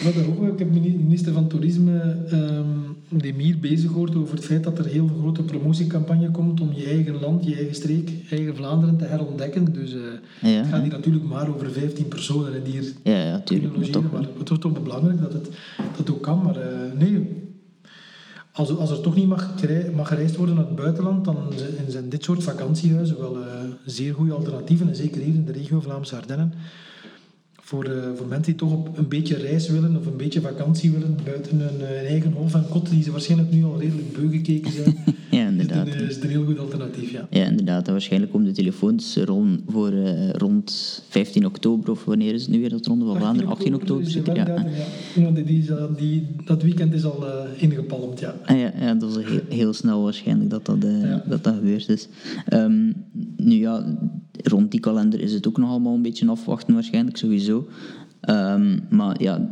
Wat 0.03 0.13
ook, 0.27 0.53
ik 0.53 0.59
heb 0.59 0.73
de 0.73 0.79
minister 0.79 1.33
van 1.33 1.47
Toerisme, 1.47 2.25
ehm 2.29 2.95
die 3.09 3.33
meer 3.33 3.57
bezig 3.59 3.91
hoort 3.91 4.15
over 4.15 4.35
het 4.35 4.45
feit 4.45 4.63
dat 4.63 4.79
er 4.79 4.85
heel 4.85 5.07
grote 5.19 5.43
promotiecampagne 5.43 6.31
komt 6.31 6.61
om 6.61 6.69
je 6.73 6.85
eigen 6.85 7.19
land, 7.19 7.45
je 7.45 7.55
eigen 7.55 7.75
streek, 7.75 8.11
eigen 8.29 8.55
Vlaanderen 8.55 8.97
te 8.97 9.05
herontdekken. 9.05 9.73
Dus 9.73 9.93
eh, 9.93 9.99
Ja, 10.41 10.57
het 10.57 10.67
gaat 10.67 10.81
hier 10.81 10.91
natuurlijk 10.91 11.25
maar 11.25 11.49
over 11.49 11.71
15 11.71 12.07
personen 12.07 12.63
die 12.63 12.73
hier 12.73 12.93
ja, 13.03 13.23
ja, 13.23 13.39
tuurlijk. 13.39 13.77
Maar 14.11 14.21
het 14.21 14.49
wordt 14.49 14.61
toch 14.61 14.83
belangrijk 14.83 15.21
dat 15.21 15.33
het 15.33 15.49
dat 15.97 16.11
ook 16.11 16.21
kan. 16.21 16.41
Maar 16.43 16.55
eh, 16.55 16.99
nee, 16.99 17.27
als, 18.57 18.77
als 18.77 18.89
er 18.91 19.01
toch 19.01 19.15
niet 19.15 19.27
mag, 19.27 19.53
mag 19.95 20.07
gereisd 20.07 20.35
worden 20.35 20.55
naar 20.55 20.65
het 20.65 20.75
buitenland, 20.75 21.25
dan 21.25 21.37
zijn- 21.55 21.91
zijn 21.91 22.09
dit 22.09 22.23
soort 22.23 22.43
vakantiehuizen 22.43 23.17
wel 23.19 23.37
eh, 23.45 23.49
zeer 23.85 24.13
goede 24.13 24.33
alternatieven. 24.33 24.87
En 24.87 24.95
zeker 24.95 25.21
hier 25.21 25.33
in 25.33 25.45
de 25.45 25.51
regio 25.51 25.79
Vlaamse 25.79 26.15
Ardennen. 26.15 26.53
Voor, 27.67 27.83
eh, 27.83 28.09
voor 28.15 28.27
mensen 28.27 28.45
die 28.45 28.55
toch 28.55 28.71
op 28.71 28.97
een 28.97 29.07
beetje 29.07 29.35
reis 29.35 29.69
willen 29.69 29.97
of 29.97 30.05
een 30.05 30.17
beetje 30.17 30.41
vakantie 30.41 30.91
willen 30.91 31.17
buiten 31.23 31.59
hun 31.59 31.81
eh, 31.81 32.09
eigen 32.09 32.31
hof 32.31 32.53
en 32.53 32.65
kot, 32.69 32.89
die 32.89 33.03
ze 33.03 33.11
waarschijnlijk 33.11 33.51
nu 33.51 33.63
al 33.65 33.79
redelijk 33.79 34.13
beu 34.13 34.31
gekeken 34.31 34.71
zijn, 34.71 34.95
ja, 35.05 35.13
is, 35.31 35.39
het 35.39 35.51
inderdaad. 35.51 35.87
een, 35.87 36.07
is 36.07 36.15
het 36.15 36.23
een 36.23 36.29
heel 36.29 36.45
goed 36.45 36.59
alternatief. 36.59 37.11
Ja. 37.11 37.27
Ja, 37.29 37.45
inderdaad. 37.45 37.85
En 37.85 37.91
waarschijnlijk 37.91 38.31
komen 38.31 38.47
de 38.47 38.53
telefoons 38.53 39.17
rond, 39.17 39.61
voor 39.67 39.91
eh, 39.91 40.29
rond 40.29 41.03
15 41.09 41.45
oktober, 41.45 41.91
of 41.91 42.05
wanneer 42.05 42.33
is 42.33 42.41
het 42.41 42.51
nu 42.51 42.59
weer 42.59 42.69
dat 42.69 42.85
Ronde 42.85 43.05
van 43.05 43.17
Vlaanderen? 43.17 43.49
18 43.49 43.75
oktober 43.75 44.03
is 44.03 44.13
de 44.13 44.21
zeker? 44.25 44.35
Ja. 44.35 44.45
ja. 44.45 45.21
Ja, 45.21 45.31
die, 45.31 45.43
die, 45.43 45.59
is 45.59 45.71
dat 46.45 46.63
weekend 46.63 46.93
is 46.93 47.05
al 47.05 47.27
eh, 47.27 47.61
ingepalmd, 47.61 48.19
ja. 48.19 48.35
Ah, 48.45 48.59
ja, 48.59 48.71
ja, 48.79 48.93
dat 48.93 49.17
is 49.17 49.25
heel, 49.25 49.41
heel 49.49 49.73
snel 49.73 50.03
waarschijnlijk 50.03 50.49
dat 50.49 50.65
dat, 50.65 50.83
eh, 50.83 51.15
dat, 51.27 51.43
dat 51.43 51.55
gebeurd 51.55 51.89
is. 51.89 52.07
Ehm, 52.45 52.91
nu 53.37 53.55
ja, 53.55 53.97
rond 54.43 54.71
die 54.71 54.79
kalender 54.79 55.19
is 55.19 55.33
het 55.33 55.47
ook 55.47 55.57
nog 55.57 55.69
allemaal 55.69 55.93
een 55.93 56.01
beetje 56.01 56.27
afwachten 56.27 56.73
waarschijnlijk, 56.73 57.17
sowieso. 57.17 57.56
Ehm, 58.21 58.79
maar 58.89 59.21
ja, 59.21 59.49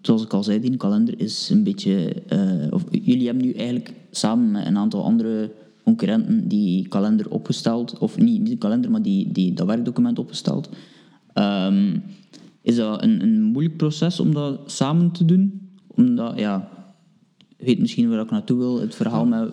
zoals 0.00 0.22
ik 0.22 0.32
al 0.32 0.42
zei, 0.42 0.60
die 0.60 0.76
kalender 0.76 1.20
is 1.20 1.48
een 1.50 1.64
beetje... 1.64 2.12
eh, 2.28 2.72
of, 2.72 2.84
jullie 2.90 3.26
hebben 3.26 3.44
nu 3.44 3.52
eigenlijk 3.52 3.94
samen 4.10 4.50
met 4.50 4.66
een 4.66 4.76
aantal 4.76 5.04
andere 5.04 5.52
concurrenten 5.82 6.48
die 6.48 6.88
kalender 6.88 7.30
opgesteld. 7.30 7.98
Of 7.98 8.18
niet, 8.18 8.40
niet 8.40 8.50
de 8.50 8.56
kalender, 8.56 8.90
maar 8.90 9.02
die, 9.02 9.32
die, 9.32 9.54
dat 9.54 9.66
werkdocument 9.66 10.18
opgesteld. 10.18 10.68
Ehm, 11.32 11.96
is 12.62 12.76
dat 12.76 13.02
een, 13.02 13.22
een 13.22 13.42
moeilijk 13.42 13.76
proces 13.76 14.20
om 14.20 14.34
dat 14.34 14.60
samen 14.66 15.10
te 15.10 15.24
doen? 15.24 15.68
Omdat, 15.86 16.38
ja, 16.38 16.68
je 17.56 17.64
weet 17.64 17.78
misschien 17.78 18.08
waar 18.08 18.20
ik 18.20 18.30
naartoe 18.30 18.58
wil. 18.58 18.80
Het 18.80 18.94
verhaal 18.94 19.26
met, 19.26 19.50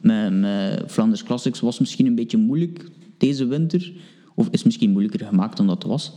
met, 0.00 0.32
met 0.32 0.82
Flanders 0.86 1.22
Classics 1.22 1.60
was 1.60 1.78
misschien 1.78 2.06
een 2.06 2.14
beetje 2.14 2.36
moeilijk 2.36 2.90
deze 3.18 3.46
winter. 3.46 3.92
Of 4.34 4.48
is 4.50 4.62
misschien 4.62 4.90
moeilijker 4.90 5.26
gemaakt 5.26 5.56
dan 5.56 5.66
dat 5.66 5.82
was. 5.82 6.12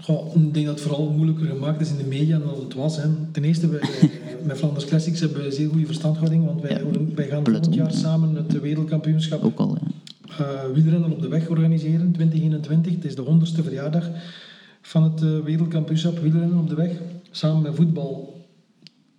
Goh, 0.00 0.34
ik 0.34 0.54
denk 0.54 0.66
dat 0.66 0.74
het 0.74 0.84
vooral 0.84 1.10
moeilijker 1.10 1.46
gemaakt 1.46 1.80
is 1.80 1.90
in 1.90 1.96
de 1.96 2.04
media 2.04 2.38
dan 2.38 2.60
het 2.64 2.74
was. 2.74 2.96
Hè. 2.96 3.08
Ten 3.32 3.44
eerste, 3.44 3.68
wij, 3.68 3.80
wij- 3.80 4.10
met 4.44 4.56
Flanders 4.58 4.84
Classics 4.84 5.20
hebben 5.20 5.38
we 5.38 5.46
een 5.46 5.52
zeer 5.52 5.68
goede 5.68 5.86
verstandhouding, 5.86 6.44
want 6.44 6.60
wij, 6.62 6.70
Ja, 6.70 6.80
wij 7.14 7.26
gaan 7.28 7.44
volgend 7.44 7.74
jaar 7.74 7.90
ja. 7.92 7.96
samen 7.98 8.34
het 8.34 8.60
wereldkampioenschap 8.60 9.42
Ook 9.44 9.58
al, 9.58 9.76
ja. 9.80 10.44
eh, 10.44 10.72
wielrennen 10.74 11.12
op 11.12 11.20
de 11.22 11.28
weg 11.28 11.48
organiseren, 11.48 12.12
2021. 12.12 12.92
Het 12.94 13.04
is 13.04 13.14
de 13.14 13.22
100ste 13.24 13.62
verjaardag 13.62 14.10
van 14.82 15.02
het 15.02 15.22
eh, 15.22 15.38
wereldkampioenschap 15.44 16.18
wielrennen 16.18 16.58
op 16.58 16.68
de 16.68 16.74
weg. 16.74 16.90
Samen 17.30 17.62
met 17.62 17.74
voetbal, 17.74 18.44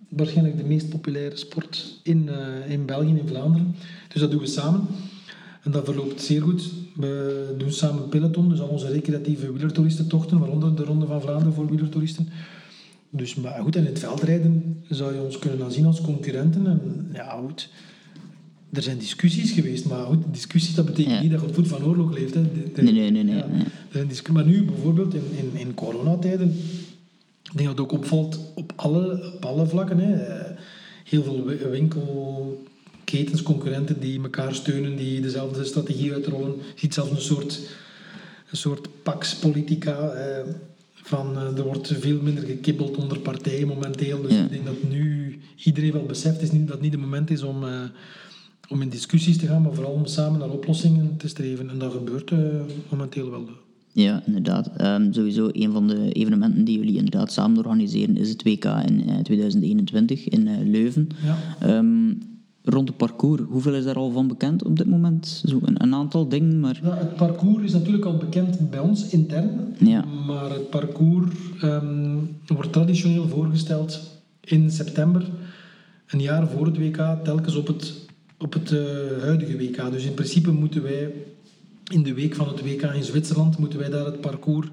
waarschijnlijk 0.08 0.56
de 0.56 0.64
meest 0.64 0.88
populaire 0.88 1.36
sport 1.36 2.00
in, 2.02 2.28
eh, 2.28 2.70
in 2.72 2.86
België, 2.86 3.08
in 3.08 3.26
Vlaanderen. 3.28 3.74
Dus 4.12 4.20
dat 4.20 4.30
doen 4.30 4.40
we 4.40 4.46
samen. 4.46 4.80
En 5.68 5.74
dat 5.74 5.84
verloopt 5.84 6.22
zeer 6.22 6.42
goed. 6.42 6.70
We 6.96 7.54
doen 7.58 7.72
samen 7.72 8.02
een 8.02 8.08
peloton, 8.08 8.48
dus 8.48 8.60
al 8.60 8.68
onze 8.68 8.88
recreatieve 8.90 9.52
wielertoeristentochten, 9.52 10.38
waaronder 10.38 10.74
de 10.76 10.84
Ronde 10.84 11.06
van 11.06 11.20
Vlaanderen 11.20 11.52
voor 11.52 11.68
wielertoeristen. 11.70 12.28
Dus, 13.10 13.34
maar 13.34 13.60
goed, 13.62 13.76
en 13.76 13.80
in 13.82 13.86
het 13.88 13.98
veldrijden 13.98 14.82
zou 14.88 15.14
je 15.14 15.20
ons 15.20 15.38
kunnen 15.38 15.62
aanzien 15.64 15.86
als 15.86 16.00
concurrenten. 16.00 16.66
En 16.66 17.08
ja, 17.12 17.40
goed. 17.46 17.68
Er 18.72 18.82
zijn 18.82 18.98
discussies 18.98 19.50
geweest, 19.50 19.84
maar 19.84 20.04
goed, 20.04 20.24
discussies, 20.32 20.74
dat 20.74 20.84
betekent 20.86 21.14
Ja. 21.14 21.20
niet 21.22 21.30
dat 21.30 21.40
je 21.40 21.46
op 21.46 21.54
voet 21.54 21.68
van 21.68 21.84
oorlog 21.84 22.12
leeft. 22.14 22.34
Hè. 22.34 22.42
De- 22.42 22.70
de- 22.74 22.82
Nee, 22.82 22.92
nee, 22.92 23.10
nee, 23.10 23.22
nee, 23.24 23.36
ja, 23.36 23.46
nee. 23.46 23.62
er 23.92 24.14
zijn 24.14 24.32
maar 24.32 24.46
nu 24.46 24.64
bijvoorbeeld 24.64 25.14
in, 25.14 25.22
in, 25.36 25.60
in 25.60 25.74
coronatijden, 25.74 26.48
ik 27.42 27.56
denk 27.56 27.68
dat 27.68 27.78
het 27.78 27.80
ook 27.80 27.92
opvalt 27.92 28.40
op 28.54 28.72
alle, 28.76 29.32
op 29.36 29.44
alle 29.44 29.66
vlakken. 29.66 29.98
Hè. 29.98 30.14
Eh, 30.14 30.56
Heel 31.04 31.22
veel 31.22 31.44
wi- 31.44 31.68
winkelketens, 33.10 33.42
concurrenten 33.42 34.00
die 34.00 34.22
elkaar 34.22 34.54
steunen, 34.54 34.96
die 34.96 35.20
dezelfde 35.20 35.64
strategie 35.64 36.12
uitrollen. 36.12 36.50
Je 36.56 36.62
ziet 36.74 36.94
zelfs 36.94 37.10
een 37.10 37.20
soort, 37.20 37.60
een 38.50 38.56
soort 38.56 38.88
pax 39.02 39.34
politica. 39.34 40.08
eh, 40.08 40.44
van, 41.02 41.36
eh, 41.36 41.56
er 41.58 41.64
wordt 41.64 41.92
veel 42.00 42.22
minder 42.22 42.44
gekibbeld 42.44 42.96
onder 42.96 43.18
partijen 43.18 43.66
momenteel. 43.68 44.22
Dus 44.22 44.32
Ja. 44.32 44.42
ik 44.44 44.50
denk 44.50 44.64
dat 44.64 44.82
nu 44.90 45.38
iedereen 45.64 45.92
wel 45.92 46.06
beseft 46.06 46.42
is 46.42 46.50
niet, 46.52 46.62
dat 46.66 46.72
het 46.74 46.80
niet 46.82 46.92
het 46.92 47.00
moment 47.00 47.30
is 47.30 47.42
om, 47.42 47.64
eh, 47.64 47.80
om 48.68 48.82
in 48.82 48.88
discussies 48.88 49.36
te 49.38 49.46
gaan, 49.46 49.62
maar 49.62 49.74
vooral 49.74 49.92
om 49.92 50.06
samen 50.06 50.38
naar 50.38 50.50
oplossingen 50.50 51.16
te 51.16 51.28
streven. 51.28 51.70
En 51.70 51.78
dat 51.78 51.92
gebeurt 51.92 52.30
eh, 52.30 52.38
momenteel 52.90 53.30
wel. 53.30 53.48
Ja, 53.92 54.22
inderdaad. 54.26 54.70
Ehm, 54.76 55.12
sowieso 55.12 55.48
een 55.52 55.72
van 55.72 55.88
de 55.88 56.12
evenementen 56.12 56.64
die 56.64 56.78
jullie 56.78 56.96
inderdaad 56.96 57.32
samen 57.32 57.58
organiseren 57.58 58.16
is 58.16 58.28
het 58.28 58.42
WK 58.42 58.64
in 58.64 59.08
eh, 59.08 59.18
2021 59.22 60.28
in 60.28 60.46
eh, 60.48 60.54
Leuven. 60.64 61.08
Ja. 61.24 61.38
Ehm, 61.60 62.10
rond 62.68 62.88
het 62.88 62.96
parcours, 62.96 63.42
hoeveel 63.48 63.74
is 63.74 63.84
daar 63.84 63.94
al 63.94 64.10
van 64.10 64.28
bekend 64.28 64.64
op 64.64 64.76
dit 64.76 64.86
moment? 64.86 65.42
Zo 65.46 65.58
een, 65.64 65.82
een 65.82 65.94
aantal 65.94 66.28
dingen, 66.28 66.60
maar... 66.60 66.80
Ja, 66.82 66.96
het 66.96 67.16
parcours 67.16 67.64
is 67.64 67.72
natuurlijk 67.72 68.04
al 68.04 68.16
bekend 68.16 68.70
bij 68.70 68.78
ons 68.80 69.08
intern, 69.08 69.74
Ja. 69.78 70.04
maar 70.26 70.50
het 70.50 70.70
parcours 70.70 71.30
ehm, 71.60 72.16
wordt 72.46 72.72
traditioneel 72.72 73.28
voorgesteld 73.28 74.20
in 74.40 74.70
september, 74.70 75.24
een 76.06 76.20
jaar 76.20 76.48
voor 76.48 76.66
het 76.66 76.78
WK, 76.78 76.96
telkens 77.24 77.54
op 77.54 77.66
het, 77.66 78.06
op 78.38 78.52
het 78.52 78.72
eh, 78.72 78.78
huidige 79.20 79.56
WK. 79.56 79.90
Dus 79.90 80.04
in 80.04 80.14
principe 80.14 80.50
moeten 80.52 80.82
wij 80.82 81.12
in 81.92 82.02
de 82.02 82.14
week 82.14 82.34
van 82.34 82.48
het 82.48 82.62
WK 82.62 82.82
in 82.82 83.02
Zwitserland, 83.04 83.58
moeten 83.58 83.78
wij 83.78 83.88
daar 83.88 84.04
het 84.04 84.20
parcours 84.20 84.66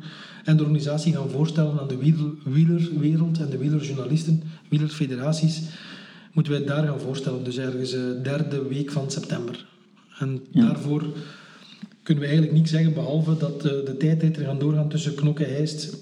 en 0.44 0.58
de 0.58 0.64
organisatie 0.64 1.14
gaan 1.14 1.30
voorstellen 1.30 1.80
aan 1.80 1.88
de 1.88 1.98
wiel- 1.98 2.34
wielerwereld 2.44 3.40
en 3.40 3.50
de 3.50 3.58
wielerjournalisten, 3.58 4.44
wielerfederaties. 4.70 5.62
Moeten 6.36 6.54
wij 6.54 6.62
het 6.62 6.70
daar 6.70 6.88
gaan 6.88 7.00
voorstellen. 7.00 7.44
Dus 7.44 7.58
ergens 7.58 7.92
de 7.92 8.20
derde 8.24 8.68
week 8.68 8.92
van 8.92 9.12
september. 9.12 9.66
En 10.20 10.42
daarvoor 10.52 11.04
kunnen 12.04 12.24
we 12.24 12.30
eigenlijk 12.30 12.58
niets 12.58 12.72
zeggen, 12.72 12.94
behalve 12.94 13.38
dat 13.38 13.62
de 13.62 13.96
tijdrit 14.00 14.38
er 14.38 14.46
gaan 14.46 14.60
doorgaan 14.60 14.90
tussen 14.90 15.16
Knokke, 15.16 15.44
Heist 15.44 15.98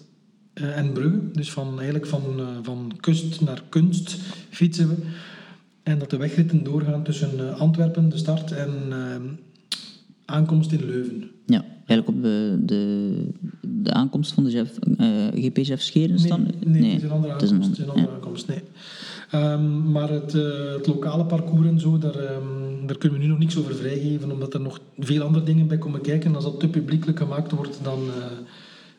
en 0.53 0.91
Brugge. 0.91 1.31
Dus 1.31 1.51
van, 1.51 1.73
eigenlijk 1.75 2.05
van, 2.05 2.23
van 2.61 2.91
kust 2.99 3.41
naar 3.41 3.63
kunst 3.69 4.17
fietsen 4.49 4.87
we. 4.89 4.95
En 5.83 5.99
dat 5.99 6.09
de 6.09 6.17
wegritten 6.17 6.63
doorgaan 6.63 7.03
tussen 7.03 7.57
Antwerpen, 7.57 8.09
de 8.09 8.17
start, 8.17 8.51
en 8.51 8.91
aankomst 10.25 10.71
in 10.71 10.85
Leuven. 10.85 11.31
Ja, 11.45 11.65
eigenlijk 11.85 12.07
op 12.07 12.23
de, 12.23 12.59
de, 12.59 13.13
de 13.61 13.93
aankomst 13.93 14.33
van 14.33 14.43
de 14.43 14.49
chef, 14.49 14.71
uh, 14.99 15.71
eh, 15.71 15.77
Scheren 15.77 16.19
staan? 16.19 16.43
Nee, 16.43 16.53
nee, 16.65 16.81
nee, 16.81 16.91
het 16.91 17.01
is 17.01 17.03
een 17.03 17.15
andere 17.15 17.33
aankomst. 17.33 17.67
Het 17.67 17.71
is 17.71 17.83
een 17.83 17.89
andere 17.89 18.11
aankomst 18.13 18.47
nee. 18.47 18.61
Um, 19.35 19.91
maar 19.91 20.09
het, 20.09 20.33
uh, 20.33 20.73
het, 20.73 20.87
lokale 20.87 21.25
parcours 21.25 21.67
en 21.67 21.79
zo, 21.79 21.97
daar, 21.97 22.15
um, 22.15 22.87
daar 22.87 22.97
kunnen 22.97 23.19
we 23.19 23.23
nu 23.23 23.29
nog 23.29 23.39
niks 23.39 23.57
over 23.57 23.75
vrijgeven, 23.75 24.31
omdat 24.31 24.53
er 24.53 24.61
nog 24.61 24.79
veel 24.97 25.23
andere 25.23 25.45
dingen 25.45 25.67
bij 25.67 25.77
komen 25.77 26.01
kijken. 26.01 26.29
En 26.29 26.35
als 26.35 26.43
dat 26.43 26.59
te 26.59 26.67
publiekelijk 26.67 27.17
gemaakt 27.17 27.51
wordt, 27.51 27.79
dan, 27.83 27.99
uh, 27.99 28.13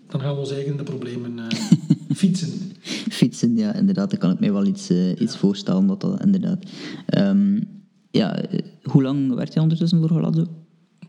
dan 0.09 0.21
gaan 0.21 0.35
we 0.35 0.41
ons 0.41 0.53
eigen 0.53 0.77
de 0.77 0.83
problemen 0.83 1.39
fietsen. 2.15 2.51
fietsen, 3.11 3.57
ja, 3.57 3.75
inderdaad. 3.75 4.11
Daar 4.11 4.19
kan 4.19 4.31
ik 4.31 4.41
mij 4.41 4.53
wel 4.53 4.67
iets, 4.67 4.91
iets 4.91 5.33
ja. 5.33 5.39
voorstellen. 5.39 5.87
Dat 5.87 6.01
dat, 6.01 6.25
inderdaad. 6.25 6.65
Um, 7.19 7.69
ja, 8.11 8.45
hoe 8.83 9.03
lang 9.03 9.35
werkt 9.35 9.55
je 9.55 9.61
ondertussen 9.61 9.99
voor 10.01 10.11
Holado? 10.11 10.47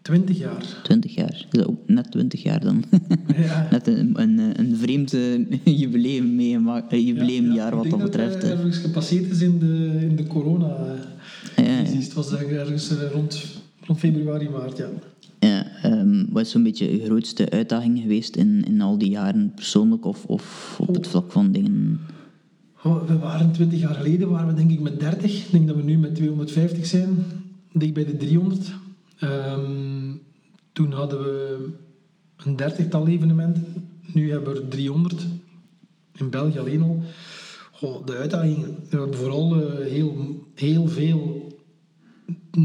20 0.06 0.38
jaar. 0.38 0.66
20 0.84 1.16
jaar. 1.16 1.46
Net 1.86 2.12
20 2.12 2.44
jaar 2.44 2.60
dan? 2.60 2.84
Ja. 3.38 3.68
net 3.72 3.88
een, 3.88 4.22
een, 4.22 4.60
een 4.60 4.78
vreemd 4.78 5.14
uh, 5.14 5.46
jubileum 5.82 6.36
meegemaakt, 6.36 6.94
uh, 6.94 7.06
jubileumjaar 7.06 7.72
ja, 7.72 7.78
wat 7.78 7.90
dat 7.90 8.00
betreft. 8.00 8.44
Ik 8.44 8.50
ergens 8.50 8.78
gepasseerd 8.78 9.32
is 9.32 9.42
in 9.42 9.60
de, 9.60 9.98
in 10.02 10.16
de 10.16 10.28
corona. 10.28 10.96
Ja, 11.56 11.64
Het 11.64 12.14
was 12.14 12.36
ergens 12.36 12.92
rond, 13.14 13.46
rond 13.82 14.00
februari, 14.00 14.50
maart, 14.50 14.78
ja. 14.78 14.88
Ja, 15.40 15.66
um, 15.86 16.28
wat 16.32 16.46
is 16.46 16.52
zo'n 16.52 16.64
beetje 16.64 16.98
je 16.98 17.06
grootste 17.06 17.50
uitdaging 17.50 18.00
geweest 18.00 18.36
in, 18.36 18.64
in 18.68 18.82
al 18.82 18.98
die 18.98 19.10
jaren, 19.10 19.52
persoonlijk 19.56 20.06
of, 20.06 20.26
of 20.26 20.76
op 20.80 20.96
het 20.96 21.08
vlak 21.08 21.32
van 21.32 21.52
dingen? 21.52 22.00
Oh, 22.84 23.08
we 23.08 23.18
waren 23.18 23.52
20 23.52 23.80
jaar 23.80 23.96
geleden, 23.96 24.30
waren 24.30 24.48
we 24.48 24.54
denk 24.54 24.72
ik 24.72 24.80
met 24.80 25.00
30. 25.00 25.46
Ik 25.46 25.52
denk 25.52 25.68
dat 25.68 25.76
we 25.76 25.84
nu 25.84 25.98
met 25.98 26.16
250 26.16 26.86
zijn. 26.86 27.10
Dicht 27.72 27.94
bij 27.94 28.06
de 28.06 28.18
300. 28.18 28.72
Um, 29.22 30.22
toen 30.72 30.92
hadden 30.92 31.20
we 31.20 31.70
een 32.38 32.56
dertigtal 32.56 33.08
evenementen. 33.08 33.90
Nu 34.14 34.32
hebben 34.32 34.54
we 34.54 34.60
er 34.60 34.68
300. 34.68 35.26
In 36.16 36.30
België 36.30 36.60
alleen 36.60 36.82
al. 36.82 37.04
Goh, 37.72 38.06
de 38.06 38.16
uitdagingen. 38.16 38.76
We 38.90 38.98
hebben 38.98 39.18
vooral 39.18 39.58
uh, 39.58 39.86
heel, 39.86 40.44
heel 40.56 40.88
veel 40.88 41.54
19,5, 42.28 42.58
19,8, 42.58 42.64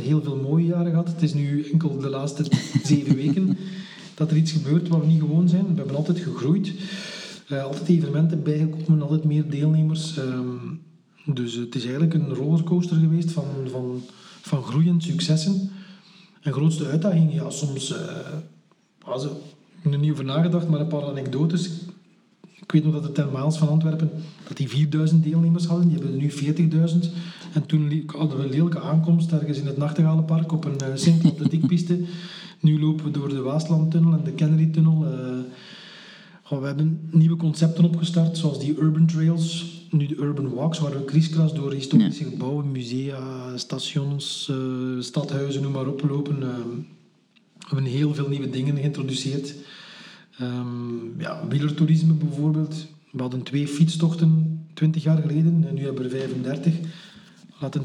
heel 0.00 0.22
veel 0.22 0.36
mooie 0.36 0.66
jaren 0.66 0.90
gehad. 0.90 1.08
Het 1.08 1.22
is 1.22 1.34
nu 1.34 1.64
enkel 1.72 1.98
de 1.98 2.08
laatste 2.08 2.44
zeven 2.82 3.16
weken 3.16 3.56
dat 4.14 4.30
er 4.30 4.36
iets 4.36 4.52
gebeurt 4.52 4.88
wat 4.88 5.00
we 5.00 5.06
niet 5.06 5.20
gewoon 5.20 5.48
zijn. 5.48 5.66
We 5.66 5.74
hebben 5.74 5.96
altijd 5.96 6.18
gegroeid. 6.18 6.72
Uh, 7.52 7.64
altijd 7.64 7.88
evenementen 7.88 8.42
bijgekomen, 8.42 9.02
altijd 9.02 9.24
meer 9.24 9.50
deelnemers. 9.50 10.16
Um, 10.16 10.80
dus 11.24 11.54
het 11.54 11.74
is 11.74 11.82
eigenlijk 11.82 12.14
een 12.14 12.34
rollercoaster 12.34 12.96
geweest 12.96 13.32
van, 13.32 13.44
van, 13.70 14.02
van 14.40 14.62
groeiend 14.62 15.02
successen. 15.02 15.70
En 16.40 16.52
grootste 16.52 16.86
uitdaging, 16.86 17.34
ja, 17.34 17.50
soms... 17.50 17.90
Uh, 17.90 17.98
er, 19.06 19.30
ik 19.82 19.90
heb 19.90 20.00
niet 20.00 20.10
over 20.10 20.24
nagedacht, 20.24 20.68
maar 20.68 20.80
een 20.80 20.86
paar 20.86 21.04
anekdotes. 21.04 21.70
Ik 22.60 22.72
weet 22.72 22.84
nog 22.84 22.92
dat 22.92 23.02
de 23.02 23.12
Ten 23.12 23.30
Miles 23.32 23.56
van 23.56 23.68
Antwerpen 23.68 24.10
dat 24.48 24.56
die 24.56 24.68
4000 24.68 25.24
deelnemers 25.24 25.66
hadden. 25.66 25.88
Die 25.88 25.98
hebben 25.98 26.14
er 26.14 26.20
nu 26.20 26.30
40.000. 26.30 27.08
En 27.52 27.66
toen 27.66 28.02
hadden 28.06 28.38
we 28.38 28.44
een 28.44 28.50
lelijke 28.50 28.80
aankomst 28.80 29.32
ergens 29.32 29.58
in 29.58 29.66
het 29.66 29.76
Nachtegalenpark 29.76 30.52
op 30.52 30.64
een 30.64 30.78
uh, 30.82 30.88
simpele 30.94 31.32
atletiekpiste. 31.32 32.00
Nu 32.60 32.80
lopen 32.80 33.04
we 33.04 33.10
door 33.10 33.28
de 33.28 33.40
Waaslandtunnel 33.40 34.12
en 34.12 34.24
de 34.24 34.32
Kennedy-tunnel. 34.32 35.04
Uh, 35.04 36.58
we 36.60 36.66
hebben 36.66 37.08
nieuwe 37.10 37.36
concepten 37.36 37.84
opgestart, 37.84 38.38
zoals 38.38 38.60
die 38.60 38.78
urban 38.78 39.06
trails 39.06 39.79
nu 39.90 40.06
de 40.06 40.16
urban 40.16 40.54
walks, 40.54 40.78
waar 40.78 40.92
we 40.92 41.04
kriskras 41.04 41.54
door 41.54 41.72
historische 41.72 42.24
gebouwen, 42.24 42.72
musea, 42.72 43.56
stations, 43.56 44.48
uh, 44.50 45.00
stadhuizen, 45.00 45.62
noem 45.62 45.72
maar 45.72 45.86
op, 45.86 46.02
lopen. 46.08 46.36
Uh, 46.36 46.48
we 47.58 47.76
hebben 47.76 47.84
heel 47.84 48.14
veel 48.14 48.28
nieuwe 48.28 48.50
dingen 48.50 48.76
geïntroduceerd. 48.76 49.54
Um, 50.40 51.14
ja, 51.18 51.46
wielertoerisme 51.48 52.12
bijvoorbeeld. 52.12 52.86
We 53.10 53.20
hadden 53.20 53.42
twee 53.42 53.68
fietstochten 53.68 54.60
20 54.74 55.02
jaar 55.02 55.18
geleden 55.18 55.64
en 55.68 55.74
nu 55.74 55.84
hebben 55.84 56.02
we 56.02 56.18
er 56.18 56.20
35. 56.20 56.74
Laten 57.60 57.84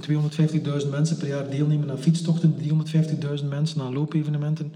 250.000 0.82 0.90
mensen 0.90 1.18
per 1.18 1.28
jaar 1.28 1.50
deelnemen 1.50 1.92
aan 1.92 2.00
fietstochten, 2.00 2.56
350.000 3.42 3.48
mensen 3.50 3.82
aan 3.82 3.94
loopevenementen. 3.94 4.74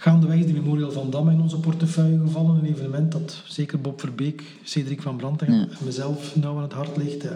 Gaandeweg 0.00 0.38
is 0.38 0.46
de 0.46 0.52
Memorial 0.52 0.92
van 0.92 1.10
Damme 1.10 1.32
in 1.32 1.40
onze 1.40 1.58
portefeuille 1.58 2.18
gevallen. 2.18 2.56
Een 2.56 2.64
evenement 2.64 3.12
dat 3.12 3.42
zeker 3.46 3.80
Bob 3.80 4.00
Verbeek, 4.00 4.42
Cedric 4.62 5.02
van 5.02 5.16
Branten 5.16 5.46
en 5.46 5.68
mezelf 5.84 6.36
nauw 6.36 6.56
aan 6.56 6.62
het 6.62 6.72
hart 6.72 6.96
ligt. 6.96 7.24
Eh, 7.24 7.30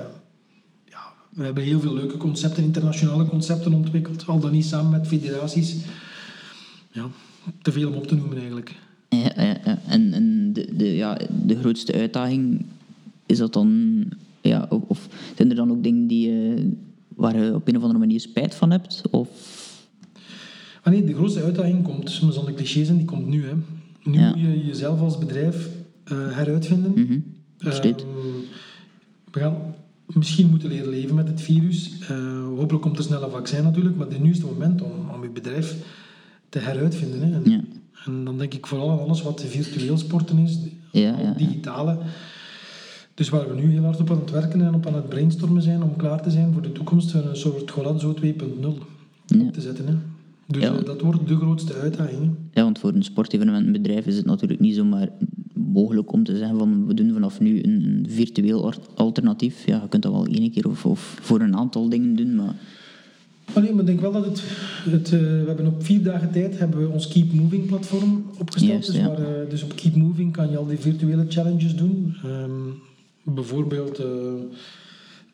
ja, 0.84 1.12
we 1.30 1.44
hebben 1.44 1.62
heel 1.62 1.80
veel 1.80 1.94
leuke 1.94 2.16
concepten, 2.16 2.64
internationale 2.64 3.26
concepten 3.26 3.72
ontwikkeld. 3.72 4.26
Al 4.26 4.40
dan 4.40 4.52
niet 4.52 4.64
samen 4.64 4.90
met 4.90 5.06
federaties. 5.06 5.76
Ja, 6.92 7.06
te 7.62 7.72
veel 7.72 7.88
om 7.88 7.94
op 7.94 8.06
te 8.06 8.14
noemen 8.14 8.38
eigenlijk. 8.38 8.74
Ja, 9.08 9.32
ja, 9.36 9.56
ja. 9.64 9.78
En, 9.88 10.12
en 10.12 10.52
de, 10.52 10.76
de, 10.76 10.94
ja, 10.94 11.18
de 11.44 11.58
grootste 11.58 11.92
uitdaging, 11.92 12.64
is 13.26 13.38
dat 13.38 13.52
dan... 13.52 14.04
Ja, 14.40 14.66
of, 14.68 14.82
of 14.86 15.08
zijn 15.36 15.50
er 15.50 15.56
dan 15.56 15.70
ook 15.70 15.82
dingen 15.82 16.06
die, 16.06 16.30
uh, 16.30 16.64
waar 17.08 17.42
je 17.42 17.54
op 17.54 17.68
een 17.68 17.76
of 17.76 17.82
andere 17.82 18.00
manier 18.00 18.20
spijt 18.20 18.54
van 18.54 18.70
hebt? 18.70 19.02
Of 19.10 19.28
Ah 20.84 20.92
nee, 20.92 21.04
de 21.04 21.14
grootste 21.14 21.42
uitdaging 21.42 21.82
komt, 21.82 22.10
zonder 22.10 22.54
clichés 22.54 22.86
zijn, 22.86 22.98
die 22.98 23.06
komt 23.06 23.26
nu. 23.26 23.44
Hè. 23.46 23.54
Nu 24.02 24.18
moet 24.28 24.40
je 24.40 24.66
jezelf 24.66 25.00
als 25.00 25.18
bedrijf 25.18 25.68
uh, 26.12 26.18
heruitvinden. 26.36 26.92
Mm 26.94 27.06
-hmm. 27.06 27.24
we 29.30 29.40
gaan 29.40 29.56
misschien 30.06 30.50
moeten 30.50 30.68
leren 30.68 30.88
leven 30.88 31.14
met 31.14 31.28
het 31.28 31.40
virus. 31.40 31.92
Uh, 32.10 32.44
hopelijk 32.44 32.82
komt 32.82 32.98
er 32.98 33.04
snel 33.04 33.22
een 33.22 33.30
vaccin 33.30 33.62
natuurlijk, 33.62 33.96
maar 33.96 34.06
nu 34.20 34.30
is 34.30 34.36
het 34.36 34.46
moment 34.46 34.82
om, 34.82 34.90
om 35.14 35.22
je 35.22 35.28
bedrijf 35.28 35.76
te 36.48 36.58
heruitvinden. 36.58 37.20
Hè. 37.20 37.34
En, 37.34 37.50
ja. 37.50 37.60
en, 38.06 38.24
dan 38.24 38.38
denk 38.38 38.54
ik 38.54 38.66
vooral 38.66 38.90
aan 38.90 38.98
alles 38.98 39.22
wat 39.22 39.44
virtueel 39.46 39.98
sporten 39.98 40.38
is, 40.38 40.58
ja, 40.90 41.34
digitale. 41.36 41.98
Dus 43.14 43.28
waar 43.28 43.48
we 43.48 43.60
nu 43.60 43.70
heel 43.70 43.84
hard 43.84 44.00
op 44.00 44.10
aan 44.10 44.20
het 44.20 44.30
werken 44.30 44.60
en 44.60 44.74
op 44.74 44.86
aan 44.86 44.94
het 44.94 45.08
brainstormen 45.08 45.62
zijn 45.62 45.82
om 45.82 45.96
klaar 45.96 46.22
te 46.22 46.30
zijn 46.30 46.52
voor 46.52 46.62
de 46.62 46.72
toekomst 46.72 47.14
een 47.14 47.36
soort 47.36 47.70
Golazzo 47.70 48.14
2.0 48.22 48.30
te 49.26 49.60
zetten. 49.60 49.86
Hè. 49.86 49.94
Dus 50.46 50.62
ja. 50.62 50.70
dat 50.70 51.00
wordt 51.00 51.28
de 51.28 51.36
grootste 51.36 51.74
uitdaging. 51.74 52.34
Ja, 52.52 52.62
want 52.62 52.78
voor 52.78 52.92
een 52.92 53.02
sportevenementenbedrijf 53.02 54.06
is 54.06 54.16
het 54.16 54.24
natuurlijk 54.24 54.60
niet 54.60 54.74
zomaar 54.74 55.08
mogelijk 55.54 56.12
om 56.12 56.24
te 56.24 56.36
zeggen 56.36 56.58
van 56.58 56.86
we 56.86 56.94
doen 56.94 57.12
vanaf 57.12 57.40
nu 57.40 57.62
een 57.62 58.06
virtueel 58.08 58.72
alternatief. 58.94 59.66
Ja, 59.66 59.80
je 59.82 59.88
kunt 59.88 60.02
dat 60.02 60.12
wel 60.12 60.26
één 60.26 60.50
keer 60.50 60.68
of, 60.68 60.86
of 60.86 61.18
voor 61.20 61.40
een 61.40 61.56
aantal 61.56 61.88
dingen 61.88 62.16
doen, 62.16 62.34
maar... 62.34 62.54
Nee, 63.54 63.72
maar 63.72 63.80
ik 63.80 63.86
denk 63.86 64.00
wel 64.00 64.12
dat 64.12 64.24
het... 64.24 64.42
het 64.84 65.12
uh, 65.12 65.20
we 65.20 65.44
hebben 65.46 65.66
op 65.66 65.84
vier 65.84 66.02
dagen 66.02 66.32
tijd 66.32 66.58
hebben 66.58 66.80
we 66.80 66.88
ons 66.88 67.08
Keep 67.08 67.32
Moving 67.32 67.66
platform 67.66 68.24
opgesteld. 68.38 68.86
dus, 68.86 69.00
waar, 69.00 69.20
uh, 69.20 69.26
dus 69.48 69.62
op 69.62 69.76
Keep 69.76 69.94
Moving 69.94 70.32
kan 70.32 70.50
je 70.50 70.56
al 70.56 70.66
die 70.66 70.78
virtuele 70.78 71.24
challenges 71.28 71.76
doen. 71.76 72.16
Um, 72.24 72.74
bijvoorbeeld... 73.22 74.00
Uh, 74.00 74.06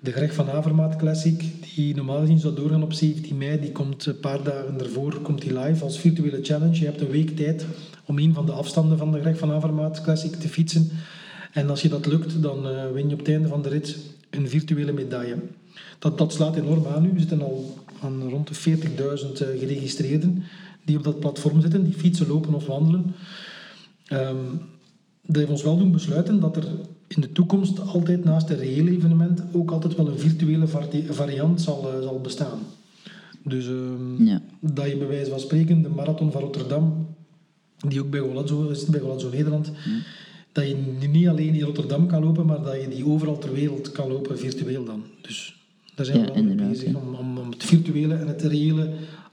de 0.01 0.13
Greg 0.13 0.35
van 0.35 0.51
Avermaat 0.51 0.97
Classic, 0.97 1.45
die 1.75 1.95
normaal 1.95 2.21
gezien 2.21 2.39
zou 2.39 2.55
doorgaan 2.55 2.83
op 2.83 2.93
17 2.93 3.39
mei, 3.39 3.61
die 3.61 3.73
komt 3.73 4.07
een 4.07 4.21
paar 4.21 4.43
dagen 4.43 4.81
ervoor 4.81 5.21
komt 5.21 5.41
die 5.41 5.59
live 5.59 5.85
als 5.85 5.99
virtuele 5.99 6.39
challenge. 6.43 6.79
Je 6.79 6.85
hebt 6.85 7.01
een 7.01 7.11
week 7.11 7.37
tijd 7.37 7.67
om 8.05 8.19
een 8.19 8.35
van 8.35 8.47
de 8.47 8.53
afstanden 8.53 8.99
van 8.99 9.13
de 9.13 9.21
Greg 9.21 9.39
van 9.39 9.53
Avermaat 9.53 10.01
Classic 10.01 10.35
te 10.35 10.49
fietsen. 10.49 10.91
En 11.53 11.71
als 11.71 11.83
je 11.83 11.89
dat 11.89 12.07
lukt, 12.07 12.43
dan 12.43 12.67
uh, 12.67 12.91
win 12.93 13.09
je 13.09 13.13
op 13.13 13.19
het 13.19 13.29
einde 13.29 13.49
van 13.49 13.63
de 13.63 13.69
rit 13.69 13.97
een 14.31 14.49
virtuele 14.49 14.93
medaille. 14.93 15.37
Dat, 15.99 16.19
dat 16.19 16.33
slaat 16.33 16.57
enorm 16.57 16.87
aan 16.87 17.03
nu. 17.03 17.13
We 17.13 17.19
zitten 17.19 17.43
al 17.43 17.79
aan 18.03 18.29
rond 18.29 18.49
de 18.49 18.79
40.000 18.79 18.87
uh, 18.95 19.11
eh, 19.11 19.59
geregistreerden 19.59 20.43
die 20.85 20.97
op 20.97 21.05
dat 21.05 21.21
platform 21.21 21.61
zitten, 21.61 21.85
die 21.85 21.95
fietsen, 21.95 22.27
lopen 22.27 22.55
of 22.55 22.67
wandelen. 22.67 23.15
Um, 24.13 24.61
dat 25.33 25.39
heeft 25.39 25.51
ons 25.51 25.62
wel 25.62 25.78
doen 25.78 25.93
besluiten 25.93 26.41
dat 26.41 26.57
er 26.57 26.64
in 27.07 27.20
de 27.20 27.33
toekomst 27.33 27.81
altijd 27.81 28.24
naast 28.24 28.51
een 28.51 28.57
reëel 28.57 28.87
evenement 28.87 29.43
ook 29.53 29.70
altijd 29.70 29.97
wel 29.97 30.09
een 30.09 30.18
virtuele 30.18 30.66
variant 31.09 31.61
zal, 31.61 31.93
uh, 31.95 32.03
zal 32.03 32.20
bestaan. 32.20 32.59
Dus 33.45 33.66
uh, 33.66 34.26
ja. 34.26 34.43
dat 34.61 34.87
je 34.87 34.97
bij 34.97 35.07
wijze 35.07 35.31
van 35.31 35.41
spreken 35.41 35.83
de 35.83 35.89
marathon 35.89 36.33
van 36.33 36.41
Rotterdam, 36.41 37.07
die 37.89 38.01
ook 38.01 38.11
bij 38.11 38.20
Golazzo 38.20 38.68
is, 38.68 38.85
bij 38.85 39.01
Golazzo 39.01 39.28
Nederland, 39.31 39.72
dat 40.53 40.68
je 40.68 40.76
niet 41.12 41.28
alleen 41.28 41.55
in 41.55 41.64
Rotterdam 41.64 42.07
kan 42.07 42.24
lopen, 42.24 42.47
maar 42.47 42.62
dat 42.62 42.81
je 42.81 42.89
die 42.89 43.07
overal 43.07 43.39
ter 43.39 43.53
wereld 43.53 43.93
kan 43.93 44.09
lopen 44.09 44.39
virtueel 44.39 44.85
dan. 44.85 45.03
Dus 45.20 45.61
daar 45.95 46.07
zijn 46.07 46.20
we 46.26 46.33
wel 46.33 46.43
mee 46.43 46.68
bezig 46.68 46.95
om, 46.95 47.14
om, 47.14 47.39
om, 47.39 47.51
het 47.51 47.64
virtuele 47.64 48.14
en 48.14 48.26
het 48.26 48.43
reële 48.43 48.91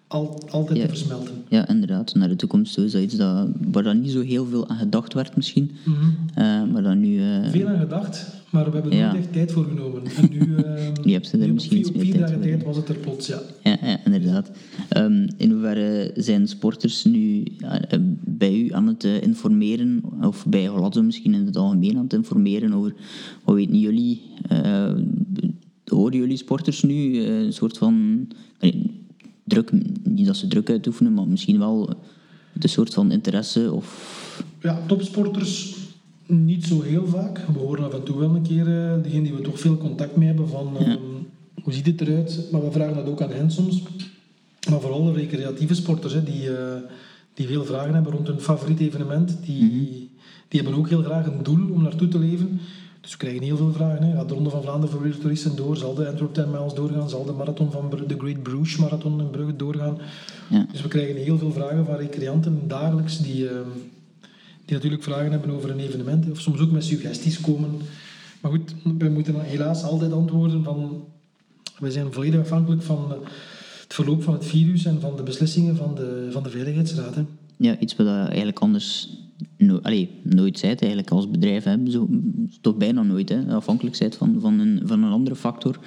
al, 0.08 0.44
altijd 0.50 0.80
te 0.80 0.88
versmelten. 0.88 1.44
Ja, 1.50 1.68
inderdaad. 1.68 2.16
Naar 2.16 2.28
de 2.28 2.36
toekomst 2.36 2.74
toe 2.74 2.86
is 2.86 2.92
dat 2.92 3.02
iets 3.02 3.16
dat, 3.16 3.48
waar 3.72 3.84
dan 3.84 4.02
niet 4.02 4.12
zo 4.12 4.22
heel 4.22 4.46
veel 4.46 4.68
aan 4.70 4.78
gedacht 4.78 5.14
werd 5.14 5.36
misschien. 5.36 5.72
Mm 5.84 5.94
-hmm. 5.94 6.16
uh, 6.38 6.72
maar 6.74 6.84
dan 6.84 7.00
nu... 7.00 7.08
Uh... 7.08 7.50
Veel 7.50 7.68
aan 7.68 7.80
gedacht, 7.80 8.28
maar 8.50 8.66
we 8.66 8.72
hebben 8.72 8.92
er 8.92 8.98
Ja. 8.98 9.16
echt 9.16 9.34
tijd 9.34 9.52
voor 9.52 9.66
genomen. 9.66 10.02
En 10.18 10.30
nu, 11.04 11.14
heb 11.14 11.24
je 11.24 11.32
er 11.32 11.38
nu 11.38 11.48
op 11.48 11.54
misschien 11.54 11.86
vier, 11.86 11.96
op 11.96 12.02
vier 12.02 12.18
dagen 12.18 12.42
tijd 12.42 12.64
was 12.64 12.76
het 12.76 12.90
er 12.90 12.96
plots, 12.96 13.28
ja. 13.28 13.42
Ja, 13.64 13.78
ja 13.82 14.00
inderdaad. 14.06 14.52
Ehm, 14.90 15.28
in 15.38 15.52
hoeverre 15.52 16.12
zijn 16.16 16.48
sporters 16.48 17.04
nu 17.04 17.44
eh, 17.60 18.00
bij 18.24 18.60
u 18.60 18.74
aan 18.74 18.88
het 18.88 19.04
eh, 19.04 19.22
informeren, 19.22 20.04
of 20.22 20.46
bij 20.46 20.68
Golazzo 20.68 21.04
misschien 21.04 21.34
in 21.34 21.46
het 21.46 21.58
algemeen 21.58 21.98
aan 21.98 22.04
het 22.04 22.14
informeren 22.14 22.74
over, 22.74 22.94
wat 23.44 23.56
weten 23.56 23.80
jullie, 23.80 24.22
eh, 24.48 24.94
horen 25.86 26.18
jullie 26.18 26.38
sporters 26.38 26.84
nu 26.84 27.24
eh, 27.24 27.40
een 27.40 27.54
soort 27.54 27.78
van 27.78 28.28
druk, 29.48 29.72
niet 30.04 30.26
dat 30.26 30.38
ze 30.38 30.48
druk 30.48 30.70
uitoefenen, 30.70 31.14
maar 31.14 31.28
misschien 31.28 31.60
wel 31.60 31.90
de 32.54 32.68
soort 32.68 32.94
van 32.94 33.12
interesse 33.12 33.74
of... 33.74 34.44
Ja, 34.62 34.80
topsporters 34.88 35.76
niet 36.26 36.66
zo 36.66 36.82
heel 36.82 37.08
vaak. 37.08 37.46
We 37.54 37.60
horen 37.60 37.86
af 37.86 37.94
en 37.94 38.04
toe 38.04 38.20
wel 38.20 38.36
een 38.36 38.42
keer 38.42 38.68
eh 38.68 39.04
degene 39.04 39.24
die 39.24 39.34
we 39.34 39.42
toch 39.42 39.60
veel 39.60 39.78
contact 39.78 40.16
mee 40.16 40.28
hebben 40.28 40.50
van 40.50 40.78
ehm, 40.78 40.98
hoe 41.64 41.74
ziet 41.74 41.86
het 41.86 42.02
eruit. 42.02 42.48
Maar 42.52 42.64
we 42.64 42.72
vragen 42.72 42.96
dat 42.96 43.08
ook 43.08 43.22
aan 43.22 43.32
hen 43.32 43.52
soms. 43.52 43.84
Maar 44.70 44.80
vooral 44.82 45.04
de 45.04 45.12
recreatieve 45.12 45.76
sporters 45.76 46.14
hè, 46.14 46.24
die, 46.24 46.56
eh, 46.58 46.82
die 47.34 47.48
veel 47.48 47.66
vragen 47.66 47.94
hebben 47.94 48.12
rond 48.12 48.28
hun 48.28 48.40
favoriet 48.40 48.80
evenement. 48.80 49.38
Die, 49.46 50.10
die 50.48 50.62
hebben 50.62 50.80
ook 50.80 50.90
heel 50.90 51.04
graag 51.04 51.26
een 51.26 51.44
doel 51.44 51.72
om 51.72 51.82
naartoe 51.82 52.08
te 52.08 52.20
leven. 52.20 52.60
Dus 53.08 53.16
we 53.16 53.22
krijgen 53.22 53.44
heel 53.44 53.58
veel 53.58 53.72
vragen. 53.72 54.04
Hè. 54.04 54.16
Gaat 54.16 54.28
de 54.30 54.34
Ronde 54.34 54.50
van 54.50 54.62
Vlaanderen 54.62 54.90
voor 54.96 55.04
weer 55.04 55.18
toeristen 55.18 55.56
door? 55.56 55.78
Zal 55.78 55.94
de 55.94 56.08
Antwerp 56.08 56.34
10 56.34 56.52
Miles 56.52 56.74
doorgaan? 56.74 57.10
Zal 57.10 57.26
de 57.26 57.32
marathon 57.32 57.72
van 57.72 57.90
de 58.08 58.16
Great 58.18 58.44
Bruges 58.44 58.78
Marathon 58.78 59.20
in 59.20 59.30
Brugge 59.30 59.56
doorgaan? 59.56 59.98
Ja. 60.50 60.66
Dus 60.72 60.82
we 60.82 60.88
krijgen 60.88 61.16
heel 61.16 61.38
veel 61.38 61.52
vragen 61.52 61.86
van 61.86 61.96
recreanten 61.96 62.68
dagelijks 62.68 63.20
die, 63.20 63.48
ehm, 63.48 63.70
die 64.66 64.76
natuurlijk 64.76 65.04
vragen 65.04 65.32
hebben 65.32 65.52
over 65.52 65.70
een 65.70 65.80
evenement. 65.80 66.32
Of 66.32 66.42
soms 66.42 66.60
ook 66.60 66.72
met 66.72 66.84
suggesties 66.84 67.42
komen. 67.42 67.70
Maar 68.42 68.52
goed, 68.52 68.76
we 68.98 69.10
moeten 69.10 69.42
helaas 69.42 69.84
altijd 69.84 70.12
antwoorden 70.12 70.64
van... 70.64 71.04
We 71.80 71.92
zijn 71.92 72.14
volledig 72.14 72.40
afhankelijk 72.40 72.82
van 72.82 73.06
eh, 73.12 73.18
het 73.82 73.94
verloop 73.94 74.24
van 74.24 74.34
het 74.34 74.46
virus 74.46 74.86
en 74.86 75.02
van 75.02 75.16
de 75.16 75.24
beslissingen 75.24 75.76
van 75.76 75.96
de, 75.96 76.28
van 76.32 76.44
de 76.44 76.50
Veiligheidsraad. 76.50 77.16
Hè. 77.16 77.26
Ja, 77.58 77.80
iets 77.80 77.96
wat 77.96 78.08
je 78.08 78.14
eigenlijk 78.14 78.60
anders 78.60 79.10
no 79.58 79.80
allee, 79.82 80.10
nooit 80.24 80.60
zijt 80.60 80.82
eigenlijk 80.82 81.12
als 81.12 81.30
bedrijf. 81.30 81.64
Hè. 81.64 81.92
Zo, 81.92 82.10
toch 82.62 82.76
bijna 82.76 83.04
nooit, 83.04 83.30
hè. 83.30 83.56
afhankelijk 83.56 83.96
zijt 83.96 84.16
van, 84.16 84.38
van, 84.40 84.60
een, 84.60 84.82
van 84.84 85.04
een 85.04 85.12
andere 85.12 85.36
factor. 85.36 85.80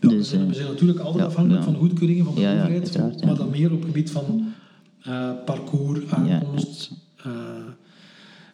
Ja, 0.00 0.08
dus, 0.08 0.16
we, 0.16 0.24
zijn, 0.24 0.42
eh, 0.42 0.48
we 0.48 0.54
zijn 0.54 0.68
natuurlijk 0.68 0.98
altijd 0.98 1.22
ja, 1.22 1.28
afhankelijk 1.28 1.64
ja. 1.64 1.70
van 1.70 1.80
goedkeuringen 1.80 2.24
van 2.24 2.34
de 2.34 2.40
overheid, 2.40 3.24
maar 3.24 3.36
dan 3.36 3.50
meer 3.50 3.72
op 3.72 3.78
het 3.78 3.86
gebied 3.86 4.10
van 4.10 4.52
eh, 5.02 5.30
parcours, 5.44 6.10
aankomst, 6.10 6.90
eh, 7.16 7.32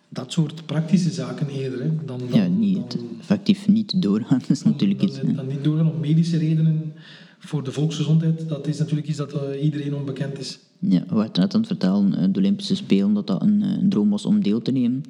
dat 0.09 0.33
soort 0.33 0.67
praktische 0.67 1.11
zaken 1.11 1.49
eerder. 1.49 1.83
Hè, 1.83 1.91
dan, 2.05 2.19
dan, 2.19 2.41
ja, 2.41 2.47
niet, 2.47 2.93
dan, 2.93 3.09
effectief 3.19 3.69
niet 3.69 4.03
doorgaan 4.03 4.43
is 4.49 4.63
natuurlijk 4.63 5.03
iets. 5.03 5.21
dan, 5.21 5.47
niet 5.47 5.65
doorgaan 5.65 5.93
om 5.93 6.01
medische 6.01 6.39
redenen 6.39 6.93
voor 7.45 7.65
de 7.65 7.73
volksgezondheid. 7.73 8.49
Dat 8.49 8.67
is 8.67 8.79
natuurlijk 8.79 9.09
iets 9.09 9.17
dat 9.17 9.33
eh, 9.33 9.65
iedereen 9.65 9.95
onbekend 9.95 10.39
is. 10.39 10.59
Ja, 10.79 11.05
we 11.09 11.15
waren 11.15 11.31
net 11.41 11.55
aan 11.55 11.61
het 11.61 11.67
vertellen, 11.67 12.15
eh, 12.15 12.25
de 12.31 12.39
Olympische 12.39 12.77
Spelen, 12.77 13.15
dat 13.15 13.27
dat 13.27 13.43
een, 13.43 13.63
eh, 13.63 13.71
een 13.71 13.89
droom 13.89 14.11
was 14.11 14.27
om 14.27 14.43
deel 14.43 14.63
te 14.63 14.73
nemen. 14.73 15.03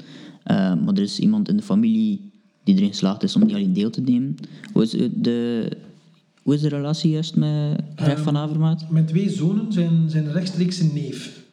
Maar 0.44 0.94
er 0.94 1.02
is 1.02 1.18
iemand 1.18 1.48
in 1.48 1.56
de 1.56 1.62
familie 1.62 2.30
die 2.64 2.76
erin 2.76 2.88
geslaagd 2.88 3.22
is 3.22 3.36
om 3.36 3.44
niet 3.44 3.54
alleen 3.54 3.72
deel 3.72 3.90
te 3.90 4.00
nemen. 4.00 4.36
Hoe 4.72 4.82
is, 4.82 4.90
de, 5.14 5.68
hoe 6.42 6.54
is 6.54 6.60
de 6.60 6.68
relatie 6.68 7.10
juist 7.10 7.36
met 7.36 7.80
Greg 7.96 8.20
van 8.20 8.36
Avermaat? 8.36 8.90
Mijn 8.90 9.06
twee 9.06 9.30
zonen 9.30 9.72
zijn, 9.72 10.10
zijn 10.10 10.32
rechtstreeks 10.32 10.80
een 10.80 10.90
neef. 10.94 11.44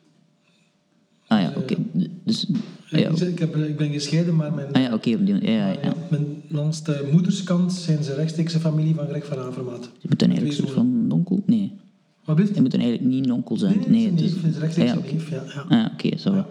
Ah 1.28 1.42
ja, 1.42 1.54
oké. 1.58 1.76
Dus, 2.24 2.48
Ik, 2.92 3.00
ja, 3.00 3.26
ik, 3.26 3.40
heb, 3.40 3.56
ik 3.56 3.78
ben 3.78 3.92
gescheiden, 3.92 4.36
maar 4.36 4.54
mijn, 4.54 4.74
ah 4.74 4.82
ja, 4.82 4.94
oké. 4.94 5.10
ja, 5.42 5.76
mijn, 6.10 6.26
langs 6.48 6.84
de 6.84 7.10
moederskant 7.12 7.74
zijn 7.74 8.04
ze 8.04 8.14
rechtstreeks 8.14 8.54
een 8.54 8.60
familie 8.60 8.96
van 8.96 9.08
Greg 9.08 9.26
van 9.26 9.38
Avermaat. 9.38 9.90
Je 10.00 10.08
moet 10.10 10.20
dan 10.20 10.30
eigenlijk 10.30 10.60
soort 10.60 10.72
van 10.72 11.06
onkel? 11.12 11.44
Nee. 11.46 11.72
Wat 12.26 12.36
blijft? 12.36 12.56
Je 12.56 12.62
moet 12.62 12.72
dan 12.72 12.80
eigenlijk 12.80 13.12
niet 13.12 13.26
een 13.26 13.32
onkel 13.32 13.58
zijn. 13.58 13.78
Nee, 13.78 13.88
nee, 13.88 14.12
nee, 14.12 14.22
neef, 14.22 14.42
het 14.42 14.54
is 14.54 14.60
rechtstreeks 14.60 14.92
ah, 14.92 14.98
een 14.98 15.04
ja, 15.06 15.14
neef. 15.14 15.30
Ja, 15.30 15.44
ja. 15.70 15.84
Ah, 15.84 15.94
oké, 15.94 16.18
zo 16.18 16.34
wel. 16.34 16.46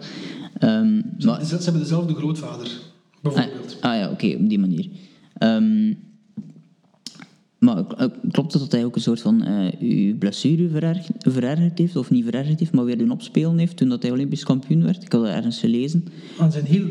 Ehm, 0.59 1.01
Ze, 1.17 1.27
maar, 1.27 1.45
ze 1.45 1.57
hebben 1.63 1.81
dezelfde 1.81 2.13
grootvader, 2.13 2.71
bijvoorbeeld. 3.21 3.77
Ah, 3.81 3.91
ah 3.91 3.97
ja, 3.99 4.11
oké, 4.11 4.35
op 4.39 4.49
die 4.49 4.59
manier. 4.59 4.89
Ehm, 5.37 5.93
maar 7.61 7.83
klopt 8.31 8.53
het 8.53 8.61
dat 8.61 8.71
hij 8.71 8.85
ook 8.85 8.95
een 8.95 9.01
soort 9.01 9.21
van 9.21 9.45
uw 9.79 10.17
blessure 10.17 10.69
vererg- 10.69 11.09
verergerd 11.17 11.77
heeft, 11.77 11.95
of 11.95 12.09
niet 12.09 12.23
verergerd 12.23 12.59
heeft, 12.59 12.71
maar 12.71 12.85
weer 12.85 12.97
doen 12.97 13.11
opspelen 13.11 13.57
heeft 13.57 13.77
toen 13.77 13.89
dat 13.89 14.01
hij 14.01 14.11
Olympisch 14.11 14.43
kampioen 14.43 14.83
werd? 14.83 15.03
Ik 15.03 15.11
had 15.11 15.21
dat 15.25 15.33
ergens 15.33 15.59
gelezen. 15.59 16.05
Aan 16.37 16.51
zijn 16.51 16.65
heel... 16.65 16.85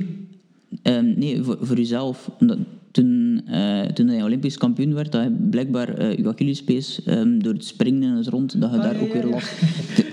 Ehm, 0.82 1.18
nee, 1.18 1.42
voor, 1.42 1.58
voor 1.60 1.78
uzelf. 1.78 2.30
Omdat 2.40 2.58
toen, 2.90 3.42
eh, 3.46 3.82
toen 3.82 4.06
hij 4.06 4.22
Olympisch 4.22 4.56
kampioen 4.56 4.94
werd, 4.94 5.12
dat 5.12 5.20
hij 5.20 5.30
blijkbaar 5.50 5.88
eh 5.88 6.18
uw 6.18 6.28
Achillespees 6.28 7.02
ehm, 7.04 7.38
door 7.38 7.52
het 7.52 7.64
springen 7.64 8.10
in 8.10 8.16
het 8.16 8.26
rond, 8.26 8.60
dat 8.60 8.70
je 8.70 8.76
Ah, 8.76 8.82
daar 8.82 8.94
ja, 8.94 9.00
ook 9.00 9.12
weer 9.12 9.26
last... 9.26 9.52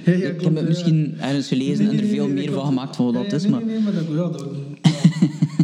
Ja, 0.06 0.12
ja, 0.12 0.28
ik 0.34 0.42
heb 0.42 0.56
het 0.56 0.68
misschien 0.68 1.14
ergens 1.20 1.48
gelezen 1.48 1.86
Nee, 1.86 1.98
en 1.98 2.04
er 2.04 2.10
veel 2.10 2.26
nee, 2.26 2.34
meer 2.34 2.52
van 2.52 2.66
gemaakt 2.66 2.96
van 2.96 3.06
wat 3.06 3.14
dat 3.14 3.34
is, 3.34 3.42
nee, 3.42 3.52
maar... 3.52 3.66
Nee, 3.66 3.74
nee, 3.76 3.84
maar 3.84 3.94
dat, 3.94 4.06
ja, 4.08 4.16
dat. 4.16 4.46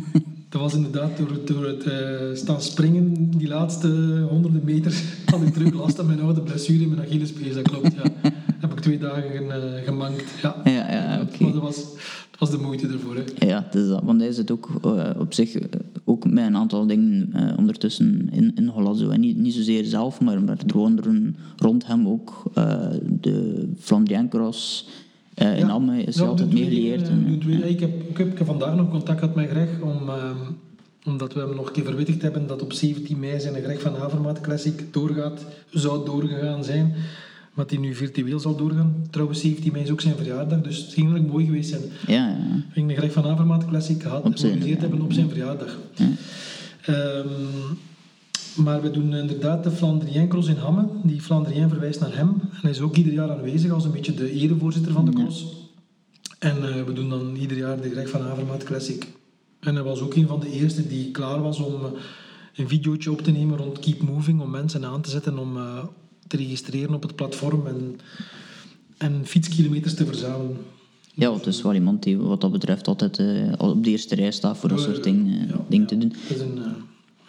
dat 0.54 0.62
was 0.62 0.74
inderdaad 0.74 1.18
door, 1.18 1.30
het- 1.32 1.47
door 1.47 1.66
het 1.68 1.84
eh, 1.84 1.99
staan 2.34 2.62
springen, 2.62 3.30
die 3.38 3.47
laatste 3.47 3.88
honderden 4.30 4.62
meter, 4.64 4.93
had 5.26 5.41
ik 5.41 5.54
terug 5.54 5.74
last 5.74 5.99
aan 5.99 6.06
mijn 6.06 6.22
oude 6.22 6.41
blessure 6.41 6.84
in 6.84 6.89
mijn 6.89 7.01
Achillespees, 7.08 7.54
dat 7.54 7.64
klopt, 7.70 7.93
ja. 7.93 8.30
Heb 8.60 8.72
ik 8.72 8.80
twee 8.80 8.97
dagen 8.97 9.51
eh, 9.51 9.84
gemankt, 9.86 10.24
ja. 10.41 10.62
Ja, 10.64 10.72
ja, 10.91 11.22
oké. 11.22 11.43
Maar 11.43 11.51
dat 11.54 11.62
was, 11.62 11.76
dat 12.32 12.39
was 12.39 12.51
de 12.51 12.58
moeite 12.58 12.88
ervoor, 12.88 13.16
hè. 13.16 13.47
Ja, 13.47 13.64
het 13.66 13.76
is 13.76 13.88
dat. 13.88 14.04
Want 14.04 14.22
hij 14.22 14.32
zit 14.32 14.51
ook 14.51 14.70
eh, 14.84 15.10
op 15.20 15.34
zich 15.34 15.58
ook 16.04 16.30
met 16.32 16.45
een 16.45 16.56
aantal 16.56 16.88
dingen 16.88 17.30
ondertussen 17.58 18.30
in, 18.32 18.51
in 18.56 18.68
Holland. 18.68 19.01
En 19.01 19.20
niet, 19.20 19.38
niet 19.38 19.54
zozeer 19.54 19.86
zelf, 19.86 20.22
maar, 20.22 20.41
maar 20.43 20.58
er 20.68 21.01
rond 21.58 21.88
hem 21.88 22.08
ook 22.08 22.43
de 23.22 23.68
Flandrian 23.80 24.30
Cross. 24.30 24.88
Eh, 25.36 25.60
in 25.60 25.66
Ja. 25.66 25.72
Amme 25.72 26.04
is 26.04 26.16
hij 26.16 26.28
altijd 26.28 26.50
en, 26.50 26.56
twee- 26.56 27.62
eh, 27.64 27.70
Ik 27.70 27.80
heb, 27.80 28.10
ik, 28.10 28.18
heb, 28.18 28.40
ik 28.40 28.46
vandaag 28.46 28.76
nog 28.76 28.90
contact 28.90 29.20
gehad 29.20 29.36
met 29.36 29.50
Greg, 29.50 29.70
om, 29.82 30.10
ehm, 30.10 30.36
omdat 31.06 31.34
we 31.34 31.40
hem 31.40 31.56
nog 31.56 31.68
een 31.68 31.74
keer 31.74 31.84
verwittigd 31.86 32.22
hebben 32.22 32.48
dat 32.48 32.62
op 32.62 32.74
17 32.74 33.20
mei 33.20 33.40
zijn 33.40 33.64
Greg 33.64 33.82
van 33.82 33.96
Avermaat 33.98 34.42
Classic 34.42 34.94
doorgaat, 34.94 35.46
zou 35.72 36.06
doorgegaan 36.06 36.64
zijn. 36.64 36.94
Maar 37.54 37.68
die 37.68 37.80
nu 37.80 37.96
virtueel 37.96 38.40
zal 38.40 38.56
doorgaan. 38.56 38.96
Trouwens, 39.10 39.40
17 39.42 39.72
mei 39.72 39.84
is 39.84 39.92
ook 39.92 40.02
zijn 40.02 40.16
verjaardag, 40.16 40.62
dus 40.62 40.78
het 40.78 40.94
ging 40.94 41.06
eigenlijk 41.06 41.32
mooi 41.34 41.46
geweest 41.46 41.70
zijn. 41.70 41.82
ja, 42.08 42.28
ja. 42.28 42.36
We 42.68 42.74
gingen 42.74 42.90
de 42.90 42.96
Greg 42.96 43.12
van 43.12 43.26
Avermaat 43.26 43.66
Classic 43.66 44.02
gehad, 44.02 44.22
georganiseerd 44.40 44.82
hebben 44.82 45.02
op 45.02 45.14
zijn 45.14 45.30
verjaardag. 45.30 45.78
Ja. 45.96 46.06
Ehm, 46.82 47.28
maar 48.56 48.82
we 48.82 48.91
doen 48.91 49.14
inderdaad 49.14 49.64
de 49.64 49.72
Flandrien 49.72 50.28
Cross 50.28 50.47
in 50.47 50.56
Hamme. 50.56 50.88
Die 51.04 51.22
Flandrien 51.22 51.70
verwijst 51.70 51.99
naar 51.99 52.16
hem. 52.16 52.30
En 52.30 52.60
hij 52.62 52.72
is 52.72 52.80
ook 52.80 52.95
ieder 52.95 53.14
jaar 53.14 53.32
aanwezig 53.32 53.72
als 53.72 53.86
een 53.86 53.91
beetje 53.91 54.14
de 54.14 54.32
erevoorzitter 54.32 54.91
van 54.91 55.06
de 55.06 55.12
cross. 55.12 55.45
En 56.39 56.68
eh, 56.68 56.84
we 56.84 56.93
doen 56.93 57.10
dan 57.10 57.36
ieder 57.36 57.58
jaar 57.58 57.82
de 57.82 57.89
Greg 57.89 58.10
van 58.10 58.22
Avermaat 58.22 58.64
Classic. 58.64 59.08
En 59.60 59.76
hij 59.76 59.84
was 59.84 59.99
ook 59.99 60.14
een 60.14 60.28
van 60.28 60.39
de 60.39 60.51
eerste 60.51 60.88
die 60.88 61.12
klaar 61.12 61.41
was 61.41 61.60
om 61.60 61.74
eh, 61.74 61.91
een 62.56 62.68
videootje 62.68 63.12
op 63.12 63.22
te 63.22 63.32
nemen 63.32 63.58
rond 63.58 63.80
Keep 63.80 64.01
Moving. 64.01 64.41
Om 64.41 64.49
mensen 64.49 64.86
aan 64.86 65.01
te 65.01 65.10
zetten 65.10 65.38
om 65.38 65.58
eh, 65.58 65.86
te 66.28 66.38
registreren 66.38 66.93
op 66.93 67.01
het 67.01 67.16
platform 67.16 67.68
en, 67.68 67.99
en 68.97 69.22
fietskilometers 69.26 69.93
te 69.93 70.06
verzamelen. 70.06 70.58
ja, 71.14 71.34
het 71.34 71.45
is 71.45 71.62
wel 71.62 71.74
iemand 71.74 72.04
die 72.04 72.18
wat 72.18 72.41
dat 72.41 72.51
betreft 72.51 72.88
altijd 72.88 73.20
al 73.58 73.70
op 73.70 73.84
de 73.84 73.89
eerste 73.89 74.16
rij 74.16 74.32
staat 74.32 74.58
voor 74.58 74.70
dat 74.70 74.82
soort 74.82 75.04
dingen, 75.04 75.47
ja, 75.47 75.66
dingen 75.68 75.86
ja. 75.86 75.86
te 75.86 75.97
doen. 75.97 76.14
Het 76.28 76.38
is 76.38 76.41
een, 76.41 76.60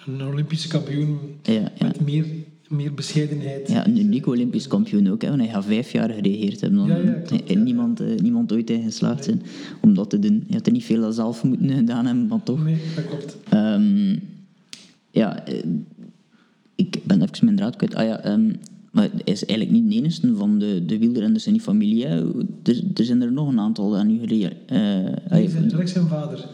een 0.07 0.23
Olympische 0.27 0.69
kampioen 0.69 1.19
Ja, 1.43 1.73
met 1.79 2.01
meer, 2.01 2.27
meer 2.69 2.95
bescheidenheid. 2.95 3.69
Ja, 3.69 3.87
een 3.87 3.99
uniek 3.99 4.27
Olympisch 4.27 4.69
kampioen 4.69 5.11
ook, 5.11 5.23
hè, 5.23 5.29
want 5.29 5.41
hij 5.41 5.51
gaat 5.51 5.65
vijf 5.65 5.93
jaar 5.93 6.11
geregeerd 6.11 6.61
hebben. 6.61 6.79
Dan 6.79 7.41
en 7.47 7.63
niemand, 7.63 8.01
eh, 8.01 8.17
niemand 8.17 8.53
ooit 8.53 8.71
in 8.71 8.83
geslaagd 8.83 9.25
zijn 9.25 9.43
om 9.81 9.95
dat 9.95 10.11
te 10.11 10.19
doen. 10.19 10.45
Je 10.47 10.55
had 10.55 10.67
er 10.67 10.73
niet 10.73 10.85
veel 10.85 11.13
zelf 11.13 11.45
moeten 11.45 11.71
gedaan 11.71 12.07
hebben, 12.07 12.27
maar 12.27 12.43
toch. 12.43 12.65
Nee, 12.65 12.79
dat 12.95 13.07
klopt. 13.07 13.37
Ehm, 13.49 14.17
ja, 15.11 15.47
eh, 15.47 15.65
ik 16.75 16.99
ben 17.05 17.23
even 17.23 17.45
mijn 17.45 17.57
draad 17.57 17.77
kwijt. 17.77 17.95
Ah 17.95 18.07
ja, 18.07 18.21
ehm, 18.21 18.53
maar 18.91 19.09
hij 19.11 19.35
is 19.35 19.45
eigenlijk 19.45 19.81
niet 19.81 19.91
de 19.91 19.97
enige 19.97 20.37
van 20.37 20.59
de, 20.59 20.85
de 20.87 20.99
wielrenners 20.99 21.47
in 21.47 21.53
die 21.53 21.63
familie. 21.63 22.07
Er, 22.07 22.25
er 22.95 23.05
zijn 23.05 23.23
er 23.23 23.33
nog 23.33 23.49
een 23.49 23.61
aantal 23.61 23.97
aan 23.97 24.11
u 24.11 24.19
gereden. 24.19 24.53
Eh, 24.67 24.79
ah, 25.25 25.31
Nee, 25.31 25.49
zijn, 25.49 25.77
Rex 25.77 25.93
zijn 25.93 26.07
vader. 26.07 26.47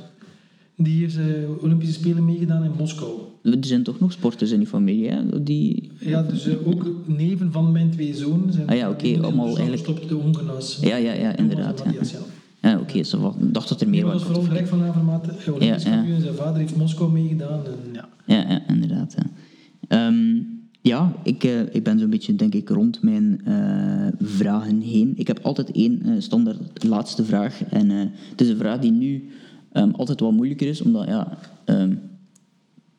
Die 0.83 1.01
heeft 1.01 1.17
eh, 1.17 1.25
Olympische 1.63 1.95
Spelen 1.95 2.25
meegedaan 2.25 2.65
in 2.65 2.71
Moskou. 2.79 3.11
er 3.43 3.57
zijn 3.61 3.83
toch 3.83 4.01
nog 4.01 4.13
sporters 4.13 4.51
in 4.51 4.59
die 4.59 4.69
familie, 4.69 5.09
hè? 5.09 5.43
Die... 5.43 5.91
Ja, 5.99 6.23
dus 6.23 6.47
eh, 6.47 6.67
ook 6.69 6.87
neven 7.07 7.53
van 7.53 7.73
mijn 7.73 7.91
twee 7.91 8.15
zonen 8.15 8.53
zijn 8.53 8.69
Ah 8.69 8.77
ja, 8.77 8.91
oké, 8.91 9.07
zijn 9.07 9.23
allemaal 9.25 9.47
dus 9.47 9.59
eigenlijk- 9.59 9.87
gestopt, 9.89 10.09
de 10.09 10.17
ongenas. 10.17 10.79
Ja, 10.81 10.97
ja, 10.97 11.13
ja, 11.13 11.37
inderdaad. 11.37 11.83
Ja, 11.85 12.71
ja. 12.71 12.79
oké, 12.79 12.99
ik 12.99 13.53
dacht 13.53 13.69
dat 13.69 13.81
er 13.81 13.89
meer 13.89 14.05
was. 14.05 14.13
dat 14.13 14.21
is 14.21 14.27
vooral 14.27 14.67
van 14.67 14.83
Avermaat, 14.83 15.29
eh, 15.29 15.55
Olympisch 15.55 15.83
Ja, 15.83 16.03
ja. 16.05 16.21
Zijn 16.21 16.35
vader 16.35 16.61
heeft 16.61 16.77
Moskou 16.77 17.13
meegedaan. 17.13 17.61
En, 17.67 17.93
ja. 17.93 18.09
Ja, 18.27 18.51
ja 18.51 18.69
inderdaad. 18.69 19.15
Ja, 19.17 19.27
Ehm, 19.89 20.37
ja 20.81 21.13
ik, 21.23 21.45
ik 21.73 21.83
ben 21.85 21.99
zo'n 21.99 22.11
beetje, 22.11 22.37
denk 22.37 22.55
ik, 22.55 22.69
rond 22.69 23.03
mijn 23.03 23.41
vragen 24.21 24.81
heen. 24.81 25.13
Ik 25.17 25.27
heb 25.27 25.39
altijd 25.43 25.71
één 25.71 26.23
standaard 26.23 26.85
laatste 26.85 27.25
vraag. 27.25 27.65
En 27.65 27.91
het 28.31 28.41
is 28.41 28.49
een 28.49 28.57
vraag 28.57 28.79
die 28.79 28.93
nu 28.93 29.29
ehm, 29.73 29.91
altijd 29.91 30.21
wat 30.21 30.33
moeilijker 30.33 30.69
is, 30.69 30.83
omdat 30.83 31.07
ja, 31.07 31.39
ehm, 31.65 31.95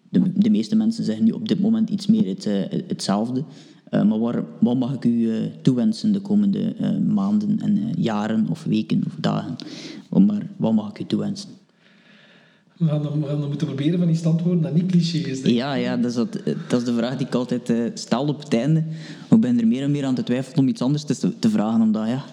de, 0.10 0.32
de 0.36 0.50
meeste 0.50 0.76
mensen 0.76 1.04
zeggen 1.04 1.24
nu 1.24 1.32
op 1.32 1.48
dit 1.48 1.60
moment 1.60 1.90
iets 1.90 2.08
meer 2.08 2.26
het, 2.26 2.46
eh, 2.46 2.82
hetzelfde. 2.88 3.44
Eh, 3.92 4.04
maar 4.04 4.20
waar, 4.20 4.44
wat 4.60 4.78
mag 4.78 4.94
ik 4.94 5.06
u 5.06 5.32
eh, 5.32 5.38
toewensen 5.62 6.12
de 6.12 6.20
komende 6.20 6.76
eh, 6.76 6.98
maanden 6.98 7.60
en 7.60 7.94
jaren 7.98 8.48
of 8.50 8.64
weken 8.64 9.04
of 9.06 9.14
dagen? 9.20 9.56
Maar 10.10 10.48
wat 10.58 10.74
mag 10.74 10.90
ik 10.90 11.00
u 11.00 11.06
toewensen? 11.06 11.50
We 12.78 12.88
gaan, 12.88 13.04
dan, 13.04 13.22
we 13.22 13.28
gaan 13.28 13.40
dan 13.40 13.48
moeten 13.48 13.68
proberen 13.68 13.98
van 13.98 14.08
die 14.08 14.16
standwoorden 14.16 14.62
dat 14.62 14.74
niet 14.74 14.86
cliché 14.86 15.18
is. 15.18 15.42
denk. 15.42 15.56
Ja, 15.56 15.74
ja 15.74 15.98
dat, 15.98 16.06
is 16.06 16.16
dat, 16.16 16.40
dat 16.68 16.80
is 16.80 16.86
de 16.86 16.94
vraag 16.94 17.18
die 17.18 17.28
ik 17.28 17.34
altijd 17.34 17.92
stel 18.00 18.28
op 18.28 18.40
het 18.40 18.54
einde. 18.54 18.84
Ik 19.30 19.40
ben 19.40 19.60
er 19.60 19.68
meer 19.68 19.84
en 19.84 19.92
meer 19.92 20.06
aan 20.06 20.16
te 20.16 20.24
twijfelen 20.24 20.60
om 20.60 20.68
iets 20.68 20.82
anders 20.82 21.04
te, 21.04 21.40
te 21.40 21.50
vragen, 21.50 21.82
omdat 21.82 22.08
ja, 22.08 22.24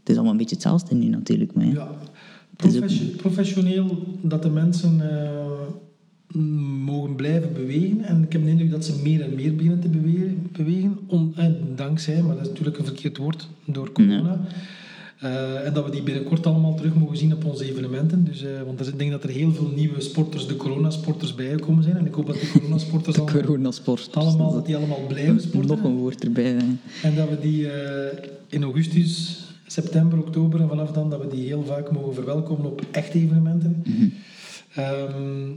het 0.00 0.08
is 0.08 0.14
allemaal 0.14 0.32
een 0.32 0.38
beetje 0.38 0.54
hetzelfde 0.54 0.94
nu 0.94 1.08
natuurlijk. 1.08 1.54
Maar 1.54 1.66
ja. 1.66 1.72
Ja. 1.72 1.90
Profession- 2.56 3.16
professioneel 3.16 3.98
dat 4.22 4.42
de 4.42 4.50
mensen 4.50 5.00
eh, 5.10 6.38
mogen 6.84 7.14
blijven 7.14 7.52
bewegen. 7.52 8.00
En 8.04 8.22
ik 8.22 8.32
heb 8.32 8.44
de 8.44 8.50
indruk 8.50 8.70
dat 8.70 8.84
ze 8.84 9.00
meer 9.02 9.20
en 9.22 9.34
meer 9.34 9.54
beginnen 9.54 9.80
te 9.80 9.88
bewegen. 9.88 10.46
bewegen 10.52 10.98
on, 11.06 11.32
eh, 11.36 11.46
dankzij, 11.76 12.22
maar 12.22 12.34
dat 12.34 12.42
is 12.44 12.48
natuurlijk 12.48 12.78
een 12.78 12.84
verkeerd 12.84 13.16
woord, 13.16 13.48
door 13.64 13.92
corona. 13.92 14.40
Eh, 15.20 15.66
en 15.66 15.72
dat 15.74 15.84
we 15.84 15.90
die 15.90 16.02
binnenkort 16.02 16.46
allemaal 16.46 16.74
terug 16.74 16.94
mogen 16.94 17.16
zien 17.16 17.32
op 17.34 17.44
onze 17.44 17.70
evenementen. 17.70 18.24
Dus, 18.24 18.42
eh, 18.42 18.50
want 18.66 18.80
er 18.80 18.88
ik 18.88 18.98
denk 18.98 19.10
dat 19.10 19.22
er 19.24 19.30
heel 19.30 19.52
veel 19.52 19.72
nieuwe 19.76 20.00
sporters, 20.00 20.46
de 20.46 20.56
coronasporters, 20.56 21.34
bijgekomen 21.34 21.82
zijn. 21.82 21.96
En 21.96 22.06
ik 22.06 22.14
hoop 22.14 22.26
dat 22.26 22.40
die 22.40 22.50
coronasporters 22.52 23.16
allemaal, 23.18 23.40
Coronasport. 23.42 24.08
allemaal, 24.12 24.52
dat 24.52 24.66
die 24.66 24.76
allemaal 24.76 25.06
blijven 25.08 25.40
sporten. 25.40 25.70
Nog 25.76 25.84
een 25.84 25.96
woord 25.96 26.24
erbij. 26.24 26.44
hè. 26.44 26.56
En 27.08 27.14
dat 27.14 27.28
we 27.28 27.38
die 27.40 27.68
in 28.48 28.62
augustus, 28.62 29.38
september, 29.78 30.18
oktober 30.18 30.60
en 30.60 30.68
vanaf 30.68 30.90
dan 30.92 31.10
dat 31.10 31.20
we 31.20 31.28
die 31.28 31.46
heel 31.46 31.64
vaak 31.64 31.90
mogen 31.90 32.14
verwelkomen 32.14 32.66
op 32.66 32.82
echte 32.90 33.18
evenementen. 33.18 33.82
Ehm, 34.74 35.50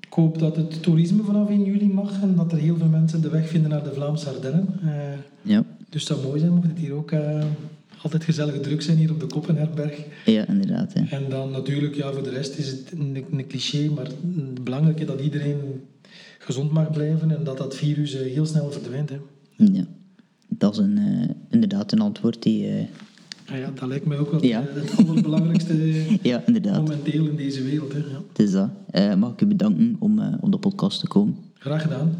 ik 0.00 0.12
hoop 0.12 0.38
dat 0.38 0.56
het 0.56 0.82
toerisme 0.82 1.22
vanaf 1.22 1.48
1 1.48 1.64
juli 1.64 1.88
mag 1.88 2.22
en 2.22 2.34
dat 2.36 2.52
er 2.52 2.58
heel 2.58 2.76
veel 2.76 2.86
mensen 2.88 3.22
de 3.22 3.28
weg 3.28 3.48
vinden 3.48 3.70
naar 3.70 3.84
de 3.84 3.92
Vlaamse 3.92 4.28
Ardennen. 4.28 4.68
Eh, 4.82 5.18
Ja. 5.42 5.64
dus 5.88 6.08
het 6.08 6.16
zou 6.16 6.26
mooi 6.26 6.40
zijn 6.40 6.52
mocht 6.52 6.66
het 6.68 6.78
hier 6.78 6.92
ook 6.92 7.10
eh, 7.10 7.44
altijd 8.02 8.24
gezellig 8.24 8.60
druk 8.60 8.82
zijn 8.82 8.96
hier 8.96 9.10
op 9.10 9.20
de 9.20 9.26
Koppenherberg. 9.26 9.98
ja, 10.24 10.46
inderdaad. 10.46 10.92
Hè. 10.92 11.16
En 11.16 11.28
dan 11.28 11.50
natuurlijk, 11.50 11.94
ja, 11.94 12.12
voor 12.12 12.22
de 12.22 12.30
rest 12.30 12.58
is 12.58 12.68
het 12.68 12.92
een, 12.92 13.24
een 13.30 13.46
cliché, 13.46 13.90
maar 13.94 14.06
het 14.06 14.64
belangrijk 14.64 15.00
is 15.00 15.06
dat 15.06 15.20
iedereen 15.20 15.58
gezond 16.38 16.72
mag 16.72 16.90
blijven 16.92 17.30
en 17.36 17.44
dat 17.44 17.58
dat 17.58 17.76
virus 17.76 18.14
eh, 18.14 18.32
heel 18.32 18.46
snel 18.46 18.70
verdwijnt. 18.70 19.10
Hè. 19.10 19.18
Ja. 19.56 19.84
Dat 20.48 20.72
is 20.72 20.78
een, 20.78 20.98
inderdaad 21.50 21.92
een 21.92 22.00
antwoord 22.00 22.42
die... 22.42 22.88
Ah 23.46 23.58
ja, 23.58 23.70
dat 23.74 23.88
lijkt 23.88 24.06
mij 24.06 24.18
ook 24.18 24.30
wel 24.30 24.44
Ja. 24.44 24.64
het 24.68 24.96
allerbelangrijkste 25.06 26.02
ja, 26.30 26.42
inderdaad. 26.46 26.80
momenteel 26.80 27.26
in 27.26 27.36
deze 27.36 27.62
wereld. 27.62 27.92
Hè. 27.92 27.98
Ja. 27.98 28.04
Het 28.28 28.38
is 28.38 28.50
dat. 28.50 28.70
Eh, 28.90 29.14
mag 29.14 29.32
ik 29.32 29.40
u 29.40 29.46
bedanken 29.46 29.96
om 29.98 30.18
eh, 30.18 30.34
op 30.40 30.52
de 30.52 30.58
podcast 30.58 31.00
te 31.00 31.06
komen. 31.08 31.36
Graag 31.58 31.82
gedaan. 31.82 32.14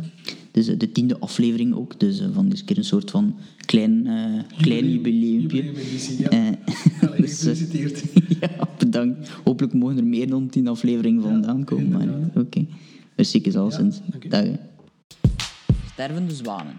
Dus 0.50 0.68
eh, 0.68 0.78
de 0.78 0.92
tiende 0.92 1.18
aflevering 1.18 1.74
ook. 1.74 2.00
Dus 2.00 2.22
van 2.32 2.48
deze 2.48 2.64
keer 2.64 2.78
een 2.78 2.84
soort 2.84 3.10
van 3.10 3.36
klein, 3.66 4.06
eh 4.06 4.60
klein 4.60 4.90
jubileumpje. 4.92 5.56
Jubileumeditie, 5.56 6.20
ja. 6.20 6.28
Eh, 6.28 6.40
dus, 7.16 7.38
gefeliciteerd. 7.38 8.02
ja, 8.40 8.68
bedankt. 8.78 9.28
Hopelijk 9.44 9.74
mogen 9.74 9.96
er 9.96 10.06
meer 10.06 10.28
dan 10.28 10.48
tien 10.48 10.68
afleveringen 10.68 11.22
vandaan 11.22 11.64
komen. 11.64 11.88
Maar 11.88 12.00
inderdaad. 12.02 12.36
oké. 12.44 12.66
Merci, 13.16 13.40
is. 13.40 13.52
Dag. 14.28 14.42
hè. 14.42 14.52
Stervende 15.92 16.34
zwanen. 16.34 16.72